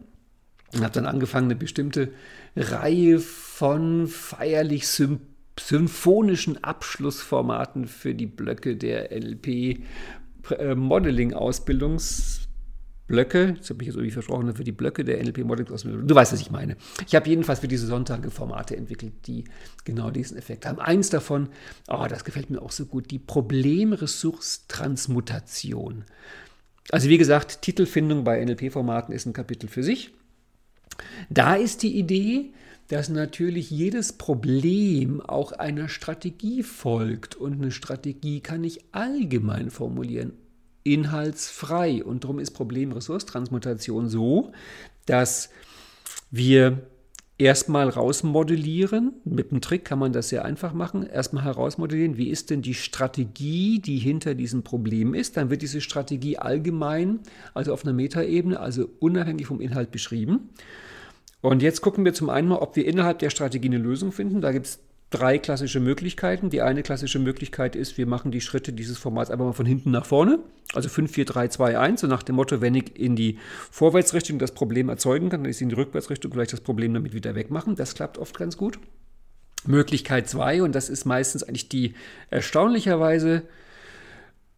und 0.74 0.82
habe 0.82 0.94
dann 0.94 1.06
angefangen, 1.06 1.46
eine 1.46 1.56
bestimmte 1.56 2.10
Reihe 2.56 3.20
von 3.20 4.08
feierlich 4.08 4.88
symphonischen 4.88 6.64
Abschlussformaten 6.64 7.88
für 7.88 8.16
die 8.16 8.28
Blöcke 8.28 8.78
der 8.78 9.12
NLP 9.12 9.82
äh, 10.58 10.76
Modeling 10.76 11.34
Ausbildungsblöcke 11.34 12.52
Blöcke, 13.12 13.54
das 13.60 13.70
habe 13.70 13.84
ich 13.84 13.88
jetzt 13.88 13.98
irgendwie 13.98 14.12
versprochen, 14.12 14.56
für 14.56 14.64
die 14.64 14.72
Blöcke 14.72 15.04
der 15.04 15.22
NLP 15.22 15.40
Modeling 15.40 15.70
Ausbildung. 15.72 16.08
Du 16.08 16.16
weißt, 16.16 16.32
was 16.32 16.40
ich 16.40 16.50
meine. 16.50 16.78
Ich 17.06 17.14
habe 17.14 17.28
jedenfalls 17.30 17.60
für 17.60 17.68
diese 17.68 17.86
Sonntage 17.86 18.32
Formate 18.32 18.78
entwickelt, 18.78 19.28
die 19.28 19.44
genau 19.84 20.12
diesen 20.12 20.38
Effekt 20.38 20.66
haben. 20.66 20.80
Eins 20.80 21.10
davon, 21.10 21.50
oh, 21.90 22.06
das 22.08 22.24
gefällt 22.24 22.50
mir 22.50 22.62
auch 22.62 22.72
so 22.72 22.86
gut, 22.86 23.12
die 23.12 23.20
Problemressource-Transmutation. 23.20 26.06
Also 26.90 27.10
wie 27.10 27.18
gesagt, 27.18 27.62
Titelfindung 27.62 28.24
bei 28.24 28.42
NLP-Formaten 28.44 29.14
ist 29.14 29.26
ein 29.26 29.34
Kapitel 29.34 29.68
für 29.68 29.84
sich. 29.84 30.14
Da 31.30 31.56
ist 31.56 31.84
die 31.84 31.98
Idee, 31.98 32.52
dass 32.88 33.08
natürlich 33.08 33.70
jedes 33.70 34.14
Problem 34.14 35.22
auch 35.22 35.54
einer 35.54 35.88
Strategie 35.88 36.62
folgt. 36.62 37.36
Und 37.36 37.54
eine 37.54 37.72
Strategie 37.72 38.42
kann 38.42 38.66
ich 38.66 38.84
allgemein 38.92 39.72
formulieren, 39.72 40.34
inhaltsfrei. 40.84 42.04
Und 42.04 42.26
darum 42.26 42.40
ist 42.40 42.52
Problem-Ressource-Transmutation 42.52 44.10
so, 44.10 44.52
dass 45.06 45.50
wir 46.32 46.82
erstmal 47.38 47.90
rausmodellieren. 47.90 49.14
Mit 49.24 49.52
einem 49.52 49.62
Trick 49.62 49.86
kann 49.86 49.98
man 49.98 50.12
das 50.12 50.30
sehr 50.30 50.46
einfach 50.46 50.74
machen. 50.74 51.04
Erstmal 51.04 51.46
herausmodellieren, 51.46 52.18
wie 52.18 52.30
ist 52.30 52.50
denn 52.50 52.62
die 52.62 52.74
Strategie, 52.74 53.80
die 53.80 54.00
hinter 54.00 54.36
diesem 54.36 54.64
Problem 54.64 55.14
ist. 55.14 55.38
Dann 55.38 55.50
wird 55.50 55.62
diese 55.62 55.82
Strategie 55.82 56.38
allgemein, 56.38 57.20
also 57.54 57.74
auf 57.74 57.86
einer 57.86 57.94
Metaebene, 57.94 58.60
also 58.60 58.90
unabhängig 59.00 59.48
vom 59.48 59.62
Inhalt 59.62 59.92
beschrieben. 59.92 60.50
Und 61.42 61.62
jetzt 61.62 61.82
gucken 61.82 62.06
wir 62.06 62.14
zum 62.14 62.30
einen 62.30 62.48
mal, 62.48 62.58
ob 62.58 62.76
wir 62.76 62.86
innerhalb 62.86 63.20
der 63.20 63.32
Strategie 63.32 63.68
eine 63.68 63.78
Lösung 63.78 64.12
finden. 64.12 64.42
Da 64.42 64.52
gibt 64.52 64.68
es 64.68 64.80
drei 65.10 65.38
klassische 65.38 65.80
Möglichkeiten. 65.80 66.50
Die 66.50 66.62
eine 66.62 66.84
klassische 66.84 67.20
Möglichkeit 67.20 67.76
ist, 67.76 67.98
wir 67.98 68.08
machen 68.08 68.32
die 68.32 68.42
Schritte 68.42 68.74
dieses 68.74 68.98
Formats 68.98 69.30
einfach 69.30 69.46
mal 69.46 69.54
von 69.54 69.66
hinten 69.66 69.92
nach 69.92 70.06
vorne. 70.06 70.40
Also 70.74 70.90
5, 70.90 71.12
4, 71.12 71.26
3, 71.26 71.48
2, 71.50 71.80
1. 71.80 72.02
So 72.02 72.08
nach 72.08 72.24
dem 72.24 72.36
Motto, 72.36 72.62
wenn 72.62 72.76
ich 72.76 72.98
in 72.98 73.16
die 73.16 73.38
Vorwärtsrichtung 73.70 74.40
das 74.40 74.54
Problem 74.54 74.90
erzeugen 74.90 75.30
kann, 75.30 75.44
dann 75.44 75.50
ist 75.50 75.62
in 75.62 75.70
die 75.70 75.76
Rückwärtsrichtung 75.76 76.32
vielleicht 76.32 76.54
das 76.54 76.62
Problem 76.62 76.94
damit 76.94 77.14
wieder 77.14 77.36
wegmachen. 77.36 77.76
Das 77.76 77.94
klappt 77.96 78.18
oft 78.18 78.38
ganz 78.38 78.56
gut. 78.56 78.80
Möglichkeit 79.66 80.28
2, 80.28 80.64
und 80.64 80.74
das 80.74 80.90
ist 80.90 81.06
meistens 81.06 81.44
eigentlich 81.44 81.70
die 81.70 81.94
erstaunlicherweise 82.32 83.44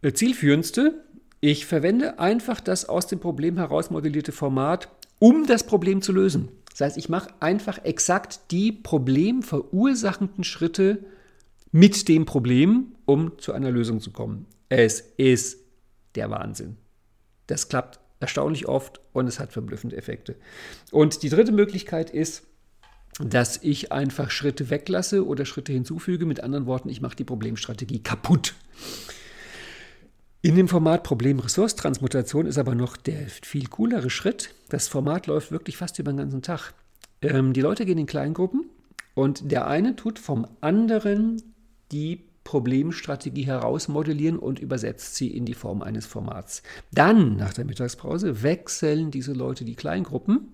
äh, 0.00 0.12
zielführendste. 0.12 0.94
Ich 1.40 1.66
verwende 1.66 2.18
einfach 2.18 2.60
das 2.60 2.88
aus 2.88 3.06
dem 3.06 3.20
Problem 3.20 3.58
heraus 3.58 3.90
modellierte 3.90 4.32
Format, 4.32 4.88
um 5.18 5.46
das 5.46 5.66
Problem 5.66 6.00
zu 6.00 6.12
lösen. 6.12 6.48
Das 6.74 6.80
heißt, 6.80 6.96
ich 6.96 7.08
mache 7.08 7.30
einfach 7.38 7.84
exakt 7.84 8.50
die 8.50 8.72
problemverursachenden 8.72 10.42
Schritte 10.42 11.04
mit 11.70 12.08
dem 12.08 12.26
Problem, 12.26 12.96
um 13.04 13.38
zu 13.38 13.52
einer 13.52 13.70
Lösung 13.70 14.00
zu 14.00 14.10
kommen. 14.10 14.46
Es 14.68 15.00
ist 15.16 15.58
der 16.16 16.30
Wahnsinn. 16.30 16.76
Das 17.46 17.68
klappt 17.68 18.00
erstaunlich 18.18 18.66
oft 18.66 19.00
und 19.12 19.28
es 19.28 19.38
hat 19.38 19.52
verblüffende 19.52 19.96
Effekte. 19.96 20.34
Und 20.90 21.22
die 21.22 21.28
dritte 21.28 21.52
Möglichkeit 21.52 22.10
ist, 22.10 22.42
dass 23.20 23.62
ich 23.62 23.92
einfach 23.92 24.32
Schritte 24.32 24.68
weglasse 24.70 25.24
oder 25.24 25.44
Schritte 25.44 25.72
hinzufüge. 25.72 26.26
Mit 26.26 26.40
anderen 26.40 26.66
Worten, 26.66 26.88
ich 26.88 27.00
mache 27.00 27.14
die 27.14 27.24
Problemstrategie 27.24 28.02
kaputt. 28.02 28.54
In 30.44 30.56
dem 30.56 30.68
Format 30.68 31.04
Problem-Ressource-Transmutation 31.04 32.44
ist 32.44 32.58
aber 32.58 32.74
noch 32.74 32.98
der 32.98 33.28
viel 33.28 33.66
coolere 33.68 34.10
Schritt. 34.10 34.50
Das 34.68 34.88
Format 34.88 35.26
läuft 35.26 35.50
wirklich 35.50 35.78
fast 35.78 35.98
über 35.98 36.12
den 36.12 36.18
ganzen 36.18 36.42
Tag. 36.42 36.74
Ähm, 37.22 37.54
die 37.54 37.62
Leute 37.62 37.86
gehen 37.86 37.96
in 37.96 38.04
Kleingruppen 38.04 38.66
und 39.14 39.50
der 39.50 39.66
eine 39.68 39.96
tut 39.96 40.18
vom 40.18 40.46
anderen 40.60 41.40
die 41.92 42.24
Problemstrategie 42.44 43.46
herausmodellieren 43.46 44.38
und 44.38 44.58
übersetzt 44.58 45.16
sie 45.16 45.34
in 45.34 45.46
die 45.46 45.54
Form 45.54 45.80
eines 45.80 46.04
Formats. 46.04 46.62
Dann, 46.92 47.38
nach 47.38 47.54
der 47.54 47.64
Mittagspause, 47.64 48.42
wechseln 48.42 49.10
diese 49.10 49.32
Leute 49.32 49.64
die 49.64 49.76
Kleingruppen 49.76 50.52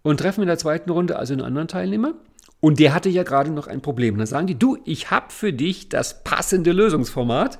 und 0.00 0.20
treffen 0.20 0.40
in 0.40 0.48
der 0.48 0.56
zweiten 0.56 0.88
Runde 0.88 1.18
also 1.18 1.34
einen 1.34 1.42
anderen 1.42 1.68
Teilnehmer. 1.68 2.14
Und 2.60 2.78
der 2.78 2.94
hatte 2.94 3.10
ja 3.10 3.24
gerade 3.24 3.50
noch 3.50 3.66
ein 3.66 3.82
Problem. 3.82 4.16
dann 4.16 4.26
sagen 4.26 4.46
die, 4.46 4.58
du, 4.58 4.78
ich 4.86 5.10
habe 5.10 5.26
für 5.28 5.52
dich 5.52 5.90
das 5.90 6.24
passende 6.24 6.72
Lösungsformat. 6.72 7.58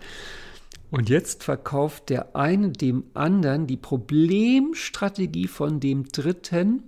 Und 0.90 1.08
jetzt 1.10 1.44
verkauft 1.44 2.08
der 2.08 2.34
eine 2.34 2.70
dem 2.70 3.04
anderen 3.14 3.66
die 3.66 3.76
Problemstrategie 3.76 5.46
von 5.46 5.80
dem 5.80 6.08
dritten 6.08 6.82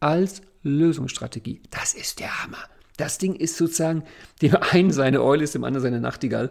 als 0.00 0.42
Lösungsstrategie. 0.62 1.60
Das 1.70 1.94
ist 1.94 2.20
der 2.20 2.44
Hammer. 2.44 2.58
Das 2.96 3.18
Ding 3.18 3.34
ist 3.34 3.56
sozusagen, 3.56 4.04
dem 4.42 4.56
einen 4.56 4.92
seine 4.92 5.22
Eule 5.22 5.44
ist, 5.44 5.54
dem 5.54 5.64
anderen 5.64 5.82
seine 5.82 6.00
Nachtigall. 6.00 6.50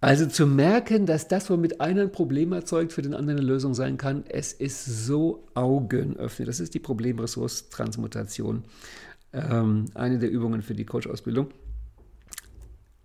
Also 0.00 0.26
zu 0.26 0.46
merken, 0.46 1.06
dass 1.06 1.28
das, 1.28 1.48
womit 1.48 1.80
einer 1.80 2.02
ein 2.02 2.12
Problem 2.12 2.52
erzeugt, 2.52 2.92
für 2.92 3.00
den 3.00 3.14
anderen 3.14 3.38
eine 3.38 3.48
Lösung 3.48 3.72
sein 3.72 3.96
kann, 3.96 4.24
es 4.28 4.52
ist 4.52 4.84
so 4.84 5.46
augenöffnend. 5.54 6.48
Das 6.48 6.60
ist 6.60 6.74
die 6.74 6.80
Problemressource-Transmutation. 6.80 8.64
Ähm, 9.32 9.86
eine 9.94 10.18
der 10.18 10.30
Übungen 10.30 10.60
für 10.60 10.74
die 10.74 10.84
Coach-Ausbildung. 10.84 11.48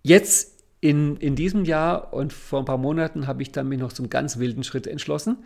Jetzt 0.02 0.59
in, 0.80 1.16
in 1.16 1.36
diesem 1.36 1.64
Jahr 1.64 2.12
und 2.12 2.32
vor 2.32 2.60
ein 2.60 2.64
paar 2.64 2.78
Monaten 2.78 3.26
habe 3.26 3.42
ich 3.42 3.52
dann 3.52 3.68
mich 3.68 3.78
noch 3.78 3.92
zum 3.92 4.08
ganz 4.08 4.38
wilden 4.38 4.64
Schritt 4.64 4.86
entschlossen. 4.86 5.38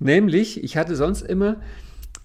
Nämlich, 0.00 0.62
ich 0.62 0.76
hatte 0.76 0.96
sonst 0.96 1.22
immer 1.22 1.56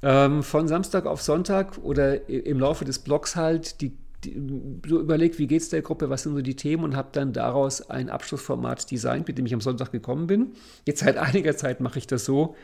ähm, 0.02 0.42
von 0.42 0.68
Samstag 0.68 1.06
auf 1.06 1.22
Sonntag 1.22 1.78
oder 1.78 2.28
im 2.30 2.60
Laufe 2.60 2.86
des 2.86 3.00
Blogs 3.00 3.36
halt 3.36 3.82
die, 3.82 3.96
die, 4.24 4.42
so 4.88 5.00
überlegt, 5.00 5.38
wie 5.38 5.46
geht 5.46 5.62
es 5.62 5.70
der 5.70 5.84
Gruppe, 5.84 6.10
was 6.10 6.24
sind 6.24 6.34
so 6.34 6.42
die 6.42 6.56
Themen 6.56 6.84
und 6.84 6.96
habe 6.96 7.10
dann 7.12 7.34
daraus 7.34 7.90
ein 7.90 8.10
Abschlussformat 8.10 8.90
designt, 8.90 9.28
mit 9.28 9.38
dem 9.38 9.46
ich 9.46 9.54
am 9.54 9.62
Sonntag 9.62 9.92
gekommen 9.92 10.26
bin. 10.26 10.54
Jetzt 10.86 11.02
seit 11.02 11.18
einiger 11.18 11.56
Zeit 11.56 11.82
mache 11.82 12.00
ich 12.00 12.08
das 12.08 12.26
so. 12.26 12.56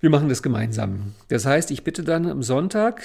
Wir 0.00 0.10
machen 0.10 0.28
das 0.28 0.42
gemeinsam. 0.42 1.14
Das 1.26 1.44
heißt, 1.44 1.70
ich 1.72 1.84
bitte 1.84 2.04
dann 2.04 2.26
am 2.26 2.42
Sonntag 2.42 3.02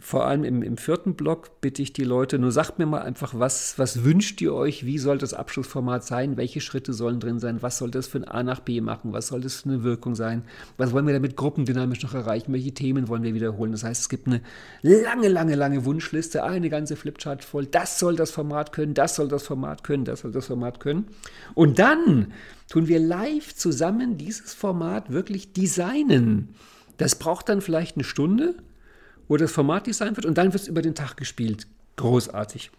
vor 0.00 0.26
allem 0.26 0.44
im, 0.44 0.62
im 0.62 0.76
vierten 0.76 1.16
Block 1.16 1.60
bitte 1.60 1.82
ich 1.82 1.92
die 1.92 2.04
Leute, 2.04 2.38
nur 2.38 2.52
sagt 2.52 2.78
mir 2.78 2.86
mal 2.86 3.02
einfach, 3.02 3.34
was, 3.36 3.80
was 3.80 4.04
wünscht 4.04 4.40
ihr 4.40 4.54
euch, 4.54 4.86
wie 4.86 4.96
soll 4.96 5.18
das 5.18 5.34
Abschlussformat 5.34 6.04
sein, 6.04 6.36
welche 6.36 6.60
Schritte 6.60 6.92
sollen 6.92 7.18
drin 7.18 7.40
sein, 7.40 7.62
was 7.62 7.78
soll 7.78 7.90
das 7.90 8.06
für 8.06 8.18
ein 8.18 8.24
A 8.24 8.44
nach 8.44 8.60
B 8.60 8.80
machen, 8.80 9.12
was 9.12 9.26
soll 9.26 9.40
das 9.40 9.56
für 9.56 9.70
eine 9.70 9.82
Wirkung 9.82 10.14
sein, 10.14 10.44
was 10.76 10.92
wollen 10.92 11.06
wir 11.06 11.14
damit 11.14 11.36
gruppendynamisch 11.36 12.00
noch 12.04 12.14
erreichen, 12.14 12.52
welche 12.52 12.72
Themen 12.72 13.08
wollen 13.08 13.24
wir 13.24 13.34
wiederholen. 13.34 13.72
Das 13.72 13.82
heißt, 13.82 14.02
es 14.02 14.08
gibt 14.08 14.28
eine 14.28 14.40
lange, 14.82 15.26
lange, 15.26 15.56
lange 15.56 15.84
Wunschliste, 15.84 16.44
eine 16.44 16.70
ganze 16.70 16.94
Flipchart 16.94 17.42
voll, 17.42 17.66
das 17.66 17.98
soll 17.98 18.14
das 18.14 18.30
Format 18.30 18.72
können, 18.72 18.94
das 18.94 19.16
soll 19.16 19.26
das 19.26 19.42
Format 19.42 19.82
können, 19.82 20.04
das 20.04 20.20
soll 20.20 20.30
das 20.30 20.46
Format 20.46 20.78
können. 20.78 21.06
Und 21.54 21.80
dann 21.80 22.32
tun 22.70 22.86
wir 22.86 23.00
live 23.00 23.52
zusammen 23.56 24.16
dieses 24.16 24.54
Format 24.54 25.10
wirklich 25.10 25.52
designen. 25.52 26.54
Das 26.98 27.16
braucht 27.16 27.48
dann 27.48 27.60
vielleicht 27.60 27.96
eine 27.96 28.04
Stunde 28.04 28.54
wo 29.28 29.36
das 29.36 29.52
Format 29.52 29.86
designt 29.86 30.16
wird 30.16 30.26
und 30.26 30.38
dann 30.38 30.52
wird 30.52 30.62
es 30.62 30.68
über 30.68 30.82
den 30.82 30.94
Tag 30.94 31.16
gespielt. 31.16 31.66
Großartig. 31.96 32.70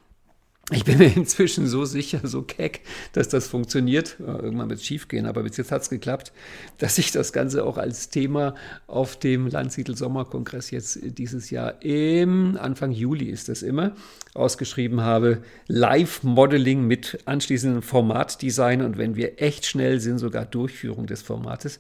Ich 0.72 0.86
bin 0.86 0.98
mir 0.98 1.14
inzwischen 1.16 1.68
so 1.68 1.84
sicher, 1.84 2.22
so 2.24 2.42
keck, 2.42 2.82
dass 3.12 3.28
das 3.28 3.48
funktioniert. 3.48 4.16
Irgendwann 4.20 4.70
wird 4.70 4.80
es 4.80 4.86
schief 4.86 5.10
gehen, 5.10 5.26
aber 5.26 5.44
bis 5.44 5.58
jetzt 5.58 5.74
hat 5.74 5.82
es 5.82 5.90
geklappt, 5.90 6.32
dass 6.78 6.98
ich 6.98 7.12
das 7.12 7.34
Ganze 7.34 7.66
auch 7.66 7.78
als 7.78 8.10
Thema 8.10 8.56
auf 8.88 9.20
dem 9.20 9.48
Landsiedel 9.48 9.98
Sommerkongress 9.98 10.72
jetzt 10.72 11.00
dieses 11.04 11.50
Jahr 11.50 11.82
im 11.84 12.58
Anfang 12.58 12.92
Juli 12.92 13.26
ist 13.26 13.50
das 13.50 13.62
immer 13.62 13.94
ausgeschrieben 14.36 15.02
habe. 15.02 15.44
Live-Modeling 15.68 16.88
mit 16.88 17.20
anschließendem 17.26 17.82
Formatdesign 17.82 18.82
und 18.82 18.98
wenn 18.98 19.16
wir 19.18 19.42
echt 19.42 19.66
schnell 19.66 20.00
sind, 20.00 20.18
sogar 20.18 20.46
Durchführung 20.46 21.08
des 21.08 21.22
Formates. 21.22 21.78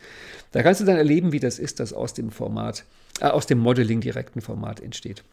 Da 0.52 0.62
kannst 0.62 0.82
du 0.82 0.86
dann 0.86 0.98
erleben, 0.98 1.32
wie 1.32 1.40
das 1.40 1.58
ist, 1.58 1.80
dass 1.80 1.94
aus 1.94 2.14
dem 2.14 2.32
Format, 2.32 2.84
äh, 3.20 3.26
aus 3.26 3.46
dem 3.48 3.60
Modeling 3.60 4.02
direkten 4.02 4.42
Format 4.42 4.80
entsteht. 4.80 5.24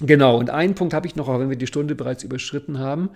Genau, 0.00 0.36
und 0.38 0.50
einen 0.50 0.74
Punkt 0.74 0.92
habe 0.92 1.06
ich 1.06 1.14
noch, 1.14 1.28
auch 1.28 1.38
wenn 1.38 1.50
wir 1.50 1.56
die 1.56 1.66
Stunde 1.66 1.94
bereits 1.94 2.24
überschritten 2.24 2.78
haben. 2.78 3.10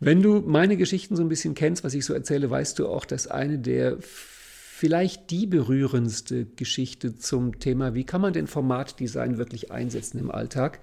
Wenn 0.00 0.22
du 0.22 0.42
meine 0.46 0.76
Geschichten 0.76 1.16
so 1.16 1.22
ein 1.22 1.28
bisschen 1.28 1.54
kennst, 1.54 1.84
was 1.84 1.94
ich 1.94 2.04
so 2.04 2.14
erzähle, 2.14 2.50
weißt 2.50 2.78
du 2.78 2.88
auch, 2.88 3.04
dass 3.04 3.26
eine 3.26 3.58
der 3.58 3.98
vielleicht 4.00 5.30
die 5.30 5.46
berührendste 5.46 6.44
Geschichte 6.44 7.16
zum 7.16 7.58
Thema, 7.58 7.94
wie 7.94 8.04
kann 8.04 8.20
man 8.20 8.32
denn 8.32 8.46
Formatdesign 8.46 9.36
wirklich 9.36 9.72
einsetzen 9.72 10.18
im 10.20 10.30
Alltag, 10.30 10.78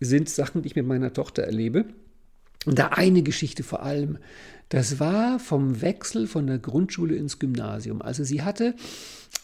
sind 0.00 0.28
Sachen, 0.28 0.62
die 0.62 0.68
ich 0.68 0.76
mit 0.76 0.86
meiner 0.86 1.12
Tochter 1.12 1.44
erlebe. 1.44 1.84
Und 2.66 2.80
da 2.80 2.88
eine 2.88 3.22
Geschichte 3.22 3.62
vor 3.62 3.84
allem, 3.84 4.18
das 4.70 4.98
war 4.98 5.38
vom 5.38 5.80
Wechsel 5.80 6.26
von 6.26 6.48
der 6.48 6.58
Grundschule 6.58 7.14
ins 7.14 7.38
Gymnasium. 7.38 8.02
Also 8.02 8.24
sie 8.24 8.42
hatte 8.42 8.74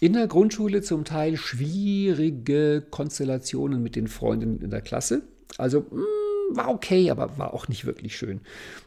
in 0.00 0.12
der 0.12 0.26
Grundschule 0.26 0.82
zum 0.82 1.04
Teil 1.04 1.36
schwierige 1.36 2.84
Konstellationen 2.90 3.82
mit 3.82 3.96
den 3.96 4.08
Freunden 4.08 4.60
in 4.60 4.70
der 4.70 4.82
Klasse. 4.82 5.22
Also 5.58 5.80
mh, 5.80 5.86
hm, 5.90 6.56
war 6.56 6.68
okay, 6.68 7.10
aber 7.10 7.38
war 7.38 7.54
auch 7.54 7.68
nicht 7.68 7.84
wirklich 7.84 8.16
schön. 8.16 8.40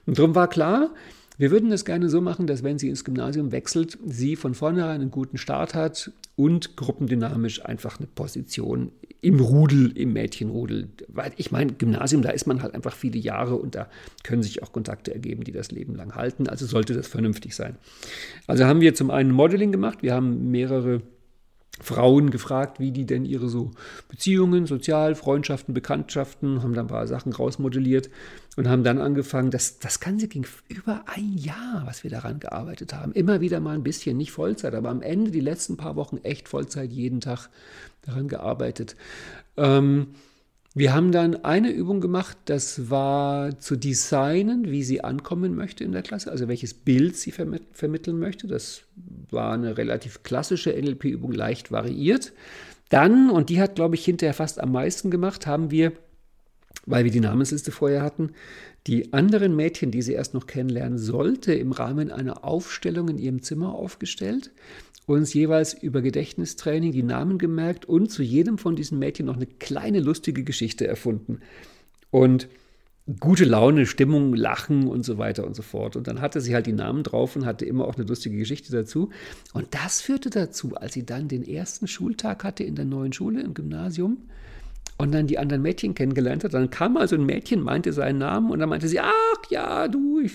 Und 0.06 0.18
darum 0.18 0.36
war 0.36 0.50
klar, 0.50 0.92
wir 1.38 1.52
würden 1.52 1.72
es 1.72 1.86
gerne 1.86 2.10
so 2.10 2.20
machen, 2.20 2.48
dass 2.48 2.64
wenn 2.64 2.80
sie 2.80 2.90
ins 2.90 3.04
Gymnasium 3.04 3.52
wechselt, 3.52 3.98
sie 4.06 4.36
von 4.36 4.56
vornherein 4.56 5.02
einen 5.02 5.12
guten 5.12 5.38
Start 5.38 5.76
hat 5.76 6.12
und 6.36 6.76
gruppendynamisch 6.76 7.64
einfach 7.64 8.00
eine 8.00 8.08
Position 8.08 8.92
im 9.28 9.42
Rudel, 9.42 9.92
im 9.98 10.14
Mädchenrudel. 10.14 10.88
Weil 11.10 11.34
ich 11.36 11.52
meine, 11.52 11.74
Gymnasium, 11.74 12.22
da 12.22 12.30
ist 12.30 12.48
man 12.48 12.62
halt 12.64 12.74
einfach 12.74 12.96
viele 12.96 13.20
Jahre 13.20 13.58
und 13.58 13.76
da 13.76 13.90
können 14.24 14.42
sich 14.42 14.64
auch 14.64 14.72
Kontakte 14.72 15.14
ergeben, 15.14 15.44
die 15.44 15.52
das 15.52 15.70
Leben 15.70 15.96
lang 15.96 16.16
halten. 16.16 16.48
Also 16.48 16.66
sollte 16.66 16.94
das 16.94 17.08
vernünftig 17.08 17.54
sein. 17.54 17.76
Also 18.48 18.64
haben 18.64 18.80
wir 18.80 18.96
zum 18.96 19.12
einen 19.12 19.32
Modeling 19.32 19.74
gemacht, 19.74 20.02
wir 20.02 20.14
haben 20.14 20.50
mehrere 20.50 21.02
Frauen 21.82 22.32
gefragt, 22.32 22.80
wie 22.80 22.92
die 22.92 23.06
denn 23.06 23.26
ihre 23.26 23.50
so 23.50 23.72
Beziehungen, 24.08 24.66
Sozial, 24.66 25.14
Freundschaften, 25.14 25.74
Bekanntschaften, 25.74 26.64
haben 26.64 26.74
da 26.74 26.82
ein 26.82 26.88
paar 26.88 27.06
Sachen 27.06 27.34
rausmodelliert 27.34 28.10
und 28.58 28.68
haben 28.68 28.84
dann 28.84 29.00
angefangen, 29.00 29.52
das, 29.52 29.78
das 29.78 30.00
Ganze 30.00 30.28
ging 30.28 30.46
über 30.68 31.04
ein 31.06 31.38
Jahr, 31.38 31.84
was 31.86 32.04
wir 32.04 32.10
daran 32.10 32.40
gearbeitet 32.40 32.92
haben. 32.92 33.14
Immer 33.14 33.40
wieder 33.40 33.60
mal 33.60 33.76
ein 33.76 33.84
bisschen, 33.84 34.18
nicht 34.18 34.32
Vollzeit, 34.32 34.74
aber 34.74 34.90
am 34.90 35.04
Ende 35.04 35.30
die 35.30 35.40
letzten 35.40 35.78
paar 35.78 35.96
Wochen 35.96 36.18
echt 36.24 36.50
Vollzeit, 36.50 36.92
jeden 36.92 37.22
Tag 37.22 37.50
daran 38.02 38.28
gearbeitet. 38.28 38.96
Ähm, 39.58 40.08
wir 40.74 40.94
haben 40.94 41.12
dann 41.12 41.44
eine 41.46 41.70
Übung 41.70 42.02
gemacht, 42.02 42.36
das 42.46 42.90
war 42.90 43.60
zu 43.60 43.76
designen, 43.76 44.72
wie 44.72 44.84
sie 44.84 45.04
ankommen 45.04 45.56
möchte 45.56 45.84
in 45.84 45.92
der 45.92 46.02
Klasse, 46.02 46.32
also 46.32 46.48
welches 46.48 46.74
Bild 46.74 47.16
sie 47.16 47.32
verm 47.32 47.60
vermitteln 47.74 48.18
möchte. 48.18 48.48
Das 48.48 48.82
war 49.30 49.54
eine 49.54 49.78
relativ 49.78 50.24
klassische 50.24 50.72
NLP-Übung, 50.72 51.32
leicht 51.32 51.72
variiert. 51.72 52.34
Dann, 52.90 53.30
und 53.30 53.50
die 53.50 53.62
hat, 53.62 53.76
glaube 53.76 53.96
ich, 53.96 54.06
hinterher 54.06 54.34
fast 54.34 54.60
am 54.60 54.72
meisten 54.72 55.12
gemacht, 55.12 55.46
haben 55.46 55.70
wir, 55.70 55.92
weil 56.88 57.04
wir 57.04 57.12
die 57.12 57.20
Namensliste 57.20 57.72
vorher 57.72 58.02
hatten, 58.02 58.32
die 58.88 59.14
anderen 59.14 59.56
Mädchen, 59.56 59.92
die 59.92 60.02
sie 60.02 60.14
erst 60.14 60.34
noch 60.34 60.48
kennenlernen 60.48 60.98
sollte, 60.98 61.54
im 61.54 61.72
Rahmen 61.72 62.10
einer 62.10 62.44
Aufstellung 62.44 63.10
in 63.10 63.20
ihrem 63.20 63.44
Zimmer 63.44 63.76
aufgestellt 63.76 64.52
uns 65.08 65.34
jeweils 65.34 65.74
über 65.74 66.02
Gedächtnistraining 66.02 66.92
die 66.92 67.02
Namen 67.02 67.38
gemerkt 67.38 67.86
und 67.86 68.12
zu 68.12 68.24
jedem 68.24 68.58
von 68.58 68.76
diesen 68.76 69.00
Mädchen 69.00 69.26
noch 69.26 69.38
eine 69.38 69.46
kleine 69.46 70.02
lustige 70.02 70.44
Geschichte 70.44 70.86
erfunden. 70.86 71.40
Und 72.12 72.50
gute 73.22 73.46
Laune, 73.46 73.86
Stimmung, 73.86 74.34
Lachen 74.34 74.86
und 74.88 75.04
so 75.04 75.18
weiter 75.18 75.48
und 75.48 75.56
so 75.56 75.62
fort. 75.62 75.96
Und 75.96 76.08
dann 76.08 76.20
hatte 76.20 76.42
sie 76.42 76.54
halt 76.54 76.68
die 76.68 76.74
Namen 76.74 77.04
drauf 77.04 77.38
und 77.38 77.46
hatte 77.46 77.66
immer 77.66 77.86
auch 77.86 77.96
eine 77.96 78.06
lustige 78.06 78.38
Geschichte 78.38 78.74
dazu. 78.74 79.10
Und 79.54 79.68
das 79.72 80.02
führte 80.02 80.30
dazu, 80.30 80.76
als 80.76 80.94
sie 80.94 81.06
dann 81.06 81.30
den 81.30 81.48
ersten 81.48 81.88
Schultag 81.88 82.44
hatte 82.44 82.66
in 82.66 82.76
der 82.76 82.86
neuen 82.86 83.14
Schule 83.14 83.42
im 83.42 83.54
Gymnasium, 83.54 84.18
und 85.00 85.12
dann 85.14 85.28
die 85.28 85.38
anderen 85.38 85.62
Mädchen 85.62 85.94
kennengelernt 85.94 86.44
hat. 86.44 86.56
Dann 86.56 86.72
kam 86.72 86.98
also 86.98 87.16
ein 87.16 87.26
Mädchen, 87.26 87.62
meinte 87.62 87.94
seinen 87.94 88.18
Namen 88.18 88.50
und 88.50 88.60
dann 88.60 88.70
meinte 88.70 88.88
sie, 88.88 89.00
ach 89.00 89.12
ja, 89.50 89.88
du, 89.88 90.20
ich, 90.20 90.34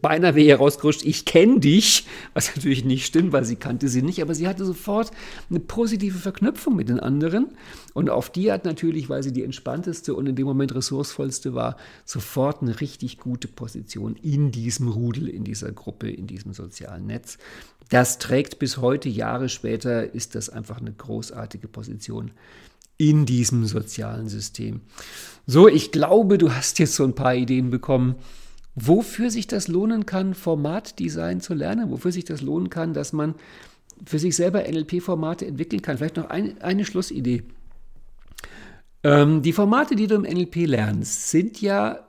beinahe 0.00 0.36
wäre 0.36 0.44
hier 0.44 0.56
rausgerutscht, 0.56 1.04
ich 1.04 1.24
kenne 1.24 1.58
dich, 1.58 2.06
was 2.32 2.54
natürlich 2.54 2.84
nicht 2.84 3.04
stimmt, 3.04 3.32
weil 3.32 3.44
sie 3.44 3.56
kannte 3.56 3.88
sie 3.88 4.02
nicht, 4.02 4.22
aber 4.22 4.34
sie 4.34 4.46
hatte 4.46 4.64
sofort 4.64 5.10
eine 5.50 5.58
positive 5.58 6.18
Verknüpfung 6.18 6.76
mit 6.76 6.88
den 6.88 7.00
anderen 7.00 7.48
und 7.94 8.08
auf 8.08 8.30
die 8.30 8.52
hat 8.52 8.64
natürlich, 8.64 9.08
weil 9.08 9.24
sie 9.24 9.32
die 9.32 9.42
entspannteste 9.42 10.14
und 10.14 10.28
in 10.28 10.36
dem 10.36 10.46
Moment 10.46 10.74
ressourcevollste 10.74 11.54
war, 11.54 11.76
sofort 12.04 12.62
eine 12.62 12.80
richtig 12.80 13.18
gute 13.18 13.48
Position 13.48 14.14
in 14.22 14.52
diesem 14.52 14.88
Rudel, 14.88 15.28
in 15.28 15.42
dieser 15.42 15.72
Gruppe, 15.72 16.08
in 16.08 16.28
diesem 16.28 16.52
sozialen 16.52 17.06
Netz. 17.06 17.38
Das 17.88 18.18
trägt 18.18 18.58
bis 18.58 18.78
heute, 18.78 19.08
Jahre 19.08 19.48
später, 19.48 20.12
ist 20.14 20.34
das 20.34 20.48
einfach 20.48 20.80
eine 20.80 20.92
großartige 20.92 21.68
Position 21.68 22.32
in 22.98 23.26
diesem 23.26 23.66
sozialen 23.66 24.28
System. 24.28 24.80
So, 25.46 25.68
ich 25.68 25.92
glaube, 25.92 26.38
du 26.38 26.52
hast 26.52 26.78
jetzt 26.78 26.94
so 26.94 27.04
ein 27.04 27.14
paar 27.14 27.34
Ideen 27.34 27.70
bekommen, 27.70 28.16
wofür 28.74 29.30
sich 29.30 29.46
das 29.46 29.68
lohnen 29.68 30.06
kann, 30.06 30.34
Formatdesign 30.34 31.40
zu 31.40 31.54
lernen, 31.54 31.90
wofür 31.90 32.12
sich 32.12 32.24
das 32.24 32.42
lohnen 32.42 32.70
kann, 32.70 32.94
dass 32.94 33.12
man 33.12 33.34
für 34.04 34.18
sich 34.18 34.36
selber 34.36 34.64
NLP-Formate 34.68 35.46
entwickeln 35.46 35.82
kann. 35.82 35.98
Vielleicht 35.98 36.16
noch 36.16 36.28
ein, 36.28 36.60
eine 36.60 36.84
Schlussidee. 36.84 37.44
Ähm, 39.02 39.42
die 39.42 39.52
Formate, 39.52 39.96
die 39.96 40.06
du 40.06 40.16
im 40.16 40.22
NLP 40.22 40.66
lernst, 40.66 41.30
sind 41.30 41.60
ja, 41.62 42.00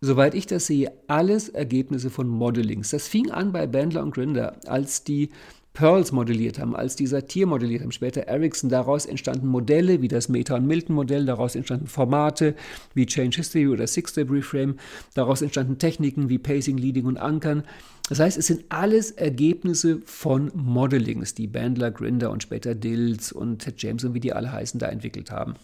soweit 0.00 0.34
ich 0.34 0.46
das 0.46 0.66
sehe, 0.66 0.92
alles 1.08 1.48
Ergebnisse 1.48 2.10
von 2.10 2.28
Modelings. 2.28 2.90
Das 2.90 3.08
fing 3.08 3.30
an 3.30 3.52
bei 3.52 3.66
Bandler 3.66 4.02
und 4.02 4.14
Grinder, 4.14 4.56
als 4.66 5.04
die 5.04 5.30
Pearls 5.74 6.12
modelliert 6.12 6.60
haben, 6.60 6.76
als 6.76 6.94
die 6.94 7.06
Satir 7.08 7.46
modelliert 7.46 7.82
haben, 7.82 7.90
später 7.90 8.22
Ericsson. 8.22 8.70
Daraus 8.70 9.06
entstanden 9.06 9.48
Modelle 9.48 10.00
wie 10.00 10.08
das 10.08 10.28
Meta- 10.28 10.54
und 10.54 10.66
Milton-Modell, 10.68 11.26
daraus 11.26 11.56
entstanden 11.56 11.88
Formate 11.88 12.54
wie 12.94 13.06
Change 13.06 13.38
History 13.38 13.66
oder 13.66 13.86
Six-Step 13.88 14.30
Reframe, 14.30 14.76
daraus 15.14 15.42
entstanden 15.42 15.78
Techniken 15.78 16.28
wie 16.28 16.38
Pacing, 16.38 16.78
Leading 16.78 17.06
und 17.06 17.16
Ankern. 17.16 17.64
Das 18.08 18.20
heißt, 18.20 18.38
es 18.38 18.46
sind 18.46 18.64
alles 18.68 19.10
Ergebnisse 19.10 20.00
von 20.04 20.52
Modelings, 20.54 21.34
die 21.34 21.48
Bandler, 21.48 21.90
Grinder 21.90 22.30
und 22.30 22.44
später 22.44 22.76
Dills 22.76 23.32
und 23.32 23.58
Ted 23.58 23.82
James 23.82 24.04
und 24.04 24.14
wie 24.14 24.20
die 24.20 24.32
alle 24.32 24.52
heißen, 24.52 24.78
da 24.78 24.86
entwickelt 24.86 25.32
haben. 25.32 25.54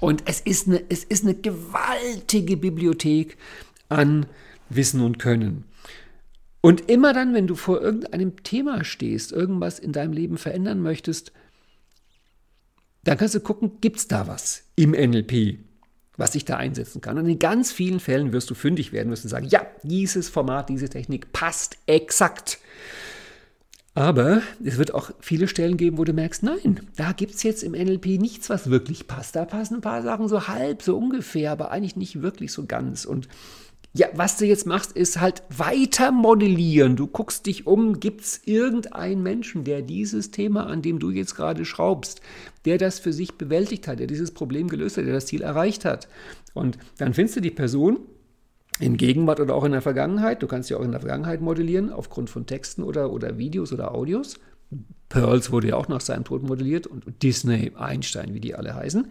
Und 0.00 0.24
es 0.26 0.40
ist 0.40 0.68
eine, 0.68 0.82
es 0.90 1.04
ist 1.04 1.24
eine 1.24 1.34
gewaltige 1.34 2.58
Bibliothek 2.58 3.38
an 3.88 4.26
Wissen 4.68 5.00
und 5.00 5.18
Können. 5.18 5.64
Und 6.62 6.88
immer 6.88 7.12
dann, 7.12 7.34
wenn 7.34 7.48
du 7.48 7.56
vor 7.56 7.82
irgendeinem 7.82 8.42
Thema 8.44 8.84
stehst, 8.84 9.32
irgendwas 9.32 9.80
in 9.80 9.92
deinem 9.92 10.12
Leben 10.12 10.38
verändern 10.38 10.80
möchtest, 10.80 11.32
dann 13.02 13.18
kannst 13.18 13.34
du 13.34 13.40
gucken, 13.40 13.80
gibt 13.80 13.98
es 13.98 14.08
da 14.08 14.28
was 14.28 14.62
im 14.76 14.92
NLP, 14.92 15.58
was 16.16 16.36
ich 16.36 16.44
da 16.44 16.56
einsetzen 16.56 17.00
kann. 17.00 17.18
Und 17.18 17.26
in 17.26 17.40
ganz 17.40 17.72
vielen 17.72 17.98
Fällen 17.98 18.32
wirst 18.32 18.48
du 18.48 18.54
fündig 18.54 18.92
werden, 18.92 19.10
wirst 19.10 19.24
du 19.24 19.28
sagen, 19.28 19.48
ja, 19.48 19.66
dieses 19.82 20.28
Format, 20.28 20.68
diese 20.68 20.88
Technik 20.88 21.32
passt 21.32 21.78
exakt. 21.86 22.60
Aber 23.94 24.40
es 24.64 24.78
wird 24.78 24.94
auch 24.94 25.10
viele 25.18 25.48
Stellen 25.48 25.76
geben, 25.76 25.98
wo 25.98 26.04
du 26.04 26.12
merkst, 26.12 26.44
nein, 26.44 26.80
da 26.96 27.10
gibt 27.10 27.34
es 27.34 27.42
jetzt 27.42 27.64
im 27.64 27.72
NLP 27.72 28.20
nichts, 28.20 28.48
was 28.48 28.70
wirklich 28.70 29.08
passt. 29.08 29.34
Da 29.34 29.44
passen 29.44 29.76
ein 29.76 29.80
paar 29.80 30.02
Sachen 30.02 30.28
so 30.28 30.46
halb, 30.46 30.82
so 30.82 30.96
ungefähr, 30.96 31.50
aber 31.50 31.72
eigentlich 31.72 31.96
nicht 31.96 32.22
wirklich 32.22 32.52
so 32.52 32.66
ganz. 32.66 33.04
Und 33.04 33.28
ja, 33.94 34.08
was 34.14 34.38
du 34.38 34.46
jetzt 34.46 34.66
machst, 34.66 34.92
ist 34.92 35.20
halt 35.20 35.42
weiter 35.50 36.12
modellieren. 36.12 36.96
Du 36.96 37.06
guckst 37.06 37.44
dich 37.44 37.66
um, 37.66 38.00
gibt 38.00 38.22
es 38.22 38.40
irgendeinen 38.46 39.22
Menschen, 39.22 39.64
der 39.64 39.82
dieses 39.82 40.30
Thema, 40.30 40.66
an 40.66 40.80
dem 40.80 40.98
du 40.98 41.10
jetzt 41.10 41.34
gerade 41.34 41.66
schraubst, 41.66 42.22
der 42.64 42.78
das 42.78 42.98
für 42.98 43.12
sich 43.12 43.34
bewältigt 43.34 43.86
hat, 43.88 43.98
der 43.98 44.06
dieses 44.06 44.30
Problem 44.30 44.68
gelöst 44.68 44.96
hat, 44.96 45.04
der 45.04 45.12
das 45.12 45.26
Ziel 45.26 45.42
erreicht 45.42 45.84
hat. 45.84 46.08
Und 46.54 46.78
dann 46.96 47.12
findest 47.12 47.36
du 47.36 47.40
die 47.40 47.50
Person 47.50 47.98
in 48.80 48.96
Gegenwart 48.96 49.40
oder 49.40 49.54
auch 49.54 49.64
in 49.64 49.72
der 49.72 49.82
Vergangenheit. 49.82 50.42
Du 50.42 50.46
kannst 50.46 50.70
ja 50.70 50.78
auch 50.78 50.84
in 50.84 50.92
der 50.92 51.00
Vergangenheit 51.00 51.42
modellieren, 51.42 51.90
aufgrund 51.90 52.30
von 52.30 52.46
Texten 52.46 52.82
oder, 52.82 53.12
oder 53.12 53.36
Videos 53.36 53.74
oder 53.74 53.94
Audios. 53.94 54.40
Pearls 55.10 55.52
wurde 55.52 55.68
ja 55.68 55.76
auch 55.76 55.88
nach 55.88 56.00
seinem 56.00 56.24
Tod 56.24 56.42
modelliert 56.42 56.86
und 56.86 57.04
Disney, 57.22 57.72
Einstein, 57.76 58.32
wie 58.32 58.40
die 58.40 58.54
alle 58.54 58.74
heißen. 58.74 59.10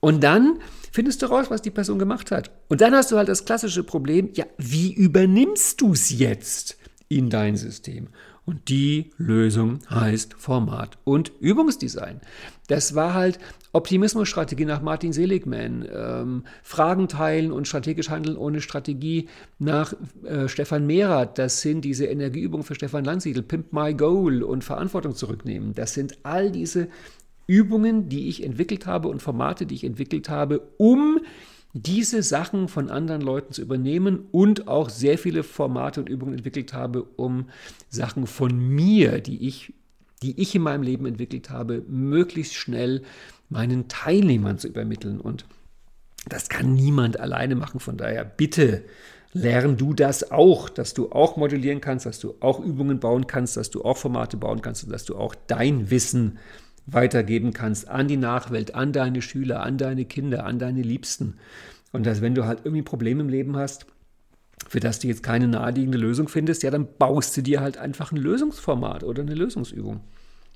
Und 0.00 0.22
dann 0.22 0.60
findest 0.92 1.22
du 1.22 1.26
raus, 1.26 1.46
was 1.50 1.62
die 1.62 1.70
Person 1.70 1.98
gemacht 1.98 2.30
hat. 2.30 2.50
Und 2.68 2.80
dann 2.80 2.94
hast 2.94 3.10
du 3.10 3.16
halt 3.16 3.28
das 3.28 3.44
klassische 3.44 3.82
Problem, 3.82 4.30
ja, 4.34 4.46
wie 4.56 4.92
übernimmst 4.92 5.80
du 5.80 5.92
es 5.92 6.10
jetzt 6.10 6.76
in 7.08 7.30
dein 7.30 7.56
System? 7.56 8.08
Und 8.48 8.70
die 8.70 9.10
Lösung 9.18 9.80
heißt 9.90 10.32
Format 10.38 10.96
und 11.04 11.32
Übungsdesign. 11.38 12.22
Das 12.68 12.94
war 12.94 13.12
halt 13.12 13.38
Optimismusstrategie 13.72 14.64
nach 14.64 14.80
Martin 14.80 15.12
Seligman, 15.12 15.86
ähm, 15.92 16.44
Fragen 16.62 17.08
teilen 17.08 17.52
und 17.52 17.68
strategisch 17.68 18.08
handeln 18.08 18.38
ohne 18.38 18.62
Strategie 18.62 19.28
nach 19.58 19.92
äh, 20.24 20.48
Stefan 20.48 20.86
Mehrath. 20.86 21.36
Das 21.36 21.60
sind 21.60 21.82
diese 21.82 22.06
Energieübungen 22.06 22.64
für 22.64 22.74
Stefan 22.74 23.04
Landsiedel, 23.04 23.42
Pimp 23.42 23.74
My 23.74 23.92
Goal 23.92 24.42
und 24.42 24.64
Verantwortung 24.64 25.14
zurücknehmen. 25.14 25.74
Das 25.74 25.92
sind 25.92 26.16
all 26.22 26.50
diese 26.50 26.88
Übungen, 27.48 28.08
die 28.08 28.28
ich 28.28 28.44
entwickelt 28.44 28.86
habe 28.86 29.08
und 29.08 29.20
Formate, 29.20 29.66
die 29.66 29.74
ich 29.74 29.84
entwickelt 29.84 30.28
habe, 30.28 30.68
um 30.76 31.18
diese 31.72 32.22
Sachen 32.22 32.68
von 32.68 32.90
anderen 32.90 33.22
Leuten 33.22 33.52
zu 33.52 33.62
übernehmen 33.62 34.26
und 34.30 34.68
auch 34.68 34.90
sehr 34.90 35.18
viele 35.18 35.42
Formate 35.42 36.00
und 36.00 36.08
Übungen 36.08 36.34
entwickelt 36.34 36.72
habe, 36.72 37.02
um 37.02 37.48
Sachen 37.88 38.26
von 38.26 38.56
mir, 38.56 39.20
die 39.20 39.48
ich, 39.48 39.72
die 40.22 40.40
ich 40.40 40.54
in 40.54 40.62
meinem 40.62 40.82
Leben 40.82 41.06
entwickelt 41.06 41.50
habe, 41.50 41.82
möglichst 41.88 42.54
schnell 42.54 43.02
meinen 43.48 43.88
Teilnehmern 43.88 44.58
zu 44.58 44.68
übermitteln. 44.68 45.20
Und 45.20 45.46
das 46.28 46.48
kann 46.48 46.74
niemand 46.74 47.18
alleine 47.18 47.54
machen. 47.54 47.80
Von 47.80 47.96
daher 47.96 48.24
bitte 48.24 48.84
lern 49.32 49.76
du 49.76 49.94
das 49.94 50.30
auch, 50.30 50.68
dass 50.68 50.94
du 50.94 51.12
auch 51.12 51.36
modellieren 51.36 51.80
kannst, 51.80 52.06
dass 52.06 52.18
du 52.18 52.34
auch 52.40 52.60
Übungen 52.60 53.00
bauen 53.00 53.26
kannst, 53.26 53.56
dass 53.56 53.70
du 53.70 53.84
auch 53.84 53.96
Formate 53.96 54.36
bauen 54.36 54.62
kannst 54.62 54.84
und 54.84 54.90
dass 54.90 55.04
du 55.04 55.16
auch 55.16 55.34
dein 55.46 55.90
Wissen 55.90 56.38
weitergeben 56.90 57.52
kannst 57.52 57.88
an 57.88 58.08
die 58.08 58.16
Nachwelt, 58.16 58.74
an 58.74 58.92
deine 58.92 59.22
Schüler, 59.22 59.62
an 59.62 59.78
deine 59.78 60.04
Kinder, 60.04 60.44
an 60.44 60.58
deine 60.58 60.82
Liebsten. 60.82 61.34
Und 61.92 62.06
dass 62.06 62.20
wenn 62.20 62.34
du 62.34 62.46
halt 62.46 62.60
irgendwie 62.64 62.82
Probleme 62.82 63.22
im 63.22 63.28
Leben 63.28 63.56
hast, 63.56 63.86
für 64.68 64.80
das 64.80 64.98
du 64.98 65.08
jetzt 65.08 65.22
keine 65.22 65.48
naheliegende 65.48 65.98
Lösung 65.98 66.28
findest, 66.28 66.62
ja, 66.62 66.70
dann 66.70 66.88
baust 66.98 67.36
du 67.36 67.42
dir 67.42 67.60
halt 67.60 67.78
einfach 67.78 68.12
ein 68.12 68.16
Lösungsformat 68.16 69.04
oder 69.04 69.22
eine 69.22 69.34
Lösungsübung. 69.34 70.00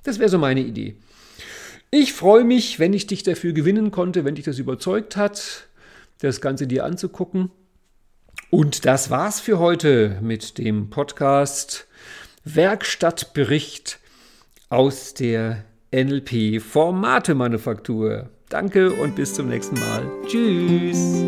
Das 0.03 0.19
wäre 0.19 0.29
so 0.29 0.39
meine 0.39 0.61
Idee. 0.61 0.97
Ich 1.91 2.13
freue 2.13 2.45
mich, 2.45 2.79
wenn 2.79 2.95
ich 2.95 3.07
dich 3.07 3.23
dafür 3.23 3.53
gewinnen 3.53 3.91
konnte, 3.91 4.25
wenn 4.25 4.35
dich 4.35 4.45
das 4.45 4.59
überzeugt 4.59 5.17
hat, 5.17 5.69
das 6.19 6.41
Ganze 6.41 6.67
dir 6.67 6.85
anzugucken. 6.85 7.51
Und 8.51 8.87
das 8.87 9.11
war's 9.11 9.41
für 9.41 9.59
heute 9.59 10.19
mit 10.21 10.59
dem 10.59 10.91
Podcast 10.91 11.87
Werkstattbericht 12.45 13.99
aus 14.69 15.15
der 15.15 15.65
NLP 15.95 16.61
Formate 16.61 17.35
Manufaktur. 17.35 18.31
Danke 18.49 18.93
und 18.93 19.15
bis 19.15 19.35
zum 19.35 19.49
nächsten 19.49 19.79
Mal. 19.79 20.03
Tschüss. 20.27 21.25